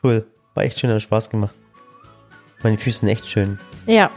Cool. 0.03 0.27
War 0.55 0.65
echt 0.65 0.79
schön, 0.79 0.91
hat 0.91 1.03
Spaß 1.03 1.31
gemacht. 1.31 1.55
Meine 2.63 2.79
Füße 2.79 3.01
sind 3.01 3.09
echt 3.09 3.29
schön. 3.29 3.59
ja. 3.87 4.11